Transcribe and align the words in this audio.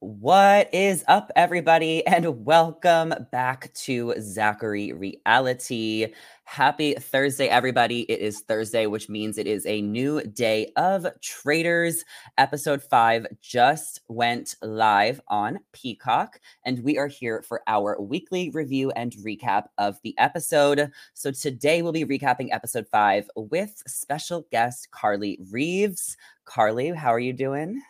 What 0.00 0.72
is 0.72 1.04
up, 1.08 1.32
everybody, 1.34 2.06
and 2.06 2.44
welcome 2.44 3.12
back 3.32 3.74
to 3.74 4.14
Zachary 4.20 4.92
Reality. 4.92 6.14
Happy 6.44 6.94
Thursday, 6.94 7.48
everybody. 7.48 8.02
It 8.02 8.20
is 8.20 8.42
Thursday, 8.42 8.86
which 8.86 9.08
means 9.08 9.38
it 9.38 9.48
is 9.48 9.66
a 9.66 9.82
new 9.82 10.22
day 10.22 10.70
of 10.76 11.08
traitors. 11.20 12.04
Episode 12.38 12.80
five 12.80 13.26
just 13.40 14.02
went 14.06 14.54
live 14.62 15.20
on 15.26 15.58
Peacock, 15.72 16.38
and 16.64 16.84
we 16.84 16.96
are 16.96 17.08
here 17.08 17.42
for 17.42 17.62
our 17.66 18.00
weekly 18.00 18.50
review 18.50 18.92
and 18.92 19.14
recap 19.14 19.64
of 19.78 19.98
the 20.04 20.16
episode. 20.16 20.92
So 21.14 21.32
today 21.32 21.82
we'll 21.82 21.90
be 21.90 22.04
recapping 22.04 22.50
episode 22.52 22.86
five 22.86 23.28
with 23.34 23.82
special 23.88 24.46
guest 24.52 24.92
Carly 24.92 25.40
Reeves. 25.50 26.16
Carly, 26.44 26.90
how 26.90 27.12
are 27.12 27.18
you 27.18 27.32
doing? 27.32 27.82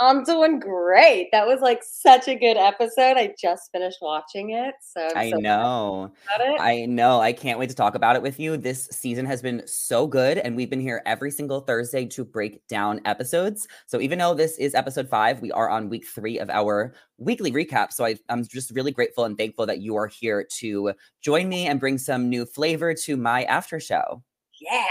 I'm 0.00 0.24
doing 0.24 0.58
great. 0.58 1.28
That 1.30 1.46
was 1.46 1.60
like 1.60 1.80
such 1.84 2.26
a 2.26 2.34
good 2.34 2.56
episode. 2.56 3.16
I 3.16 3.32
just 3.40 3.70
finished 3.70 3.98
watching 4.02 4.50
it. 4.50 4.74
So 4.80 5.08
I'm 5.14 5.16
I 5.16 5.30
so 5.30 5.36
know. 5.36 6.12
I 6.58 6.84
know. 6.86 7.20
I 7.20 7.32
can't 7.32 7.60
wait 7.60 7.68
to 7.68 7.76
talk 7.76 7.94
about 7.94 8.16
it 8.16 8.22
with 8.22 8.40
you. 8.40 8.56
This 8.56 8.86
season 8.90 9.24
has 9.26 9.40
been 9.40 9.62
so 9.66 10.08
good, 10.08 10.38
and 10.38 10.56
we've 10.56 10.68
been 10.68 10.80
here 10.80 11.00
every 11.06 11.30
single 11.30 11.60
Thursday 11.60 12.06
to 12.06 12.24
break 12.24 12.66
down 12.66 13.00
episodes. 13.04 13.68
So 13.86 14.00
even 14.00 14.18
though 14.18 14.34
this 14.34 14.58
is 14.58 14.74
episode 14.74 15.08
five, 15.08 15.40
we 15.40 15.52
are 15.52 15.70
on 15.70 15.88
week 15.88 16.06
three 16.06 16.40
of 16.40 16.50
our 16.50 16.92
weekly 17.18 17.52
recap. 17.52 17.92
So 17.92 18.04
I, 18.04 18.16
I'm 18.28 18.44
just 18.44 18.72
really 18.72 18.90
grateful 18.90 19.24
and 19.24 19.38
thankful 19.38 19.66
that 19.66 19.80
you 19.80 19.94
are 19.94 20.08
here 20.08 20.44
to 20.58 20.92
join 21.20 21.48
me 21.48 21.66
and 21.68 21.78
bring 21.78 21.98
some 21.98 22.28
new 22.28 22.46
flavor 22.46 22.94
to 22.94 23.16
my 23.16 23.44
after 23.44 23.78
show. 23.78 24.24
Yeah. 24.60 24.84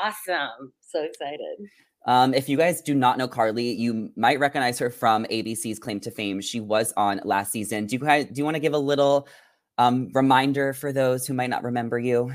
Awesome. 0.00 0.72
So 0.80 1.02
excited. 1.02 1.58
Um, 2.06 2.32
if 2.32 2.48
you 2.48 2.56
guys 2.56 2.80
do 2.80 2.94
not 2.94 3.18
know 3.18 3.28
Carly, 3.28 3.72
you 3.72 4.10
might 4.16 4.38
recognize 4.38 4.78
her 4.78 4.90
from 4.90 5.24
ABC's 5.26 5.78
Claim 5.78 6.00
to 6.00 6.10
Fame. 6.10 6.40
She 6.40 6.60
was 6.60 6.92
on 6.96 7.20
last 7.24 7.52
season. 7.52 7.86
Do 7.86 7.96
you 7.96 8.00
guys 8.00 8.26
do 8.26 8.32
you 8.34 8.44
want 8.44 8.54
to 8.54 8.60
give 8.60 8.72
a 8.72 8.78
little 8.78 9.28
um, 9.76 10.08
reminder 10.14 10.72
for 10.72 10.92
those 10.92 11.26
who 11.26 11.34
might 11.34 11.50
not 11.50 11.64
remember 11.64 11.98
you? 11.98 12.32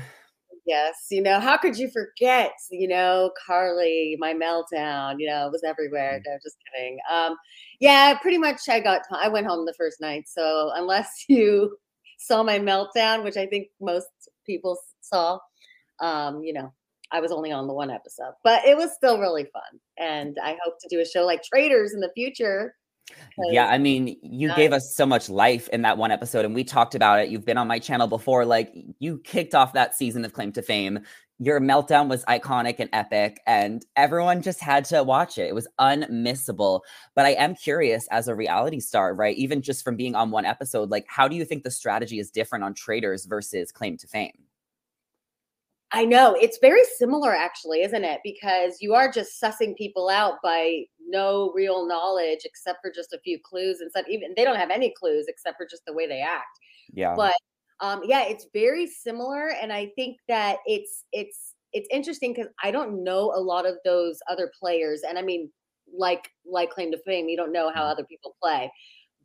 Yes, 0.66 0.94
you 1.10 1.22
know, 1.22 1.40
how 1.40 1.58
could 1.58 1.76
you 1.76 1.90
forget? 1.90 2.52
You 2.70 2.88
know, 2.88 3.30
Carly, 3.46 4.16
my 4.18 4.32
meltdown, 4.32 5.16
you 5.18 5.28
know, 5.28 5.46
it 5.46 5.52
was 5.52 5.62
everywhere. 5.62 6.22
No, 6.26 6.38
just 6.42 6.56
kidding. 6.74 6.98
Um, 7.12 7.36
yeah, 7.80 8.16
pretty 8.16 8.38
much 8.38 8.60
I 8.68 8.80
got 8.80 9.02
I 9.10 9.28
went 9.28 9.46
home 9.46 9.66
the 9.66 9.74
first 9.74 10.00
night. 10.00 10.24
So 10.26 10.70
unless 10.74 11.10
you 11.28 11.76
saw 12.18 12.42
my 12.42 12.58
meltdown, 12.58 13.24
which 13.24 13.36
I 13.36 13.46
think 13.46 13.68
most 13.80 14.08
people 14.46 14.78
saw, 15.00 15.38
um, 16.00 16.42
you 16.42 16.54
know, 16.54 16.72
I 17.14 17.20
was 17.20 17.30
only 17.30 17.52
on 17.52 17.68
the 17.68 17.72
one 17.72 17.90
episode, 17.90 18.34
but 18.42 18.64
it 18.66 18.76
was 18.76 18.92
still 18.92 19.20
really 19.20 19.44
fun. 19.44 19.80
And 19.98 20.36
I 20.42 20.58
hope 20.64 20.74
to 20.80 20.88
do 20.90 21.00
a 21.00 21.06
show 21.06 21.24
like 21.24 21.44
Traitors 21.44 21.94
in 21.94 22.00
the 22.00 22.10
future. 22.12 22.74
Yeah, 23.50 23.68
I 23.68 23.78
mean, 23.78 24.16
you 24.22 24.48
nice. 24.48 24.56
gave 24.56 24.72
us 24.72 24.96
so 24.96 25.06
much 25.06 25.28
life 25.28 25.68
in 25.68 25.82
that 25.82 25.96
one 25.96 26.10
episode, 26.10 26.44
and 26.44 26.54
we 26.54 26.64
talked 26.64 26.96
about 26.96 27.20
it. 27.20 27.28
You've 27.28 27.44
been 27.44 27.58
on 27.58 27.68
my 27.68 27.78
channel 27.78 28.08
before. 28.08 28.44
Like, 28.44 28.72
you 28.98 29.20
kicked 29.24 29.54
off 29.54 29.74
that 29.74 29.94
season 29.94 30.24
of 30.24 30.32
Claim 30.32 30.50
to 30.52 30.62
Fame. 30.62 31.00
Your 31.38 31.60
meltdown 31.60 32.08
was 32.08 32.24
iconic 32.24 32.76
and 32.78 32.88
epic, 32.92 33.40
and 33.46 33.84
everyone 33.94 34.42
just 34.42 34.60
had 34.60 34.84
to 34.86 35.04
watch 35.04 35.38
it. 35.38 35.48
It 35.48 35.54
was 35.54 35.68
unmissable. 35.78 36.80
But 37.14 37.26
I 37.26 37.30
am 37.30 37.54
curious, 37.54 38.08
as 38.10 38.26
a 38.26 38.34
reality 38.34 38.80
star, 38.80 39.14
right? 39.14 39.36
Even 39.36 39.62
just 39.62 39.84
from 39.84 39.96
being 39.96 40.14
on 40.14 40.30
one 40.30 40.46
episode, 40.46 40.90
like, 40.90 41.04
how 41.06 41.28
do 41.28 41.36
you 41.36 41.44
think 41.44 41.62
the 41.62 41.70
strategy 41.70 42.18
is 42.18 42.30
different 42.30 42.64
on 42.64 42.74
Traitors 42.74 43.26
versus 43.26 43.70
Claim 43.70 43.98
to 43.98 44.08
Fame? 44.08 44.32
I 45.94 46.04
know 46.04 46.34
it's 46.34 46.58
very 46.60 46.82
similar, 46.98 47.32
actually, 47.32 47.82
isn't 47.82 48.04
it? 48.04 48.20
Because 48.24 48.78
you 48.80 48.94
are 48.94 49.10
just 49.10 49.40
sussing 49.40 49.76
people 49.76 50.08
out 50.08 50.34
by 50.42 50.82
no 51.06 51.52
real 51.54 51.86
knowledge 51.86 52.40
except 52.44 52.80
for 52.82 52.90
just 52.92 53.12
a 53.12 53.20
few 53.20 53.38
clues, 53.38 53.80
and 53.80 53.90
some 53.92 54.04
even 54.10 54.34
they 54.36 54.42
don't 54.42 54.58
have 54.58 54.70
any 54.70 54.92
clues 54.98 55.26
except 55.28 55.56
for 55.56 55.66
just 55.70 55.84
the 55.86 55.92
way 55.92 56.08
they 56.08 56.20
act. 56.20 56.58
Yeah. 56.92 57.14
But 57.16 57.36
um, 57.80 58.00
yeah, 58.04 58.24
it's 58.24 58.48
very 58.52 58.88
similar, 58.88 59.50
and 59.50 59.72
I 59.72 59.92
think 59.94 60.18
that 60.26 60.58
it's 60.66 61.04
it's 61.12 61.54
it's 61.72 61.88
interesting 61.92 62.34
because 62.34 62.50
I 62.62 62.72
don't 62.72 63.04
know 63.04 63.32
a 63.32 63.40
lot 63.40 63.64
of 63.64 63.76
those 63.84 64.18
other 64.28 64.50
players, 64.60 65.02
and 65.08 65.16
I 65.16 65.22
mean, 65.22 65.48
like 65.96 66.28
like 66.44 66.70
claim 66.70 66.90
to 66.90 66.98
fame, 67.06 67.28
you 67.28 67.36
don't 67.36 67.52
know 67.52 67.70
how 67.72 67.82
mm-hmm. 67.82 67.92
other 67.92 68.04
people 68.04 68.34
play, 68.42 68.68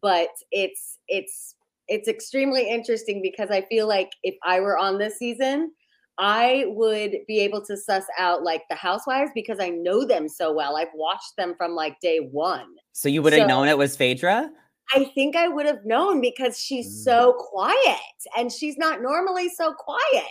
but 0.03 0.29
it's 0.51 0.99
it's 1.07 1.55
it's 1.87 2.07
extremely 2.07 2.69
interesting 2.69 3.23
because 3.23 3.49
I 3.49 3.63
feel 3.63 3.87
like 3.87 4.11
if 4.21 4.35
I 4.43 4.59
were 4.59 4.77
on 4.77 4.99
this 4.99 5.17
season 5.17 5.71
I 6.19 6.65
would 6.67 7.15
be 7.27 7.39
able 7.39 7.65
to 7.65 7.77
suss 7.77 8.03
out 8.17 8.43
like 8.43 8.63
the 8.69 8.75
housewives 8.75 9.31
because 9.33 9.59
I 9.59 9.69
know 9.69 10.05
them 10.05 10.27
so 10.27 10.53
well. 10.53 10.75
I've 10.75 10.93
watched 10.93 11.37
them 11.37 11.55
from 11.57 11.71
like 11.71 11.99
day 12.01 12.17
one. 12.17 12.67
So 12.91 13.07
you 13.07 13.23
would 13.23 13.31
have 13.33 13.43
so, 13.43 13.47
known 13.47 13.69
it 13.69 13.77
was 13.77 13.95
Phaedra? 13.95 14.49
I 14.93 15.05
think 15.15 15.37
I 15.37 15.47
would 15.47 15.65
have 15.65 15.85
known 15.85 16.19
because 16.19 16.59
she's 16.59 16.87
mm. 16.87 17.03
so 17.05 17.33
quiet 17.39 17.97
and 18.37 18.51
she's 18.51 18.77
not 18.77 19.01
normally 19.01 19.49
so 19.49 19.73
quiet. 19.73 20.25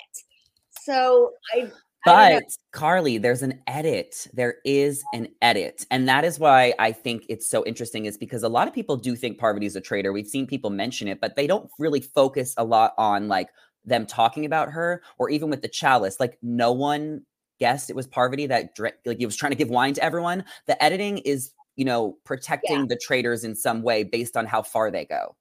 So 0.83 1.33
I 1.55 1.71
but 2.05 2.45
Carly, 2.73 3.19
there's 3.19 3.43
an 3.43 3.61
edit. 3.67 4.29
There 4.33 4.57
is 4.65 5.03
an 5.13 5.29
edit. 5.43 5.85
And 5.91 6.09
that 6.09 6.25
is 6.25 6.39
why 6.39 6.73
I 6.79 6.93
think 6.93 7.25
it's 7.29 7.49
so 7.49 7.65
interesting, 7.67 8.07
is 8.07 8.17
because 8.17 8.43
a 8.43 8.49
lot 8.49 8.69
of 8.69 8.75
people 8.75 8.97
do 8.97 9.17
think 9.17 9.39
Parvati 9.39 9.67
is 9.67 9.77
a 9.77 9.81
traitor. 9.81 10.13
We've 10.13 10.27
seen 10.27 10.47
people 10.47 10.71
mention 10.71 11.09
it, 11.09 11.21
but 11.21 11.37
they 11.37 11.47
don't 11.47 11.71
really 11.79 12.01
focus 12.01 12.55
a 12.57 12.65
lot 12.65 12.95
on 12.99 13.29
like 13.29 13.49
them 13.89 14.07
talking 14.07 14.45
about 14.45 14.71
her 14.71 15.03
or 15.19 15.31
even 15.31 15.51
with 15.51 15.63
the 15.63 15.69
chalice 15.69 16.19
like 16.21 16.39
no 16.43 16.73
one 16.73 17.23
guessed 17.59 17.91
it 17.91 17.97
was 17.97 18.07
parvati 18.07 18.47
that 18.47 18.71
like 19.05 19.19
he 19.19 19.27
was 19.27 19.37
trying 19.37 19.51
to 19.51 19.57
give 19.57 19.69
wine 19.69 19.95
to 19.95 20.03
everyone 20.03 20.45
the 20.67 20.83
editing 20.83 21.19
is 21.19 21.53
you 21.77 21.85
know 21.85 22.17
protecting 22.25 22.81
yeah. 22.81 22.87
the 22.89 22.97
traitors 22.97 23.45
in 23.45 23.55
some 23.55 23.83
way 23.83 24.05
based 24.05 24.37
on 24.37 24.47
how 24.47 24.63
far 24.63 24.91
they 24.91 25.05
go 25.05 25.35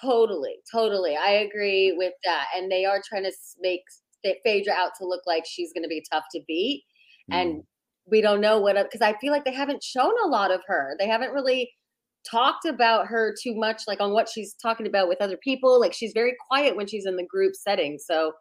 totally 0.00 0.56
totally 0.70 1.16
i 1.16 1.30
agree 1.30 1.92
with 1.96 2.12
that 2.24 2.46
and 2.56 2.70
they 2.70 2.84
are 2.84 3.02
trying 3.08 3.24
to 3.24 3.32
make 3.60 3.82
phaedra 4.44 4.72
out 4.72 4.92
to 4.96 5.06
look 5.06 5.22
like 5.26 5.44
she's 5.46 5.72
going 5.72 5.82
to 5.82 5.88
be 5.88 6.04
tough 6.10 6.24
to 6.30 6.40
beat 6.46 6.84
mm. 7.30 7.34
and 7.34 7.62
we 8.10 8.20
don't 8.20 8.40
know 8.40 8.58
what 8.60 8.76
because 8.84 9.00
i 9.00 9.16
feel 9.18 9.32
like 9.32 9.44
they 9.44 9.52
haven't 9.52 9.82
shown 9.82 10.12
a 10.24 10.28
lot 10.28 10.50
of 10.50 10.60
her 10.66 10.94
they 10.98 11.08
haven't 11.08 11.32
really 11.32 11.70
talked 12.28 12.64
about 12.64 13.06
her 13.06 13.34
too 13.40 13.54
much, 13.54 13.82
like 13.86 14.00
on 14.00 14.12
what 14.12 14.28
she's 14.28 14.54
talking 14.54 14.86
about 14.86 15.08
with 15.08 15.20
other 15.20 15.36
people. 15.36 15.80
Like 15.80 15.92
she's 15.92 16.12
very 16.12 16.34
quiet 16.48 16.76
when 16.76 16.86
she's 16.86 17.06
in 17.06 17.16
the 17.16 17.26
group 17.26 17.54
setting. 17.54 17.98
So 17.98 18.32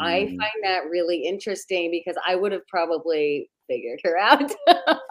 mm. 0.00 0.06
I 0.06 0.26
find 0.26 0.64
that 0.64 0.88
really 0.90 1.24
interesting 1.24 1.90
because 1.90 2.20
I 2.26 2.34
would 2.34 2.52
have 2.52 2.66
probably 2.68 3.50
figured 3.68 4.00
her 4.04 4.16
out. 4.20 4.52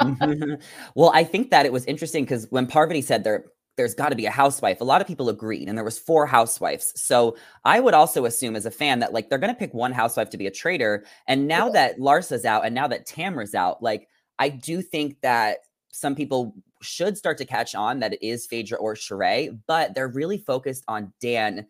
well, 0.96 1.12
I 1.14 1.24
think 1.24 1.52
that 1.52 1.66
it 1.66 1.74
was 1.74 1.86
interesting 1.86 2.24
because 2.24 2.48
when 2.50 2.68
Parvati 2.68 3.02
said 3.02 3.24
there 3.24 3.46
there's 3.78 3.94
got 3.94 4.10
to 4.10 4.16
be 4.16 4.26
a 4.26 4.32
housewife. 4.32 4.82
A 4.82 4.84
lot 4.84 5.02
of 5.02 5.08
people 5.08 5.30
agreed, 5.30 5.70
and 5.70 5.78
there 5.78 5.86
was 5.86 6.00
four 6.00 6.26
housewives. 6.26 6.92
So 6.96 7.38
I 7.64 7.80
would 7.80 7.94
also 7.94 8.26
assume, 8.26 8.56
as 8.56 8.66
a 8.66 8.72
fan, 8.72 9.00
that 9.00 9.14
like 9.14 9.30
they're 9.30 9.38
going 9.38 9.54
to 9.54 9.60
pick 9.60 9.74
one 9.74 9.94
housewife 9.94 10.32
to 10.32 10.38
be 10.38 10.48
a 10.48 10.52
traitor. 10.52 11.06
And 11.28 11.48
now 11.48 11.70
that 11.70 12.00
Larsa's 12.00 12.44
out, 12.44 12.66
and 12.66 12.74
now 12.74 12.88
that 12.88 13.08
Tamra's 13.08 13.54
out, 13.54 13.84
like 13.84 14.08
I 14.40 14.50
do 14.50 14.82
think 14.82 15.22
that 15.22 15.60
some 15.92 16.16
people 16.16 16.56
should 16.82 17.18
start 17.18 17.38
to 17.40 17.46
catch 17.46 17.76
on 17.76 18.00
that 18.00 18.14
it 18.14 18.26
is 18.26 18.46
Phaedra 18.46 18.78
or 18.78 18.96
Sheree, 18.96 19.58
but 19.68 19.96
they're 19.96 20.08
really 20.08 20.38
focused 20.38 20.84
on 20.88 21.14
Dan 21.20 21.66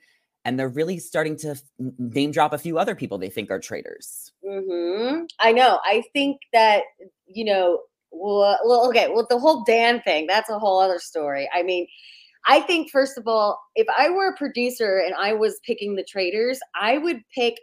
and 0.46 0.58
they're 0.58 0.70
really 0.70 0.98
starting 1.00 1.36
to 1.38 1.56
name 2.00 2.32
drop 2.32 2.54
a 2.54 2.58
few 2.58 2.78
other 2.78 2.96
people 2.96 3.18
they 3.18 3.30
think 3.30 3.52
are 3.52 3.60
traitors. 3.60 4.32
Mm-hmm. 4.46 5.26
I 5.40 5.52
know. 5.52 5.80
I 5.84 6.04
think 6.14 6.40
that, 6.54 6.84
you 7.26 7.44
know, 7.44 7.82
well, 8.12 8.58
well, 8.64 8.88
okay, 8.88 9.10
well, 9.10 9.28
the 9.30 9.40
whole 9.40 9.64
Dan 9.66 10.02
thing, 10.02 10.26
that's 10.26 10.50
a 10.50 10.58
whole 10.58 10.80
other 10.80 11.00
story. 11.00 11.50
I 11.54 11.64
mean, 11.64 11.86
I 12.48 12.62
think, 12.62 12.92
first 12.92 13.18
of 13.18 13.28
all, 13.28 13.60
if 13.76 13.88
I 13.98 14.10
were 14.10 14.30
a 14.30 14.38
producer 14.38 15.04
and 15.06 15.14
I 15.16 15.34
was 15.34 15.60
picking 15.66 15.96
the 15.96 16.04
traitors, 16.04 16.60
I 16.80 16.98
would 16.98 17.22
pick 17.36 17.60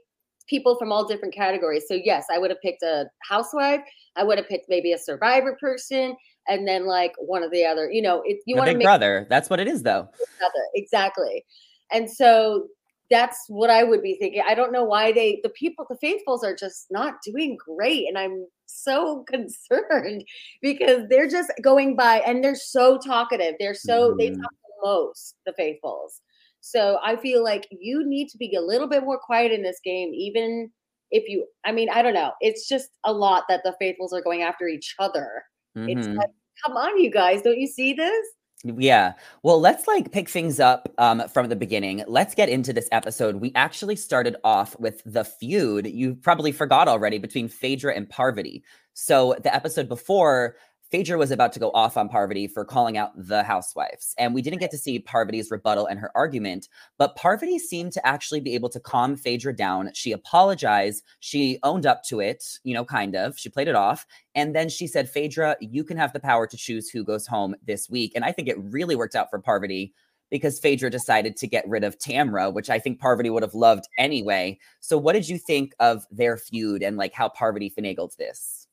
people 0.47 0.77
from 0.77 0.93
all 0.93 1.09
different 1.09 1.35
categories. 1.35 1.85
So, 1.89 1.95
yes, 1.95 2.27
I 2.31 2.37
would 2.37 2.51
have 2.51 2.61
picked 2.61 2.83
a 2.83 3.07
housewife. 3.23 3.81
I 4.17 4.25
would 4.25 4.37
have 4.37 4.49
picked 4.49 4.69
maybe 4.69 4.93
a 4.93 4.99
survivor 4.99 5.57
person 5.59 6.15
and 6.49 6.67
then 6.67 6.87
like 6.87 7.15
one 7.19 7.43
of 7.43 7.51
the 7.51 7.65
other. 7.65 7.91
You 7.91 8.03
know, 8.03 8.23
if 8.25 8.41
you 8.47 8.57
want 8.57 8.69
to 8.69 8.77
big 8.77 8.85
brother, 8.85 9.27
that's 9.31 9.51
what 9.51 9.61
it 9.61 9.69
is, 9.69 9.83
though. 9.83 10.09
Brother, 10.39 10.65
exactly. 10.75 11.45
And 11.91 12.11
so 12.11 12.69
that's 13.11 13.45
what 13.49 13.71
I 13.71 13.85
would 13.85 14.03
be 14.03 14.17
thinking. 14.19 14.43
I 14.47 14.55
don't 14.55 14.73
know 14.73 14.85
why 14.85 15.13
they, 15.13 15.41
the 15.43 15.51
people, 15.51 15.87
the 15.89 15.97
faithfuls 15.97 16.43
are 16.43 16.55
just 16.55 16.87
not 16.91 17.15
doing 17.25 17.57
great. 17.57 18.09
And 18.09 18.19
I'm 18.19 18.47
so 18.67 19.25
concerned 19.29 20.25
because 20.63 21.03
they're 21.09 21.29
just 21.29 21.53
going 21.63 21.97
by 21.97 22.21
and 22.27 22.43
they're 22.43 22.55
so 22.55 22.99
talkative. 22.99 23.55
They're 23.59 23.75
so, 23.75 24.11
mm-hmm. 24.11 24.19
they 24.19 24.31
talk 24.31 24.39
the 24.51 24.83
most, 24.83 25.37
the 25.47 25.53
faithfuls. 25.53 26.21
So 26.61 26.99
I 27.03 27.17
feel 27.17 27.45
like 27.45 27.69
you 27.71 28.07
need 28.07 28.31
to 28.31 28.39
be 28.39 28.55
a 28.57 28.61
little 28.61 28.89
bit 28.89 29.05
more 29.05 29.19
quiet 29.19 29.53
in 29.53 29.63
this 29.63 29.81
game, 29.85 30.13
even 30.15 30.71
if 31.11 31.29
you, 31.29 31.47
I 31.65 31.73
mean, 31.73 31.91
I 31.91 32.01
don't 32.01 32.15
know. 32.15 32.33
It's 32.41 32.67
just 32.67 32.89
a 33.05 33.13
lot 33.13 33.45
that 33.51 33.61
the 33.65 33.77
faithfuls 33.79 34.15
are 34.15 34.23
going 34.23 34.43
after 34.43 34.67
each 34.67 34.95
other. 34.99 35.45
Mm-hmm. 35.77 35.99
It's 35.99 36.09
like, 36.09 36.31
come 36.65 36.77
on, 36.77 37.01
you 37.01 37.11
guys, 37.11 37.43
don't 37.43 37.59
you 37.59 37.67
see 37.67 37.93
this? 37.93 38.27
Yeah. 38.65 39.13
Well, 39.43 39.61
let's 39.61 39.87
like 39.87 40.11
pick 40.11 40.29
things 40.29 40.59
up 40.59 40.89
um, 40.97 41.29
from 41.29 41.49
the 41.51 41.57
beginning. 41.57 42.03
Let's 42.07 42.35
get 42.35 42.49
into 42.49 42.73
this 42.73 42.89
episode. 42.93 43.37
We 43.37 43.53
actually 43.55 43.97
started 43.97 44.37
off 44.43 44.79
with 44.81 45.03
the 45.05 45.25
feud 45.25 45.87
you 45.87 46.15
probably 46.15 46.51
forgot 46.51 46.89
already 46.89 47.19
between 47.19 47.49
Phaedra 47.49 47.95
and 47.95 48.09
Parvati. 48.09 48.65
So 48.95 49.37
the 49.43 49.55
episode 49.55 49.87
before, 49.89 50.57
Phaedra 50.91 51.19
was 51.19 51.31
about 51.31 51.53
to 51.53 51.59
go 51.59 51.71
off 51.73 51.97
on 51.97 52.09
Parvati 52.09 52.47
for 52.47 52.65
calling 52.65 52.97
out 52.97 53.11
the 53.17 53.43
housewives. 53.43 54.15
And 54.19 54.35
we 54.35 54.43
didn't 54.43 54.61
get 54.61 54.71
to 54.71 54.79
see 54.79 54.99
Parvati's 54.99 55.51
rebuttal 55.51 55.87
and 55.87 55.99
her 55.99 56.11
argument, 56.15 56.69
but 56.99 57.17
Parvati 57.17 57.59
seemed 57.59 57.93
to 57.93 58.07
actually 58.07 58.41
be 58.41 58.55
able 58.55 58.69
to 58.69 58.81
calm 58.81 59.17
Phaedra 59.17 59.57
down. 59.57 59.91
She 59.95 60.13
apologized. 60.13 61.03
She 61.21 61.59
owned 61.63 61.87
up 61.87 62.05
to 62.05 62.21
it, 62.21 62.45
you 62.63 62.75
know, 62.75 62.85
kind 62.85 63.17
of. 63.17 63.39
She 63.39 63.49
played 63.49 63.69
it 63.69 63.75
off. 63.75 64.07
And 64.35 64.55
then 64.55 64.69
she 64.69 64.87
said, 64.87 65.11
Phaedra, 65.11 65.57
you 65.61 65.85
can 65.85 65.97
have 65.97 66.13
the 66.13 66.21
power 66.21 66.47
to 66.47 66.57
choose 66.57 66.89
who 66.89 67.03
goes 67.03 67.27
home 67.27 67.55
this 67.67 67.91
week. 67.91 68.13
And 68.15 68.25
I 68.25 68.33
think 68.33 68.49
it 68.49 68.59
really 68.59 68.95
worked 68.95 69.17
out 69.17 69.31
for 69.31 69.41
Parvati 69.41 69.93
because 70.31 70.59
Phaedra 70.59 70.91
decided 70.91 71.37
to 71.37 71.47
get 71.47 71.69
rid 71.69 71.85
of 71.85 71.99
Tamra, 71.99 72.53
which 72.53 72.71
I 72.71 72.79
think 72.79 72.99
Parvati 72.99 73.31
would 73.31 73.43
have 73.43 73.55
loved 73.55 73.85
anyway. 73.99 74.59
So, 74.81 74.99
what 74.99 75.13
did 75.13 75.29
you 75.29 75.39
think 75.39 75.75
of 75.81 76.05
their 76.11 76.37
feud 76.37 76.83
and 76.83 76.97
like 76.97 77.13
how 77.13 77.29
Parvati 77.29 77.71
finagled 77.71 78.17
this? 78.17 78.64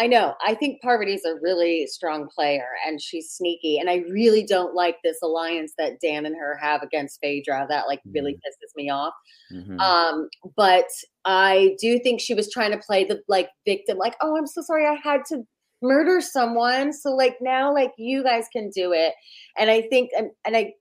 I 0.00 0.06
know. 0.06 0.34
I 0.42 0.54
think 0.54 0.80
Parvati's 0.80 1.26
a 1.26 1.34
really 1.42 1.86
strong 1.86 2.26
player 2.26 2.68
and 2.86 3.02
she's 3.02 3.32
sneaky. 3.32 3.76
And 3.78 3.90
I 3.90 3.96
really 4.10 4.42
don't 4.42 4.74
like 4.74 4.96
this 5.04 5.18
alliance 5.22 5.74
that 5.76 6.00
Dan 6.00 6.24
and 6.24 6.34
her 6.36 6.56
have 6.56 6.82
against 6.82 7.20
Phaedra. 7.20 7.66
That 7.68 7.86
like 7.86 8.00
really 8.06 8.32
mm-hmm. 8.32 8.38
pisses 8.38 8.74
me 8.74 8.88
off. 8.88 9.12
Mm-hmm. 9.52 9.78
Um, 9.78 10.30
but 10.56 10.86
I 11.26 11.76
do 11.78 11.98
think 11.98 12.22
she 12.22 12.32
was 12.32 12.50
trying 12.50 12.70
to 12.70 12.78
play 12.78 13.04
the 13.04 13.20
like 13.28 13.50
victim, 13.66 13.98
like, 13.98 14.16
oh, 14.22 14.38
I'm 14.38 14.46
so 14.46 14.62
sorry 14.62 14.86
I 14.86 14.94
had 14.94 15.20
to 15.26 15.42
murder 15.82 16.22
someone. 16.22 16.94
So 16.94 17.14
like 17.14 17.36
now, 17.42 17.70
like 17.70 17.92
you 17.98 18.22
guys 18.24 18.46
can 18.50 18.70
do 18.70 18.94
it. 18.94 19.12
And 19.58 19.70
I 19.70 19.82
think 19.82 20.12
and, 20.16 20.30
and 20.46 20.56
I 20.56 20.72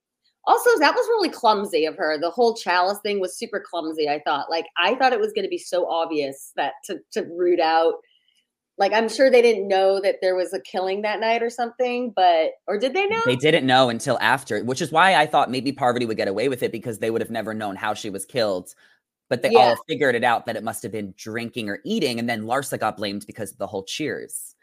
also 0.48 0.70
that 0.80 0.96
was 0.96 1.06
really 1.10 1.30
clumsy 1.30 1.86
of 1.86 1.98
her. 1.98 2.18
The 2.18 2.32
whole 2.32 2.56
chalice 2.56 3.00
thing 3.04 3.20
was 3.20 3.38
super 3.38 3.62
clumsy, 3.70 4.08
I 4.08 4.22
thought. 4.26 4.50
Like 4.50 4.68
I 4.78 4.96
thought 4.96 5.12
it 5.12 5.20
was 5.20 5.34
gonna 5.34 5.50
be 5.50 5.58
so 5.58 5.90
obvious 5.90 6.54
that 6.56 6.76
to 6.86 7.00
to 7.12 7.24
root 7.38 7.60
out 7.60 7.96
like 8.80 8.94
I'm 8.94 9.10
sure 9.10 9.30
they 9.30 9.42
didn't 9.42 9.68
know 9.68 10.00
that 10.00 10.16
there 10.22 10.36
was 10.36 10.54
a 10.54 10.62
killing 10.62 11.02
that 11.02 11.20
night 11.20 11.44
or 11.44 11.50
something, 11.50 12.14
but 12.16 12.52
or 12.66 12.80
did 12.80 12.94
they 12.94 13.06
know? 13.08 13.22
They 13.26 13.36
didn't 13.36 13.68
know 13.68 13.90
until 13.90 14.18
after, 14.22 14.64
which 14.64 14.82
is 14.82 14.90
why 14.92 15.16
I 15.16 15.26
thought 15.26 15.52
maybe 15.52 15.74
Parvati 15.74 16.06
would 16.06 16.16
get 16.16 16.30
away 16.30 16.48
with 16.48 16.64
it 16.64 16.72
because 16.72 17.00
they 17.00 17.12
would 17.12 17.22
have 17.22 17.30
never 17.30 17.54
known 17.54 17.76
how 17.76 17.94
she 17.94 18.10
was 18.10 18.26
killed. 18.26 18.74
But 19.30 19.44
they 19.44 19.52
yeah. 19.52 19.60
all 19.60 19.76
figured 19.88 20.16
it 20.16 20.24
out 20.24 20.46
that 20.46 20.56
it 20.56 20.64
must 20.64 20.82
have 20.82 20.94
been 20.94 21.14
drinking 21.18 21.70
or 21.70 21.80
eating, 21.86 22.18
and 22.18 22.28
then 22.28 22.44
Larsa 22.44 22.80
got 22.80 22.98
blamed 22.98 23.26
because 23.28 23.52
of 23.52 23.58
the 23.58 23.68
whole 23.68 23.84
cheers. 23.84 24.56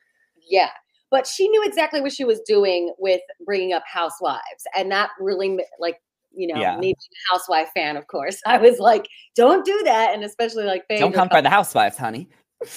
Yeah, 0.48 0.70
but 1.10 1.26
she 1.26 1.46
knew 1.48 1.62
exactly 1.64 2.00
what 2.00 2.12
she 2.12 2.24
was 2.24 2.40
doing 2.40 2.92
with 2.98 3.20
bringing 3.44 3.74
up 3.74 3.84
housewives, 3.86 4.64
and 4.76 4.90
that 4.90 5.10
really 5.20 5.60
like 5.78 6.00
you 6.32 6.52
know, 6.52 6.60
yeah. 6.60 6.74
me 6.76 6.86
being 6.86 6.94
a 6.94 7.32
housewife 7.32 7.68
fan, 7.74 7.96
of 7.96 8.06
course, 8.08 8.40
I 8.46 8.56
was 8.56 8.78
like, 8.78 9.08
don't 9.36 9.64
do 9.64 9.82
that. 9.84 10.14
And 10.14 10.24
especially 10.24 10.64
like, 10.64 10.84
don't 10.88 11.14
come 11.14 11.28
for 11.28 11.42
the 11.42 11.50
housewives, 11.50 11.96
honey 11.96 12.28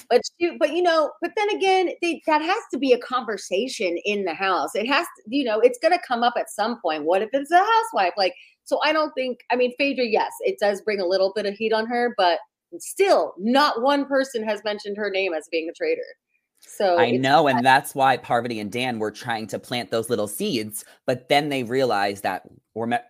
but 0.09 0.21
you, 0.37 0.57
but 0.59 0.73
you 0.73 0.81
know, 0.81 1.11
but 1.21 1.31
then 1.37 1.49
again, 1.49 1.91
they, 2.01 2.21
that 2.27 2.41
has 2.41 2.61
to 2.71 2.77
be 2.77 2.93
a 2.93 2.99
conversation 2.99 3.97
in 4.05 4.25
the 4.25 4.33
house. 4.33 4.75
It 4.75 4.87
has 4.87 5.05
to, 5.05 5.23
you 5.27 5.43
know, 5.43 5.59
it's 5.59 5.79
going 5.79 5.93
to 5.93 6.03
come 6.07 6.23
up 6.23 6.33
at 6.37 6.49
some 6.49 6.79
point. 6.81 7.05
What 7.05 7.21
if 7.21 7.29
it's 7.33 7.51
a 7.51 7.57
housewife? 7.57 8.13
Like, 8.17 8.33
so 8.63 8.79
I 8.83 8.93
don't 8.93 9.13
think. 9.13 9.39
I 9.51 9.55
mean, 9.55 9.73
Phaedra, 9.77 10.05
yes, 10.05 10.31
it 10.41 10.57
does 10.59 10.81
bring 10.81 10.99
a 10.99 11.05
little 11.05 11.31
bit 11.35 11.45
of 11.45 11.55
heat 11.55 11.73
on 11.73 11.87
her, 11.87 12.13
but 12.17 12.39
still, 12.77 13.33
not 13.37 13.81
one 13.81 14.05
person 14.05 14.43
has 14.43 14.63
mentioned 14.63 14.97
her 14.97 15.09
name 15.09 15.33
as 15.33 15.47
being 15.51 15.69
a 15.69 15.73
traitor. 15.73 16.01
So 16.61 16.99
I 16.99 17.11
know, 17.11 17.47
and 17.47 17.65
that's 17.65 17.95
why 17.95 18.17
Parvati 18.17 18.59
and 18.59 18.71
Dan 18.71 18.99
were 18.99 19.11
trying 19.11 19.47
to 19.47 19.59
plant 19.59 19.91
those 19.91 20.09
little 20.09 20.27
seeds, 20.27 20.83
but 21.05 21.29
then 21.29 21.47
they 21.49 21.63
realized 21.63 22.23
that 22.23 22.43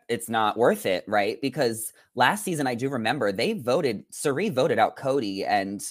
it's 0.07 0.29
not 0.29 0.57
worth 0.57 0.85
it, 0.85 1.03
right? 1.07 1.41
Because 1.41 1.91
last 2.15 2.43
season, 2.43 2.67
I 2.67 2.75
do 2.75 2.89
remember 2.89 3.31
they 3.31 3.53
voted, 3.53 4.03
Cirie 4.11 4.49
voted 4.49 4.77
out 4.77 4.97
Cody, 4.97 5.43
and 5.45 5.81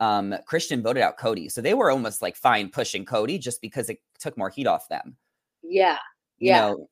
um, 0.00 0.34
Christian 0.46 0.82
voted 0.82 1.02
out 1.02 1.18
Cody. 1.18 1.48
So 1.48 1.60
they 1.60 1.74
were 1.74 1.90
almost 1.90 2.22
like 2.22 2.36
fine 2.36 2.68
pushing 2.68 3.04
Cody 3.04 3.38
just 3.38 3.60
because 3.60 3.88
it 3.88 3.98
took 4.18 4.36
more 4.36 4.50
heat 4.50 4.66
off 4.66 4.88
them. 4.88 5.16
Yeah. 5.62 5.98
Yeah. 6.38 6.70
You 6.70 6.76
know, 6.76 6.88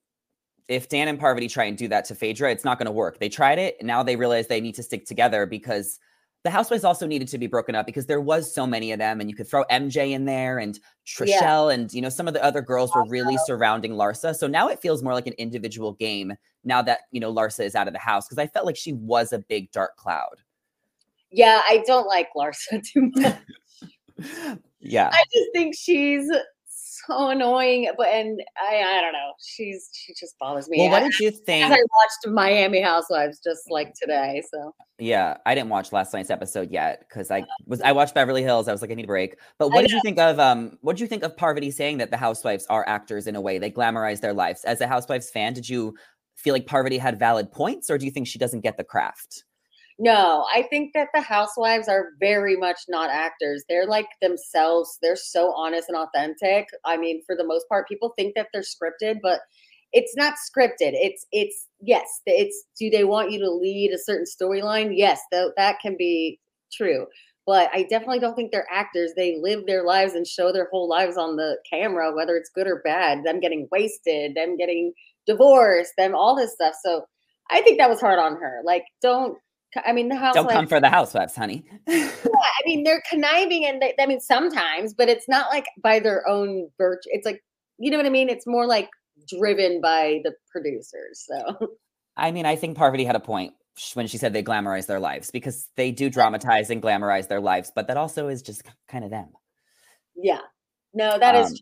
if 0.69 0.89
Dan 0.89 1.09
and 1.09 1.19
Parvati 1.19 1.49
try 1.49 1.65
and 1.65 1.77
do 1.77 1.89
that 1.89 2.05
to 2.07 2.15
Phaedra, 2.15 2.51
it's 2.51 2.65
not 2.65 2.79
going 2.79 2.87
to 2.87 2.93
work. 2.93 3.19
They 3.19 3.29
tried 3.29 3.59
it. 3.59 3.83
Now 3.83 4.03
they 4.03 4.17
realize 4.17 4.47
they 4.47 4.61
need 4.61 4.77
to 4.77 4.83
stick 4.83 5.05
together 5.07 5.45
because 5.47 5.99
the 6.45 6.51
housewives 6.51 6.83
also 6.83 7.07
needed 7.07 7.29
to 7.29 7.39
be 7.39 7.47
broken 7.47 7.75
up 7.75 7.87
because 7.87 8.07
there 8.07 8.21
was 8.21 8.53
so 8.53 8.67
many 8.67 8.91
of 8.91 8.99
them 8.99 9.21
and 9.21 9.31
you 9.31 9.37
could 9.37 9.49
throw 9.49 9.65
MJ 9.65 10.11
in 10.11 10.25
there 10.25 10.59
and 10.59 10.79
Trishelle 11.07 11.69
yeah. 11.69 11.75
and 11.75 11.93
you 11.93 12.01
know 12.01 12.09
some 12.09 12.27
of 12.27 12.35
the 12.35 12.43
other 12.43 12.61
girls 12.61 12.91
were 12.95 13.07
really 13.07 13.37
surrounding 13.45 13.93
Larsa. 13.93 14.35
So 14.35 14.47
now 14.47 14.69
it 14.69 14.81
feels 14.81 15.03
more 15.03 15.15
like 15.15 15.27
an 15.27 15.35
individual 15.35 15.93
game 15.93 16.35
now 16.65 16.83
that 16.83 17.01
you 17.13 17.21
know 17.21 17.33
Larsa 17.33 17.65
is 17.65 17.75
out 17.75 17.87
of 17.87 17.93
the 17.93 18.01
house 18.01 18.27
because 18.27 18.39
I 18.39 18.49
felt 18.49 18.67
like 18.67 18.77
she 18.77 18.93
was 18.93 19.33
a 19.33 19.39
big 19.39 19.71
dark 19.71 19.97
cloud. 19.97 20.43
Yeah, 21.33 21.61
I 21.67 21.83
don't 21.87 22.07
like 22.07 22.29
Larsa 22.37 22.83
too 22.93 23.11
much. 23.15 23.39
yeah. 24.81 25.11
I 25.13 25.25
just 25.33 25.49
think 25.55 25.75
she's 25.77 26.31
so 27.07 27.31
annoying, 27.31 27.91
but 27.97 28.09
and 28.09 28.41
I 28.61 28.77
I 28.77 29.01
don't 29.01 29.13
know. 29.13 29.33
She's 29.45 29.91
she 29.93 30.15
just 30.15 30.39
bothers 30.39 30.69
me. 30.69 30.79
Well, 30.79 30.91
what 30.91 31.01
did 31.01 31.19
you 31.19 31.31
think? 31.47 31.65
I 31.65 31.71
watched 31.71 32.27
Miami 32.27 32.81
Housewives 32.81 33.41
just 33.43 33.71
like 33.71 33.93
today, 34.01 34.43
so 34.51 34.75
yeah, 34.99 35.37
I 35.47 35.55
didn't 35.55 35.71
watch 35.71 35.93
last 35.93 36.13
night's 36.13 36.31
episode 36.31 36.71
yet 36.71 37.05
because 37.09 37.31
I 37.31 37.45
was 37.67 37.81
I 37.81 37.93
watched 37.93 38.15
Beverly 38.15 38.43
Hills. 38.43 38.69
I 38.69 38.73
was 38.73 38.83
like, 38.83 38.91
I 38.91 38.95
need 38.95 39.05
a 39.05 39.09
break. 39.09 39.37
But 39.59 39.71
what 39.71 39.83
did 39.83 39.91
you 39.91 40.01
think 40.03 40.19
of 40.19 40.39
um? 40.39 40.79
What 40.83 40.95
did 40.97 41.01
you 41.01 41.09
think 41.09 41.23
of 41.23 41.37
Parvati 41.37 41.71
saying 41.71 41.99
that 41.99 42.11
the 42.11 42.17
housewives 42.17 42.67
are 42.71 42.87
actors 42.89 43.27
in 43.27 43.37
a 43.37 43.41
way? 43.41 43.59
They 43.59 43.71
glamorize 43.71 44.21
their 44.21 44.35
lives. 44.35 44.65
As 44.65 44.81
a 44.81 44.87
housewives 44.87 45.31
fan, 45.31 45.55
did 45.55 45.69
you 45.69 45.95
feel 46.37 46.53
like 46.53 46.67
Parvati 46.67 46.99
had 46.99 47.19
valid 47.19 47.51
points, 47.51 47.91
or 47.91 47.99
do 47.99 48.05
you 48.05 48.11
think 48.11 48.27
she 48.27 48.39
doesn't 48.39 48.61
get 48.61 48.77
the 48.77 48.85
craft? 48.85 49.45
No, 49.99 50.47
I 50.55 50.63
think 50.63 50.93
that 50.95 51.09
the 51.15 51.21
housewives 51.21 51.89
are 51.89 52.11
very 52.19 52.57
much 52.57 52.81
not 52.89 53.11
actors. 53.11 53.63
They're 53.69 53.87
like 53.87 54.09
themselves. 54.21 54.99
They're 55.03 55.17
so 55.17 55.53
honest 55.53 55.89
and 55.89 55.97
authentic. 55.97 56.69
I 56.85 56.97
mean, 56.97 57.23
for 57.27 57.37
the 57.37 57.47
most 57.47 57.69
part, 57.69 57.89
people 57.89 58.13
think 58.17 58.35
that 58.35 58.49
they're 58.53 58.63
scripted, 58.63 59.21
but 59.23 59.41
it's 59.93 60.17
not 60.17 60.35
scripted. 60.35 60.93
It's 60.95 61.27
it's 61.33 61.69
yes, 61.81 62.21
it's 62.27 62.65
do 62.79 62.91
they 62.91 63.05
want 63.05 63.31
you 63.31 63.39
to 63.41 63.51
lead 63.51 63.93
a 63.93 63.99
certain 63.99 64.25
storyline? 64.27 64.93
Yes, 64.97 65.21
that 65.31 65.53
that 65.57 65.79
can 65.81 65.97
be 65.99 66.41
true. 66.73 67.07
But 67.47 67.71
I 67.75 67.83
definitely 67.83 68.21
don't 68.21 68.35
think 68.37 68.53
they're 68.53 68.67
actors. 68.71 69.13
They 69.17 69.37
live 69.41 69.67
their 69.67 69.85
lives 69.85 70.15
and 70.15 70.27
show 70.27 70.53
their 70.53 70.69
whole 70.71 70.89
lives 70.89 71.17
on 71.17 71.37
the 71.37 71.59
camera, 71.69 72.15
whether 72.15 72.37
it's 72.37 72.51
good 72.55 72.69
or 72.69 72.81
bad. 72.85 73.25
Them 73.25 73.41
getting 73.41 73.69
wasted, 73.73 74.37
them 74.37 74.57
getting 74.57 74.93
divorced, 75.27 75.93
them 75.99 76.15
all 76.15 76.37
this 76.37 76.55
stuff. 76.55 76.75
So 76.85 77.05
I 77.51 77.61
think 77.63 77.79
that 77.79 77.91
was 77.91 78.01
hard 78.01 78.19
on 78.19 78.37
her. 78.41 78.61
Like, 78.65 78.85
don't 79.03 79.37
I 79.85 79.93
mean, 79.93 80.09
the 80.09 80.17
house 80.17 80.35
don't 80.35 80.51
come 80.51 80.67
for 80.67 80.81
the 80.81 80.89
housewives, 80.89 81.35
honey. 81.35 81.65
yeah, 81.89 82.11
I 82.25 82.63
mean, 82.67 82.85
they're 82.85 83.03
conniving, 83.09 83.65
and 83.67 83.81
they, 83.81 83.95
I 83.99 84.07
mean, 84.07 84.21
sometimes, 84.21 84.95
but 84.95 85.09
it's 85.09 85.29
not 85.29 85.51
like 85.51 85.67
by 85.83 85.99
their 85.99 86.27
own 86.29 86.69
virtue. 86.79 87.09
It's 87.13 87.25
like, 87.25 87.43
you 87.79 87.91
know 87.91 87.97
what 87.97 88.07
I 88.07 88.11
mean? 88.11 88.29
It's 88.29 88.47
more 88.47 88.67
like 88.67 88.91
driven 89.29 89.81
by 89.81 90.21
the 90.25 90.33
producers. 90.51 91.27
So, 91.27 91.69
I 92.17 92.31
mean, 92.31 92.47
I 92.47 92.57
think 92.57 92.77
Parvati 92.77 93.05
had 93.05 93.17
a 93.17 93.21
point 93.21 93.55
when 93.95 94.07
she 94.07 94.19
said 94.19 94.33
they 94.33 94.43
glamorize 94.43 94.87
their 94.87 95.01
lives 95.01 95.31
because 95.31 95.69
they 95.77 95.91
do 95.91 96.11
dramatize 96.11 96.69
and 96.71 96.83
glamorize 96.83 97.29
their 97.29 97.41
lives, 97.41 97.73
but 97.75 97.87
that 97.87 97.97
also 97.97 98.29
is 98.29 98.43
just 98.43 98.63
kind 98.89 99.05
of 99.05 99.11
them. 99.11 99.29
Yeah, 100.15 100.41
no, 100.93 101.19
that 101.19 101.35
um, 101.35 101.45
is 101.45 101.51
true. 101.51 101.59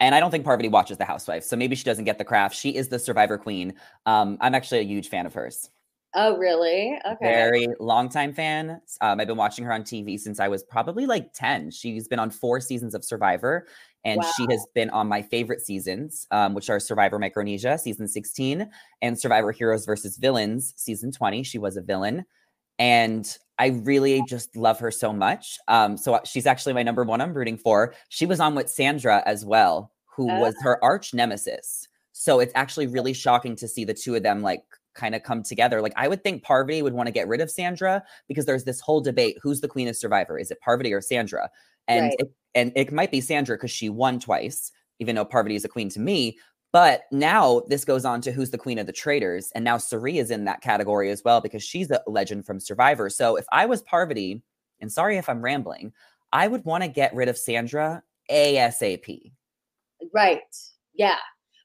And 0.00 0.14
I 0.14 0.20
don't 0.20 0.30
think 0.30 0.44
Parvati 0.44 0.68
watches 0.68 0.96
The 0.96 1.04
Housewives, 1.04 1.46
so 1.46 1.56
maybe 1.56 1.74
she 1.74 1.84
doesn't 1.84 2.04
get 2.04 2.18
the 2.18 2.24
craft. 2.24 2.54
She 2.54 2.74
is 2.74 2.88
the 2.88 2.98
Survivor 2.98 3.36
Queen. 3.36 3.74
Um, 4.06 4.38
I'm 4.40 4.54
actually 4.54 4.78
a 4.80 4.84
huge 4.84 5.08
fan 5.08 5.26
of 5.26 5.34
hers. 5.34 5.68
Oh, 6.14 6.38
really? 6.38 6.98
Okay. 7.06 7.16
Very 7.20 7.68
long 7.80 8.08
time 8.08 8.32
fan. 8.32 8.80
Um, 9.00 9.20
I've 9.20 9.26
been 9.26 9.36
watching 9.36 9.64
her 9.64 9.72
on 9.72 9.82
TV 9.82 10.18
since 10.18 10.40
I 10.40 10.48
was 10.48 10.62
probably 10.62 11.06
like 11.06 11.32
10. 11.34 11.70
She's 11.70 12.08
been 12.08 12.18
on 12.18 12.30
four 12.30 12.60
seasons 12.60 12.94
of 12.94 13.04
Survivor, 13.04 13.66
and 14.04 14.20
wow. 14.22 14.30
she 14.36 14.46
has 14.50 14.66
been 14.74 14.88
on 14.90 15.06
my 15.06 15.20
favorite 15.20 15.60
seasons, 15.60 16.26
um, 16.30 16.54
which 16.54 16.70
are 16.70 16.80
Survivor 16.80 17.18
Micronesia, 17.18 17.76
season 17.76 18.08
16, 18.08 18.70
and 19.02 19.18
Survivor 19.18 19.52
Heroes 19.52 19.84
versus 19.84 20.16
Villains, 20.16 20.72
season 20.76 21.12
20. 21.12 21.42
She 21.42 21.58
was 21.58 21.76
a 21.76 21.82
villain. 21.82 22.24
And 22.78 23.36
I 23.58 23.68
really 23.68 24.22
just 24.28 24.56
love 24.56 24.78
her 24.78 24.90
so 24.90 25.12
much. 25.12 25.58
Um, 25.68 25.96
so 25.96 26.14
uh, 26.14 26.20
she's 26.24 26.46
actually 26.46 26.72
my 26.72 26.84
number 26.84 27.04
one 27.04 27.20
I'm 27.20 27.34
rooting 27.34 27.58
for. 27.58 27.92
She 28.08 28.24
was 28.24 28.40
on 28.40 28.54
with 28.54 28.70
Sandra 28.70 29.22
as 29.26 29.44
well, 29.44 29.92
who 30.06 30.26
was 30.26 30.54
oh. 30.60 30.62
her 30.62 30.84
arch 30.84 31.12
nemesis. 31.12 31.88
So 32.12 32.40
it's 32.40 32.52
actually 32.54 32.86
really 32.86 33.12
shocking 33.12 33.56
to 33.56 33.68
see 33.68 33.84
the 33.84 33.94
two 33.94 34.14
of 34.14 34.22
them 34.22 34.42
like 34.42 34.62
kind 34.98 35.14
of 35.14 35.22
come 35.22 35.42
together. 35.42 35.80
Like 35.80 35.94
I 35.96 36.08
would 36.08 36.22
think 36.22 36.42
Parvati 36.42 36.82
would 36.82 36.92
want 36.92 37.06
to 37.06 37.12
get 37.12 37.28
rid 37.28 37.40
of 37.40 37.50
Sandra 37.50 38.02
because 38.26 38.44
there's 38.44 38.64
this 38.64 38.80
whole 38.80 39.00
debate: 39.00 39.38
who's 39.42 39.62
the 39.62 39.68
queen 39.68 39.88
of 39.88 39.96
Survivor? 39.96 40.38
Is 40.38 40.50
it 40.50 40.60
Parvati 40.60 40.92
or 40.92 41.00
Sandra? 41.00 41.48
And 41.86 42.06
right. 42.06 42.16
it, 42.18 42.30
and 42.54 42.72
it 42.76 42.92
might 42.92 43.10
be 43.10 43.22
Sandra 43.22 43.56
because 43.56 43.70
she 43.70 43.88
won 43.88 44.20
twice, 44.20 44.70
even 44.98 45.16
though 45.16 45.24
Parvati 45.24 45.54
is 45.54 45.64
a 45.64 45.68
queen 45.68 45.88
to 45.90 46.00
me. 46.00 46.36
But 46.70 47.04
now 47.10 47.62
this 47.68 47.86
goes 47.86 48.04
on 48.04 48.20
to 48.22 48.32
who's 48.32 48.50
the 48.50 48.58
queen 48.58 48.78
of 48.78 48.86
the 48.86 48.92
traitors, 48.92 49.50
and 49.54 49.64
now 49.64 49.78
Cirie 49.78 50.18
is 50.18 50.30
in 50.30 50.44
that 50.44 50.60
category 50.60 51.10
as 51.10 51.22
well 51.24 51.40
because 51.40 51.62
she's 51.62 51.90
a 51.90 52.02
legend 52.06 52.44
from 52.44 52.60
Survivor. 52.60 53.08
So 53.08 53.36
if 53.36 53.46
I 53.52 53.64
was 53.64 53.80
Parvati, 53.82 54.42
and 54.80 54.92
sorry 54.92 55.16
if 55.16 55.30
I'm 55.30 55.40
rambling, 55.40 55.92
I 56.32 56.46
would 56.46 56.64
want 56.66 56.84
to 56.84 56.88
get 56.88 57.14
rid 57.14 57.28
of 57.28 57.38
Sandra 57.38 58.02
ASAP. 58.30 59.32
Right. 60.12 60.42
Yeah. 60.94 61.16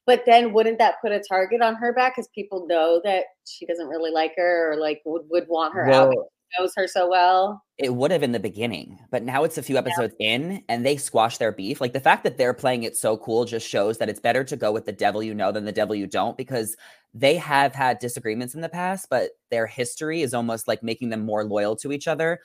But 0.06 0.24
then 0.26 0.52
wouldn't 0.52 0.78
that 0.78 0.96
put 1.00 1.12
a 1.12 1.20
target 1.20 1.62
on 1.62 1.76
her 1.76 1.92
back 1.92 2.14
because 2.14 2.28
people 2.34 2.66
know 2.66 3.00
that 3.04 3.24
she 3.46 3.64
doesn't 3.64 3.88
really 3.88 4.10
like 4.10 4.32
her 4.36 4.72
or 4.72 4.76
like 4.76 5.00
would, 5.06 5.22
would 5.30 5.48
want 5.48 5.74
her 5.74 5.86
well, 5.88 6.08
out? 6.08 6.26
knows 6.58 6.72
her 6.76 6.86
so 6.86 7.08
well. 7.08 7.62
It 7.78 7.94
would 7.94 8.10
have 8.10 8.22
in 8.22 8.32
the 8.32 8.40
beginning, 8.40 8.98
but 9.10 9.22
now 9.22 9.44
it's 9.44 9.58
a 9.58 9.62
few 9.62 9.76
episodes 9.76 10.14
yeah. 10.18 10.34
in 10.34 10.64
and 10.68 10.84
they 10.84 10.96
squash 10.96 11.38
their 11.38 11.52
beef. 11.52 11.80
Like 11.80 11.92
the 11.92 12.00
fact 12.00 12.24
that 12.24 12.38
they're 12.38 12.54
playing 12.54 12.84
it 12.84 12.96
so 12.96 13.16
cool 13.16 13.44
just 13.44 13.68
shows 13.68 13.98
that 13.98 14.08
it's 14.08 14.20
better 14.20 14.44
to 14.44 14.56
go 14.56 14.72
with 14.72 14.86
the 14.86 14.92
devil 14.92 15.22
you 15.22 15.34
know 15.34 15.52
than 15.52 15.64
the 15.64 15.72
devil 15.72 15.94
you 15.94 16.06
don't 16.06 16.36
because 16.36 16.76
they 17.12 17.36
have 17.36 17.74
had 17.74 17.98
disagreements 17.98 18.54
in 18.54 18.60
the 18.60 18.68
past, 18.68 19.08
but 19.10 19.30
their 19.50 19.66
history 19.66 20.22
is 20.22 20.34
almost 20.34 20.68
like 20.68 20.82
making 20.82 21.10
them 21.10 21.24
more 21.24 21.44
loyal 21.44 21.76
to 21.76 21.92
each 21.92 22.06
other. 22.06 22.40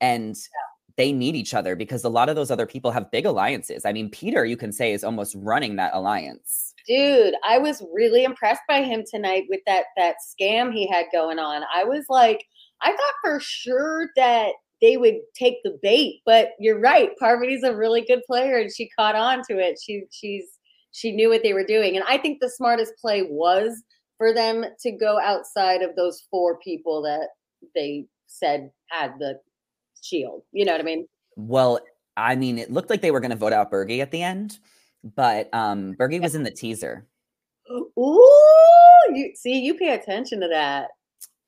And 0.00 0.34
yeah. 0.34 0.94
they 0.96 1.12
need 1.12 1.34
each 1.34 1.54
other 1.54 1.76
because 1.76 2.04
a 2.04 2.08
lot 2.08 2.28
of 2.28 2.36
those 2.36 2.50
other 2.50 2.66
people 2.66 2.90
have 2.90 3.10
big 3.10 3.26
alliances. 3.26 3.84
I 3.84 3.92
mean, 3.92 4.10
Peter, 4.10 4.44
you 4.44 4.56
can 4.56 4.72
say, 4.72 4.92
is 4.92 5.04
almost 5.04 5.34
running 5.38 5.76
that 5.76 5.94
alliance. 5.94 6.73
Dude, 6.86 7.34
I 7.44 7.58
was 7.58 7.82
really 7.92 8.24
impressed 8.24 8.62
by 8.68 8.82
him 8.82 9.04
tonight 9.08 9.44
with 9.48 9.60
that 9.66 9.86
that 9.96 10.16
scam 10.22 10.72
he 10.72 10.86
had 10.86 11.06
going 11.12 11.38
on. 11.38 11.62
I 11.74 11.84
was 11.84 12.04
like, 12.08 12.44
I 12.82 12.90
thought 12.90 13.14
for 13.22 13.40
sure 13.40 14.10
that 14.16 14.52
they 14.82 14.96
would 14.96 15.16
take 15.34 15.62
the 15.62 15.78
bait, 15.82 16.20
but 16.26 16.50
you're 16.58 16.78
right. 16.78 17.10
Parvati's 17.18 17.62
a 17.62 17.74
really 17.74 18.02
good 18.02 18.20
player 18.26 18.58
and 18.58 18.70
she 18.74 18.90
caught 18.90 19.14
on 19.14 19.42
to 19.48 19.58
it. 19.58 19.78
She 19.82 20.02
she's 20.10 20.44
she 20.92 21.10
knew 21.10 21.28
what 21.28 21.42
they 21.42 21.54
were 21.54 21.64
doing. 21.64 21.96
And 21.96 22.04
I 22.08 22.18
think 22.18 22.40
the 22.40 22.50
smartest 22.50 22.92
play 23.00 23.22
was 23.22 23.82
for 24.18 24.32
them 24.32 24.64
to 24.80 24.92
go 24.92 25.18
outside 25.20 25.82
of 25.82 25.96
those 25.96 26.22
four 26.30 26.58
people 26.58 27.02
that 27.02 27.28
they 27.74 28.06
said 28.26 28.70
had 28.90 29.14
the 29.18 29.40
shield. 30.02 30.42
You 30.52 30.64
know 30.64 30.72
what 30.72 30.80
I 30.80 30.84
mean? 30.84 31.08
Well, 31.36 31.80
I 32.16 32.36
mean, 32.36 32.58
it 32.58 32.70
looked 32.70 32.90
like 32.90 33.00
they 33.00 33.10
were 33.10 33.20
going 33.20 33.30
to 33.30 33.36
vote 33.36 33.52
out 33.52 33.72
Bergie 33.72 34.00
at 34.00 34.10
the 34.10 34.22
end, 34.22 34.58
but 35.16 35.48
um 35.52 35.94
Bergie 35.94 36.20
was 36.20 36.34
in 36.34 36.42
the 36.42 36.50
teaser. 36.50 37.06
Ooh, 37.70 38.20
you 39.12 39.32
see, 39.34 39.60
you 39.60 39.74
pay 39.74 39.94
attention 39.94 40.40
to 40.40 40.48
that. 40.48 40.88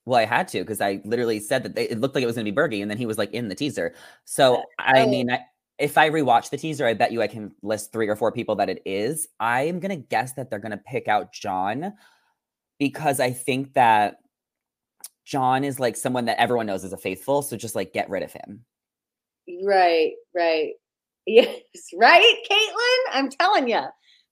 Well, 0.04 0.20
I 0.20 0.25
had 0.25 0.48
to 0.48 0.60
because 0.60 0.80
I 0.80 1.00
literally 1.04 1.40
said 1.40 1.64
that 1.64 1.75
they, 1.75 1.88
it 1.88 1.98
looked 2.00 2.14
like 2.14 2.22
it 2.22 2.26
was 2.26 2.36
going 2.36 2.46
to 2.46 2.52
be 2.52 2.56
Bergie, 2.56 2.80
and 2.80 2.90
then 2.90 2.96
he 2.96 3.06
was 3.06 3.18
like 3.18 3.32
in 3.32 3.48
the 3.48 3.54
teaser. 3.54 3.94
So 4.25 4.62
I 4.78 5.00
oh. 5.00 5.10
mean, 5.10 5.30
I, 5.30 5.40
if 5.78 5.98
I 5.98 6.08
rewatch 6.10 6.50
the 6.50 6.56
teaser, 6.56 6.86
I 6.86 6.94
bet 6.94 7.12
you 7.12 7.22
I 7.22 7.26
can 7.26 7.52
list 7.62 7.92
three 7.92 8.08
or 8.08 8.14
four 8.14 8.30
people 8.30 8.54
that 8.56 8.70
it 8.70 8.82
is. 8.86 9.28
I'm 9.40 9.80
gonna 9.80 9.96
guess 9.96 10.34
that 10.34 10.48
they're 10.48 10.60
gonna 10.60 10.80
pick 10.86 11.08
out 11.08 11.32
John 11.32 11.92
because 12.78 13.18
I 13.18 13.32
think 13.32 13.75
that 13.75 14.18
John 15.25 15.64
is 15.64 15.80
like 15.80 15.96
someone 15.96 16.26
that 16.26 16.40
everyone 16.40 16.66
knows 16.66 16.84
is 16.84 16.92
a 16.92 16.96
faithful. 16.96 17.42
So 17.42 17.56
just 17.56 17.75
like 17.75 17.92
get 17.92 18.08
rid 18.08 18.22
of 18.22 18.32
him. 18.32 18.64
Right, 19.64 20.12
right. 20.34 20.72
Yes, 21.26 21.61
right, 21.95 22.37
Caitlin. 22.50 23.16
I'm 23.16 23.28
telling 23.30 23.68
you. 23.68 23.83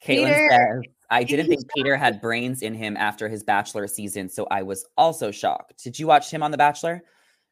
Caitlin 0.04 0.26
Peter, 0.26 0.48
says, 0.50 0.92
I 1.10 1.24
didn't 1.24 1.48
think 1.48 1.62
Peter 1.74 1.96
had 1.96 2.20
brains 2.20 2.62
in 2.62 2.74
him 2.74 2.96
after 2.96 3.28
his 3.28 3.42
Bachelor 3.42 3.86
season, 3.86 4.28
so 4.28 4.46
I 4.50 4.62
was 4.62 4.86
also 4.96 5.30
shocked. 5.30 5.82
Did 5.82 5.98
you 5.98 6.06
watch 6.06 6.30
him 6.30 6.42
on 6.42 6.50
The 6.50 6.56
Bachelor? 6.56 7.02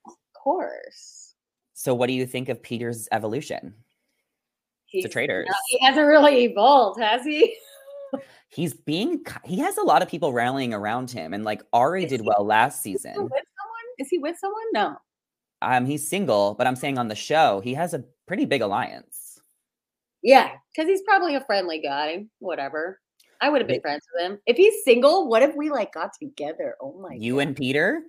Of 0.06 0.14
course. 0.34 1.34
So, 1.74 1.94
what 1.94 2.06
do 2.06 2.12
you 2.12 2.26
think 2.26 2.48
of 2.48 2.62
Peter's 2.62 3.08
evolution? 3.10 3.74
He's, 4.86 5.04
to 5.04 5.08
traitors. 5.08 5.48
He 5.68 5.84
hasn't 5.84 6.06
really 6.06 6.44
evolved, 6.44 7.00
has 7.00 7.24
he? 7.24 7.56
He's 8.48 8.74
being. 8.74 9.24
He 9.44 9.58
has 9.58 9.78
a 9.78 9.82
lot 9.82 10.02
of 10.02 10.08
people 10.08 10.32
rallying 10.32 10.74
around 10.74 11.10
him, 11.10 11.32
and 11.32 11.44
like 11.44 11.62
Ari 11.72 12.04
Is 12.04 12.10
did 12.10 12.20
he, 12.20 12.26
well 12.26 12.44
last 12.44 12.82
season. 12.82 13.14
With 13.14 13.30
someone? 13.30 13.86
Is 13.98 14.08
he 14.08 14.18
with 14.18 14.36
someone? 14.38 14.64
No. 14.74 14.96
Um, 15.62 15.86
he's 15.86 16.06
single, 16.06 16.54
but 16.54 16.66
I'm 16.66 16.76
saying 16.76 16.98
on 16.98 17.08
the 17.08 17.14
show 17.14 17.60
he 17.60 17.72
has 17.74 17.94
a 17.94 18.04
pretty 18.26 18.44
big 18.44 18.60
alliance. 18.60 19.21
Yeah, 20.22 20.50
because 20.74 20.88
he's 20.88 21.02
probably 21.02 21.34
a 21.34 21.44
friendly 21.44 21.80
guy. 21.80 22.26
Whatever. 22.38 23.00
I 23.40 23.48
would 23.48 23.60
have 23.60 23.66
been 23.66 23.80
friends 23.80 24.04
with 24.14 24.22
him. 24.30 24.38
If 24.46 24.56
he's 24.56 24.84
single, 24.84 25.28
what 25.28 25.42
if 25.42 25.56
we 25.56 25.68
like 25.68 25.92
got 25.92 26.10
together? 26.18 26.76
Oh 26.80 26.96
my 27.00 27.14
You 27.14 27.34
God. 27.34 27.40
and 27.40 27.56
Peter? 27.56 28.02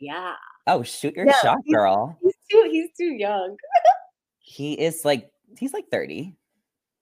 Yeah. 0.00 0.32
Oh, 0.66 0.82
shoot 0.82 1.14
your 1.14 1.26
yeah, 1.26 1.40
shot, 1.42 1.58
he's, 1.64 1.74
girl. 1.74 2.18
He's 2.22 2.34
too 2.50 2.68
he's 2.70 2.88
too 2.96 3.12
young. 3.12 3.56
he 4.38 4.72
is 4.72 5.04
like 5.04 5.30
he's 5.58 5.74
like 5.74 5.84
30. 5.90 6.34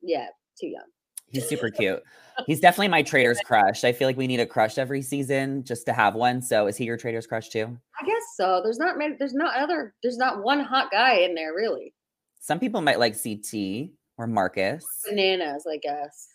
Yeah, 0.02 0.26
too 0.60 0.66
young. 0.66 0.86
He's 1.28 1.48
super 1.48 1.70
cute. 1.70 2.02
He's 2.46 2.60
definitely 2.60 2.88
my 2.88 3.02
traitor's 3.02 3.40
crush. 3.40 3.84
I 3.84 3.92
feel 3.92 4.08
like 4.08 4.16
we 4.16 4.26
need 4.26 4.40
a 4.40 4.46
crush 4.46 4.78
every 4.78 5.00
season 5.00 5.62
just 5.64 5.86
to 5.86 5.92
have 5.92 6.14
one. 6.16 6.42
So 6.42 6.66
is 6.66 6.76
he 6.76 6.84
your 6.84 6.96
traitor's 6.96 7.26
crush 7.26 7.48
too? 7.50 7.78
I 8.00 8.04
guess 8.04 8.22
so. 8.36 8.60
There's 8.64 8.78
not 8.78 8.98
many, 8.98 9.14
there's 9.16 9.32
not 9.34 9.56
other, 9.56 9.94
there's 10.02 10.18
not 10.18 10.42
one 10.42 10.60
hot 10.60 10.90
guy 10.90 11.18
in 11.18 11.34
there 11.36 11.54
really. 11.54 11.94
Some 12.40 12.58
people 12.58 12.80
might 12.80 12.98
like 12.98 13.14
CT 13.20 13.90
or 14.18 14.26
Marcus. 14.26 14.84
Bananas, 15.08 15.66
I 15.70 15.76
guess. 15.78 16.28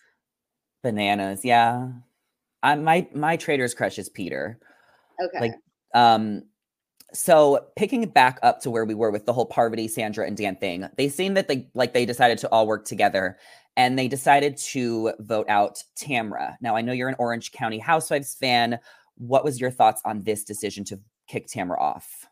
Bananas, 0.83 1.43
yeah. 1.43 1.89
I 2.63 2.75
my 2.75 3.07
my 3.13 3.37
traitor's 3.37 3.73
crush 3.73 3.97
is 3.97 4.09
Peter. 4.09 4.59
Okay. 5.23 5.39
Like 5.39 5.53
um 5.93 6.43
so 7.13 7.67
picking 7.75 8.03
it 8.03 8.13
back 8.13 8.39
up 8.41 8.61
to 8.61 8.69
where 8.69 8.85
we 8.85 8.95
were 8.95 9.11
with 9.11 9.25
the 9.25 9.33
whole 9.33 9.45
Parvati, 9.45 9.87
Sandra, 9.87 10.25
and 10.25 10.37
Dan 10.37 10.55
thing, 10.55 10.87
they 10.97 11.09
seem 11.09 11.33
that 11.33 11.47
they 11.47 11.69
like 11.73 11.93
they 11.93 12.05
decided 12.05 12.37
to 12.39 12.49
all 12.49 12.67
work 12.67 12.85
together 12.85 13.37
and 13.77 13.97
they 13.97 14.07
decided 14.07 14.57
to 14.57 15.13
vote 15.19 15.49
out 15.49 15.83
Tamra. 15.97 16.55
Now 16.61 16.75
I 16.75 16.81
know 16.81 16.93
you're 16.93 17.09
an 17.09 17.15
Orange 17.19 17.51
County 17.51 17.79
Housewives 17.79 18.35
fan. 18.35 18.79
What 19.15 19.43
was 19.43 19.59
your 19.59 19.71
thoughts 19.71 20.01
on 20.05 20.23
this 20.23 20.43
decision 20.43 20.83
to 20.85 20.99
kick 21.27 21.47
Tamra 21.47 21.79
off? 21.79 22.27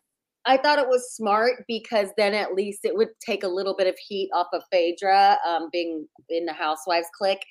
I 0.50 0.58
thought 0.58 0.80
it 0.80 0.88
was 0.88 1.14
smart 1.14 1.64
because 1.68 2.10
then 2.18 2.34
at 2.34 2.56
least 2.56 2.80
it 2.84 2.96
would 2.96 3.10
take 3.24 3.44
a 3.44 3.48
little 3.48 3.76
bit 3.76 3.86
of 3.86 3.96
heat 4.00 4.32
off 4.34 4.48
of 4.52 4.64
Phaedra 4.72 5.38
um, 5.48 5.70
being 5.72 6.08
in 6.28 6.46
the 6.46 6.54
Housewives 6.54 7.06
clique. 7.16 7.46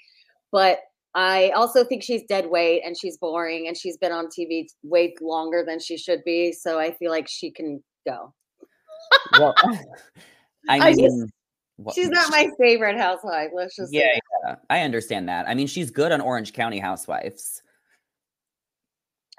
But 0.50 0.80
I 1.14 1.50
also 1.50 1.84
think 1.84 2.02
she's 2.02 2.24
dead 2.28 2.50
weight 2.50 2.82
and 2.84 2.98
she's 2.98 3.16
boring 3.16 3.68
and 3.68 3.76
she's 3.76 3.96
been 3.96 4.10
on 4.10 4.26
TV 4.26 4.66
way 4.82 5.14
longer 5.20 5.62
than 5.64 5.78
she 5.78 5.96
should 5.96 6.24
be. 6.24 6.52
So 6.52 6.80
I 6.80 6.90
feel 6.90 7.12
like 7.12 7.28
she 7.28 7.52
can 7.52 7.84
go. 8.04 8.34
well, 9.38 9.54
I 10.68 10.78
mean, 10.78 10.82
I 10.82 10.92
just, 10.94 11.94
she's 11.94 12.08
not 12.08 12.32
my 12.32 12.48
favorite 12.58 12.98
housewife. 12.98 13.50
Let's 13.54 13.76
just 13.76 13.92
yeah, 13.92 14.18
yeah, 14.44 14.56
I 14.70 14.80
understand 14.80 15.28
that. 15.28 15.48
I 15.48 15.54
mean, 15.54 15.68
she's 15.68 15.92
good 15.92 16.10
on 16.10 16.20
Orange 16.20 16.52
County 16.52 16.80
Housewives. 16.80 17.62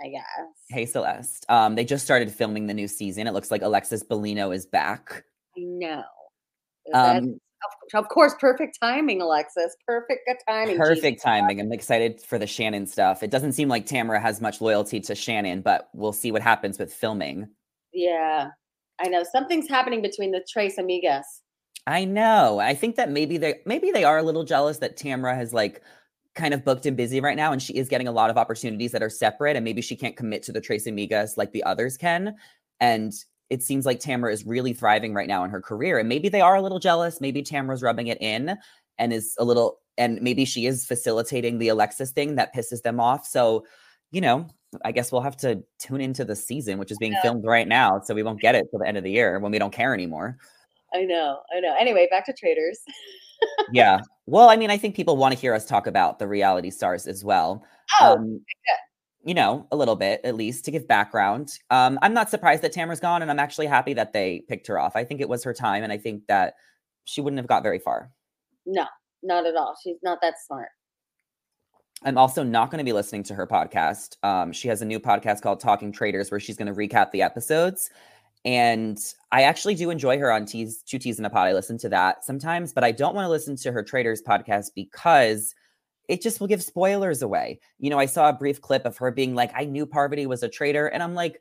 I 0.03 0.09
guess. 0.09 0.23
Hey 0.69 0.85
Celeste. 0.85 1.45
Um, 1.49 1.75
they 1.75 1.85
just 1.85 2.03
started 2.03 2.31
filming 2.31 2.67
the 2.67 2.73
new 2.73 2.87
season. 2.87 3.27
It 3.27 3.33
looks 3.33 3.51
like 3.51 3.61
Alexis 3.61 4.03
Bellino 4.03 4.53
is 4.53 4.65
back. 4.65 5.23
I 5.57 5.61
know. 5.61 6.03
Um, 6.93 7.39
of 7.93 8.07
course, 8.07 8.33
perfect 8.39 8.77
timing, 8.81 9.21
Alexis. 9.21 9.75
Perfect 9.85 10.43
timing. 10.47 10.77
Perfect 10.77 11.21
timing. 11.21 11.59
I'm 11.59 11.71
excited 11.71 12.21
for 12.21 12.37
the 12.37 12.47
Shannon 12.47 12.87
stuff. 12.87 13.23
It 13.23 13.31
doesn't 13.31 13.53
seem 13.53 13.67
like 13.67 13.85
Tamra 13.85 14.21
has 14.21 14.41
much 14.41 14.61
loyalty 14.61 14.99
to 15.01 15.15
Shannon, 15.15 15.61
but 15.61 15.89
we'll 15.93 16.13
see 16.13 16.31
what 16.31 16.41
happens 16.41 16.79
with 16.79 16.93
filming. 16.93 17.49
Yeah, 17.91 18.49
I 19.01 19.07
know 19.09 19.23
something's 19.29 19.67
happening 19.67 20.01
between 20.01 20.31
the 20.31 20.45
Tres 20.49 20.77
Amigas. 20.77 21.23
I 21.87 22.05
know. 22.05 22.59
I 22.59 22.75
think 22.75 22.95
that 22.97 23.09
maybe 23.09 23.37
they 23.37 23.55
maybe 23.65 23.91
they 23.91 24.03
are 24.03 24.17
a 24.17 24.23
little 24.23 24.43
jealous 24.43 24.77
that 24.77 24.97
Tamra 24.97 25.35
has 25.35 25.53
like 25.53 25.81
kind 26.39 26.53
of 26.53 26.63
booked 26.63 26.85
and 26.85 26.95
busy 26.95 27.19
right 27.19 27.35
now, 27.35 27.51
and 27.51 27.61
she 27.61 27.73
is 27.73 27.89
getting 27.89 28.07
a 28.07 28.11
lot 28.11 28.29
of 28.29 28.37
opportunities 28.37 28.91
that 28.93 29.03
are 29.03 29.09
separate, 29.09 29.55
and 29.55 29.65
maybe 29.65 29.81
she 29.81 29.95
can't 29.95 30.15
commit 30.15 30.41
to 30.43 30.51
the 30.51 30.61
Tres 30.61 30.87
Amigas 30.87 31.37
like 31.37 31.51
the 31.51 31.63
others 31.63 31.97
can. 31.97 32.35
And 32.79 33.13
it 33.49 33.61
seems 33.61 33.85
like 33.85 33.99
Tamra 33.99 34.31
is 34.31 34.45
really 34.45 34.73
thriving 34.73 35.13
right 35.13 35.27
now 35.27 35.43
in 35.43 35.49
her 35.49 35.61
career. 35.61 35.99
And 35.99 36.07
maybe 36.07 36.29
they 36.29 36.41
are 36.41 36.55
a 36.55 36.61
little 36.61 36.79
jealous. 36.79 37.19
Maybe 37.19 37.43
Tamra's 37.43 37.83
rubbing 37.83 38.07
it 38.07 38.19
in 38.21 38.57
and 38.97 39.11
is 39.11 39.35
a 39.37 39.43
little, 39.43 39.79
and 39.97 40.21
maybe 40.21 40.45
she 40.45 40.65
is 40.65 40.85
facilitating 40.85 41.57
the 41.57 41.67
Alexis 41.69 42.11
thing 42.11 42.35
that 42.35 42.55
pisses 42.55 42.83
them 42.83 42.99
off. 42.99 43.25
So, 43.25 43.65
you 44.11 44.21
know, 44.21 44.47
I 44.85 44.91
guess 44.91 45.11
we'll 45.11 45.21
have 45.21 45.37
to 45.37 45.63
tune 45.79 45.99
into 45.99 46.23
the 46.23 46.35
season, 46.35 46.77
which 46.77 46.91
is 46.91 46.97
being 46.99 47.15
filmed 47.21 47.43
right 47.43 47.67
now. 47.67 47.99
So 47.99 48.13
we 48.13 48.23
won't 48.23 48.39
get 48.39 48.55
it 48.55 48.67
till 48.69 48.79
the 48.79 48.87
end 48.87 48.97
of 48.97 49.03
the 49.03 49.11
year 49.11 49.39
when 49.39 49.51
we 49.51 49.59
don't 49.59 49.73
care 49.73 49.93
anymore. 49.93 50.37
I 50.93 51.03
know. 51.03 51.39
I 51.55 51.59
know. 51.59 51.75
Anyway, 51.79 52.07
back 52.09 52.25
to 52.27 52.33
traitors. 52.33 52.79
yeah. 53.71 53.99
Well, 54.25 54.49
I 54.49 54.55
mean, 54.55 54.69
I 54.69 54.77
think 54.77 54.95
people 54.95 55.17
want 55.17 55.33
to 55.33 55.39
hear 55.39 55.53
us 55.53 55.65
talk 55.65 55.87
about 55.87 56.19
the 56.19 56.27
reality 56.27 56.69
stars 56.69 57.07
as 57.07 57.23
well. 57.23 57.63
Oh, 57.99 58.13
um, 58.13 58.41
you 59.23 59.33
know, 59.33 59.67
a 59.71 59.75
little 59.75 59.95
bit 59.95 60.21
at 60.23 60.35
least 60.35 60.65
to 60.65 60.71
give 60.71 60.87
background. 60.87 61.51
Um, 61.69 61.99
I'm 62.01 62.13
not 62.13 62.29
surprised 62.29 62.61
that 62.63 62.73
Tamra's 62.73 62.99
gone, 62.99 63.21
and 63.21 63.29
I'm 63.29 63.39
actually 63.39 63.67
happy 63.67 63.93
that 63.93 64.13
they 64.13 64.43
picked 64.47 64.67
her 64.67 64.79
off. 64.79 64.95
I 64.95 65.03
think 65.03 65.21
it 65.21 65.29
was 65.29 65.43
her 65.43 65.53
time, 65.53 65.83
and 65.83 65.91
I 65.91 65.97
think 65.97 66.27
that 66.27 66.53
she 67.05 67.21
wouldn't 67.21 67.39
have 67.39 67.47
got 67.47 67.63
very 67.63 67.79
far. 67.79 68.11
No, 68.65 68.85
not 69.23 69.45
at 69.45 69.55
all. 69.55 69.75
She's 69.83 69.97
not 70.03 70.19
that 70.21 70.35
smart. 70.45 70.69
I'm 72.03 72.17
also 72.17 72.43
not 72.43 72.71
going 72.71 72.77
to 72.77 72.85
be 72.85 72.93
listening 72.93 73.23
to 73.23 73.35
her 73.35 73.45
podcast. 73.45 74.15
Um, 74.23 74.53
she 74.53 74.69
has 74.69 74.81
a 74.81 74.85
new 74.85 74.99
podcast 74.99 75.41
called 75.41 75.59
Talking 75.59 75.91
Traitors, 75.91 76.31
where 76.31 76.39
she's 76.39 76.55
going 76.55 76.73
to 76.73 76.73
recap 76.73 77.11
the 77.11 77.21
episodes. 77.21 77.89
And 78.45 78.97
I 79.31 79.43
actually 79.43 79.75
do 79.75 79.89
enjoy 79.89 80.17
her 80.17 80.31
on 80.31 80.45
Teas, 80.45 80.81
Two 80.83 80.97
T's 80.97 81.19
in 81.19 81.25
a 81.25 81.29
Pod. 81.29 81.47
I 81.47 81.53
listen 81.53 81.77
to 81.79 81.89
that 81.89 82.23
sometimes, 82.23 82.73
but 82.73 82.83
I 82.83 82.91
don't 82.91 83.15
want 83.15 83.25
to 83.25 83.29
listen 83.29 83.55
to 83.57 83.71
her 83.71 83.83
Traitors 83.83 84.21
podcast 84.21 84.71
because 84.75 85.53
it 86.09 86.21
just 86.21 86.39
will 86.39 86.47
give 86.47 86.63
spoilers 86.63 87.21
away. 87.21 87.59
You 87.77 87.89
know, 87.91 87.99
I 87.99 88.07
saw 88.07 88.29
a 88.29 88.33
brief 88.33 88.61
clip 88.61 88.85
of 88.85 88.97
her 88.97 89.11
being 89.11 89.35
like, 89.35 89.51
I 89.55 89.65
knew 89.65 89.85
Parvati 89.85 90.25
was 90.25 90.41
a 90.41 90.49
traitor. 90.49 90.87
And 90.87 91.03
I'm 91.03 91.13
like, 91.13 91.39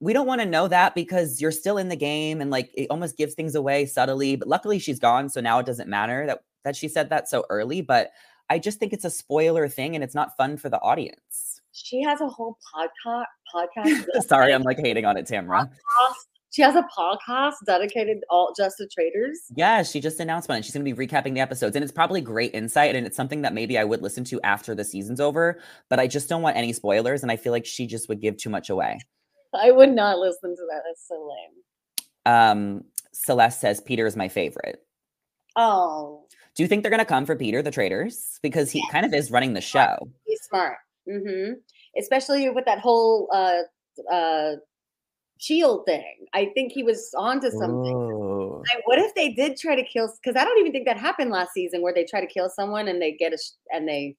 we 0.00 0.12
don't 0.12 0.26
want 0.26 0.40
to 0.40 0.46
know 0.46 0.68
that 0.68 0.94
because 0.94 1.40
you're 1.40 1.52
still 1.52 1.78
in 1.78 1.88
the 1.88 1.96
game 1.96 2.40
and 2.40 2.50
like 2.50 2.70
it 2.74 2.88
almost 2.90 3.16
gives 3.16 3.34
things 3.34 3.54
away 3.54 3.86
subtly. 3.86 4.36
But 4.36 4.48
luckily 4.48 4.80
she's 4.80 4.98
gone. 4.98 5.28
So 5.28 5.40
now 5.40 5.60
it 5.60 5.66
doesn't 5.66 5.88
matter 5.88 6.26
that 6.26 6.40
that 6.64 6.76
she 6.76 6.88
said 6.88 7.10
that 7.10 7.28
so 7.28 7.44
early. 7.48 7.80
But 7.80 8.10
I 8.50 8.58
just 8.58 8.80
think 8.80 8.92
it's 8.92 9.04
a 9.04 9.10
spoiler 9.10 9.68
thing 9.68 9.94
and 9.94 10.02
it's 10.02 10.14
not 10.14 10.36
fun 10.36 10.56
for 10.56 10.68
the 10.68 10.80
audience. 10.80 11.60
She 11.72 12.02
has 12.02 12.20
a 12.20 12.28
whole 12.28 12.58
podcast 12.74 13.24
podcast. 13.54 14.22
Sorry, 14.24 14.52
I'm 14.52 14.62
like 14.62 14.78
hating 14.78 15.04
on 15.04 15.16
it, 15.16 15.26
Tamra. 15.26 15.70
She 16.50 16.62
has 16.62 16.74
a 16.76 16.86
podcast 16.98 17.54
dedicated 17.66 18.18
all 18.30 18.54
just 18.56 18.78
to 18.78 18.86
traitors. 18.88 19.38
Yeah, 19.54 19.82
she 19.82 20.00
just 20.00 20.18
announced 20.18 20.48
one 20.48 20.56
and 20.56 20.64
she's 20.64 20.74
going 20.74 20.84
to 20.84 20.92
be 20.94 21.06
recapping 21.06 21.34
the 21.34 21.40
episodes. 21.40 21.76
And 21.76 21.82
it's 21.82 21.92
probably 21.92 22.20
great 22.22 22.54
insight. 22.54 22.96
And 22.96 23.06
it's 23.06 23.16
something 23.16 23.42
that 23.42 23.52
maybe 23.52 23.76
I 23.78 23.84
would 23.84 24.00
listen 24.00 24.24
to 24.24 24.40
after 24.42 24.74
the 24.74 24.84
season's 24.84 25.20
over, 25.20 25.60
but 25.90 26.00
I 26.00 26.06
just 26.06 26.28
don't 26.28 26.40
want 26.42 26.56
any 26.56 26.72
spoilers. 26.72 27.22
And 27.22 27.30
I 27.30 27.36
feel 27.36 27.52
like 27.52 27.66
she 27.66 27.86
just 27.86 28.08
would 28.08 28.20
give 28.22 28.36
too 28.38 28.48
much 28.50 28.70
away. 28.70 28.98
I 29.54 29.70
would 29.70 29.90
not 29.90 30.18
listen 30.18 30.54
to 30.56 30.62
that. 30.70 30.82
That's 30.86 31.06
so 31.06 31.28
lame. 32.26 32.34
Um, 32.34 32.84
Celeste 33.12 33.60
says 33.60 33.80
Peter 33.80 34.06
is 34.06 34.16
my 34.16 34.28
favorite. 34.28 34.82
Oh, 35.56 36.24
Do 36.54 36.62
you 36.62 36.68
think 36.68 36.82
they're 36.82 36.90
going 36.90 36.98
to 37.00 37.04
come 37.04 37.26
for 37.26 37.34
Peter, 37.34 37.62
the 37.62 37.70
traitors 37.70 38.38
Because 38.42 38.70
he 38.70 38.82
kind 38.90 39.04
of 39.04 39.12
is 39.12 39.30
running 39.30 39.54
the 39.54 39.60
show. 39.60 39.96
he's 40.24 40.40
smart. 40.42 40.76
hmm 41.10 41.52
Especially 41.98 42.48
with 42.50 42.64
that 42.66 42.78
whole 42.78 43.28
uh 43.32 43.62
uh 44.12 44.52
shield 45.38 45.86
thing. 45.86 46.26
I 46.34 46.50
think 46.54 46.72
he 46.72 46.82
was 46.82 47.12
onto 47.16 47.50
something. 47.50 48.62
Like, 48.74 48.86
what 48.86 48.98
if 48.98 49.14
they 49.14 49.32
did 49.32 49.56
try 49.56 49.74
to 49.76 49.84
kill? 49.84 50.12
Because 50.22 50.40
I 50.40 50.44
don't 50.44 50.58
even 50.58 50.72
think 50.72 50.86
that 50.86 50.98
happened 50.98 51.30
last 51.30 51.52
season, 51.52 51.80
where 51.80 51.94
they 51.94 52.04
try 52.04 52.20
to 52.20 52.26
kill 52.26 52.50
someone 52.50 52.88
and 52.88 53.00
they 53.00 53.12
get 53.12 53.32
a 53.32 53.38
and 53.72 53.88
they 53.88 54.16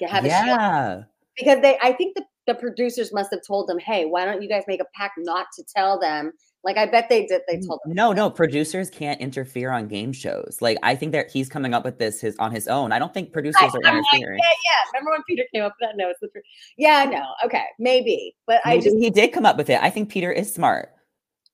have 0.00 0.24
a 0.24 0.28
shield. 0.28 0.46
Yeah. 0.46 1.02
Because 1.36 1.60
they, 1.60 1.78
I 1.82 1.92
think 1.92 2.16
the 2.16 2.24
the 2.48 2.54
producers 2.56 3.12
must 3.12 3.30
have 3.30 3.40
told 3.46 3.68
them, 3.68 3.78
"Hey, 3.78 4.06
why 4.06 4.24
don't 4.24 4.42
you 4.42 4.48
guys 4.48 4.64
make 4.66 4.80
a 4.80 4.86
pact 4.96 5.14
not 5.18 5.46
to 5.56 5.62
tell 5.64 6.00
them?" 6.00 6.32
Like 6.64 6.76
I 6.76 6.86
bet 6.86 7.08
they 7.08 7.24
did. 7.26 7.42
They 7.46 7.60
told 7.60 7.78
them. 7.84 7.94
No, 7.94 8.12
no, 8.12 8.28
producers 8.28 8.90
can't 8.90 9.20
interfere 9.20 9.70
on 9.70 9.86
game 9.86 10.12
shows. 10.12 10.58
Like 10.60 10.76
I 10.82 10.96
think 10.96 11.12
that 11.12 11.30
he's 11.30 11.48
coming 11.48 11.72
up 11.72 11.84
with 11.84 11.98
this 11.98 12.20
his 12.20 12.34
on 12.38 12.50
his 12.50 12.66
own. 12.66 12.90
I 12.90 12.98
don't 12.98 13.14
think 13.14 13.32
producers 13.32 13.62
I- 13.62 13.66
are 13.66 13.80
I'm 13.84 13.94
like, 13.98 14.04
interfering. 14.14 14.40
yeah, 14.42 14.48
yeah. 14.48 14.90
Remember 14.98 15.12
when 15.12 15.22
Peter 15.28 15.44
came 15.54 15.62
up 15.62 15.74
with 15.80 15.88
that? 15.88 15.96
No, 15.96 16.10
it's 16.10 16.18
the 16.20 16.26
truth. 16.28 16.42
Yeah, 16.76 17.04
no. 17.04 17.22
Okay, 17.44 17.62
maybe, 17.78 18.34
but 18.48 18.60
I 18.64 18.78
just 18.80 18.96
he 18.96 19.08
did 19.10 19.32
come 19.32 19.46
up 19.46 19.56
with 19.56 19.70
it. 19.70 19.80
I 19.80 19.88
think 19.90 20.08
Peter 20.10 20.32
is 20.32 20.52
smart. 20.52 20.90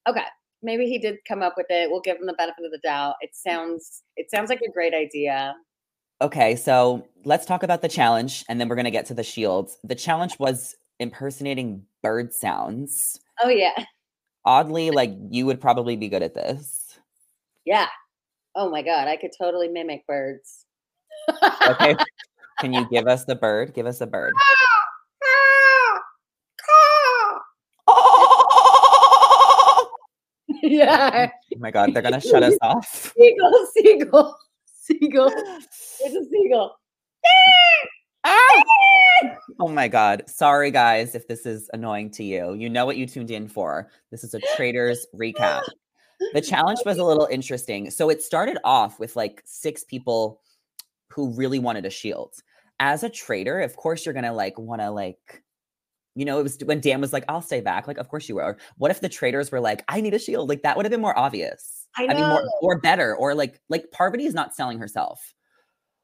okay. 0.08 0.24
Maybe 0.62 0.86
he 0.86 0.96
did 0.98 1.18
come 1.28 1.42
up 1.42 1.58
with 1.58 1.66
it. 1.68 1.90
We'll 1.90 2.00
give 2.00 2.16
him 2.16 2.24
the 2.24 2.32
benefit 2.32 2.64
of 2.64 2.70
the 2.72 2.78
doubt. 2.78 3.16
It 3.20 3.30
sounds. 3.34 4.02
It 4.16 4.30
sounds 4.30 4.48
like 4.48 4.62
a 4.66 4.72
great 4.72 4.94
idea. 4.94 5.54
Okay, 6.22 6.56
so 6.56 7.06
let's 7.26 7.44
talk 7.44 7.62
about 7.62 7.82
the 7.82 7.88
challenge 7.88 8.46
and 8.48 8.58
then 8.58 8.68
we're 8.70 8.76
going 8.76 8.86
to 8.86 8.90
get 8.90 9.04
to 9.06 9.14
the 9.14 9.22
shields. 9.22 9.76
The 9.84 9.94
challenge 9.94 10.38
was 10.38 10.74
impersonating 11.04 11.84
bird 12.02 12.34
sounds. 12.34 13.20
Oh 13.42 13.48
yeah, 13.48 13.84
Oddly, 14.44 14.90
like 14.90 15.12
you 15.30 15.46
would 15.46 15.60
probably 15.60 15.96
be 15.96 16.08
good 16.08 16.22
at 16.22 16.34
this. 16.34 16.98
yeah. 17.64 17.86
Oh 18.56 18.70
my 18.70 18.82
god, 18.82 19.08
I 19.08 19.16
could 19.16 19.32
totally 19.36 19.68
mimic 19.68 20.06
birds. 20.06 20.64
Okay. 21.68 21.94
Can 22.60 22.72
you 22.72 22.88
give 22.88 23.06
us 23.08 23.24
the 23.24 23.34
bird? 23.34 23.74
Give 23.74 23.86
us 23.86 24.00
a 24.00 24.06
bird. 24.06 24.32
Yeah. 30.62 31.30
Oh 31.54 31.58
my 31.58 31.70
god, 31.70 31.92
they're 31.92 32.02
gonna 32.02 32.20
shut 32.20 32.42
us 32.42 32.56
off. 32.62 33.12
Seagull, 33.18 33.66
seagull, 33.74 34.38
seagull. 34.66 35.30
It's 36.00 36.14
a 36.14 36.24
seagull. 36.30 36.76
Oh! 38.24 38.62
oh 39.60 39.68
my 39.68 39.88
god. 39.88 40.22
Sorry 40.26 40.70
guys 40.70 41.14
if 41.14 41.28
this 41.28 41.46
is 41.46 41.70
annoying 41.72 42.10
to 42.12 42.24
you. 42.24 42.54
You 42.54 42.68
know 42.68 42.86
what 42.86 42.96
you 42.96 43.06
tuned 43.06 43.30
in 43.30 43.48
for. 43.48 43.90
This 44.10 44.24
is 44.24 44.34
a 44.34 44.40
traitors 44.56 45.06
recap. 45.14 45.62
The 46.32 46.40
challenge 46.48 46.80
was 46.84 46.98
a 46.98 47.04
little 47.04 47.28
interesting. 47.30 47.90
So 47.90 48.10
it 48.10 48.22
started 48.22 48.58
off 48.64 48.98
with 48.98 49.16
like 49.16 49.42
six 49.44 49.84
people 49.84 50.40
who 51.10 51.34
really 51.34 51.58
wanted 51.58 51.86
a 51.86 51.90
shield. 51.90 52.34
As 52.80 53.02
a 53.02 53.10
traitor, 53.10 53.60
of 53.60 53.76
course 53.76 54.04
you're 54.04 54.14
going 54.14 54.24
to 54.24 54.32
like 54.32 54.58
want 54.58 54.80
to 54.80 54.90
like 54.90 55.44
you 56.16 56.24
know, 56.24 56.38
it 56.38 56.42
was 56.42 56.58
when 56.64 56.80
Dan 56.80 57.00
was 57.00 57.12
like, 57.12 57.24
I'll 57.28 57.42
stay 57.42 57.60
back. 57.60 57.88
Like, 57.88 57.98
of 57.98 58.08
course 58.08 58.28
you 58.28 58.36
were. 58.36 58.56
What 58.78 58.90
if 58.90 59.00
the 59.00 59.08
traitors 59.08 59.50
were 59.50 59.60
like, 59.60 59.84
I 59.88 60.00
need 60.00 60.14
a 60.14 60.18
shield? 60.18 60.48
Like, 60.48 60.62
that 60.62 60.76
would 60.76 60.86
have 60.86 60.90
been 60.90 61.00
more 61.00 61.18
obvious. 61.18 61.88
I 61.96 62.06
mean, 62.06 62.16
more 62.18 62.42
know. 62.42 62.50
or 62.62 62.80
better. 62.80 63.16
Or 63.16 63.34
like, 63.34 63.60
like 63.68 63.90
Parvati 63.90 64.24
is 64.24 64.34
not 64.34 64.54
selling 64.54 64.78
herself. 64.78 65.33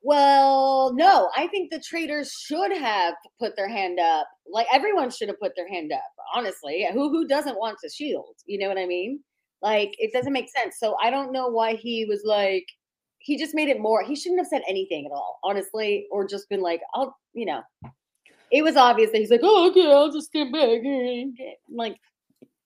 Well, 0.02 0.92
no, 0.94 1.30
I 1.36 1.46
think 1.48 1.70
the 1.70 1.82
traitors 1.86 2.32
should 2.32 2.72
have 2.72 3.14
put 3.38 3.54
their 3.56 3.68
hand 3.68 3.98
up. 4.00 4.26
Like 4.50 4.66
everyone 4.72 5.10
should 5.10 5.28
have 5.28 5.38
put 5.40 5.52
their 5.56 5.68
hand 5.68 5.92
up. 5.92 6.00
Honestly, 6.34 6.86
who 6.92 7.10
who 7.10 7.26
doesn't 7.26 7.58
want 7.58 7.76
to 7.82 7.90
shield? 7.90 8.36
You 8.46 8.58
know 8.58 8.68
what 8.68 8.78
I 8.78 8.86
mean? 8.86 9.20
Like 9.62 9.94
it 9.98 10.12
doesn't 10.12 10.32
make 10.32 10.48
sense. 10.50 10.76
So 10.78 10.96
I 11.02 11.10
don't 11.10 11.32
know 11.32 11.48
why 11.48 11.74
he 11.74 12.04
was 12.06 12.22
like. 12.24 12.64
He 13.22 13.36
just 13.36 13.54
made 13.54 13.68
it 13.68 13.78
more. 13.78 14.02
He 14.02 14.16
shouldn't 14.16 14.40
have 14.40 14.46
said 14.46 14.62
anything 14.66 15.04
at 15.04 15.12
all, 15.12 15.38
honestly, 15.44 16.06
or 16.10 16.26
just 16.26 16.48
been 16.48 16.62
like, 16.62 16.80
"I'll," 16.94 17.14
you 17.34 17.44
know. 17.44 17.60
It 18.50 18.62
was 18.62 18.76
obvious 18.76 19.10
that 19.12 19.18
he's 19.18 19.30
like, 19.30 19.40
"Oh, 19.42 19.68
okay, 19.68 19.92
I'll 19.92 20.10
just 20.10 20.32
get 20.32 20.50
back." 20.50 20.80
I'm 20.82 21.34
like 21.68 21.96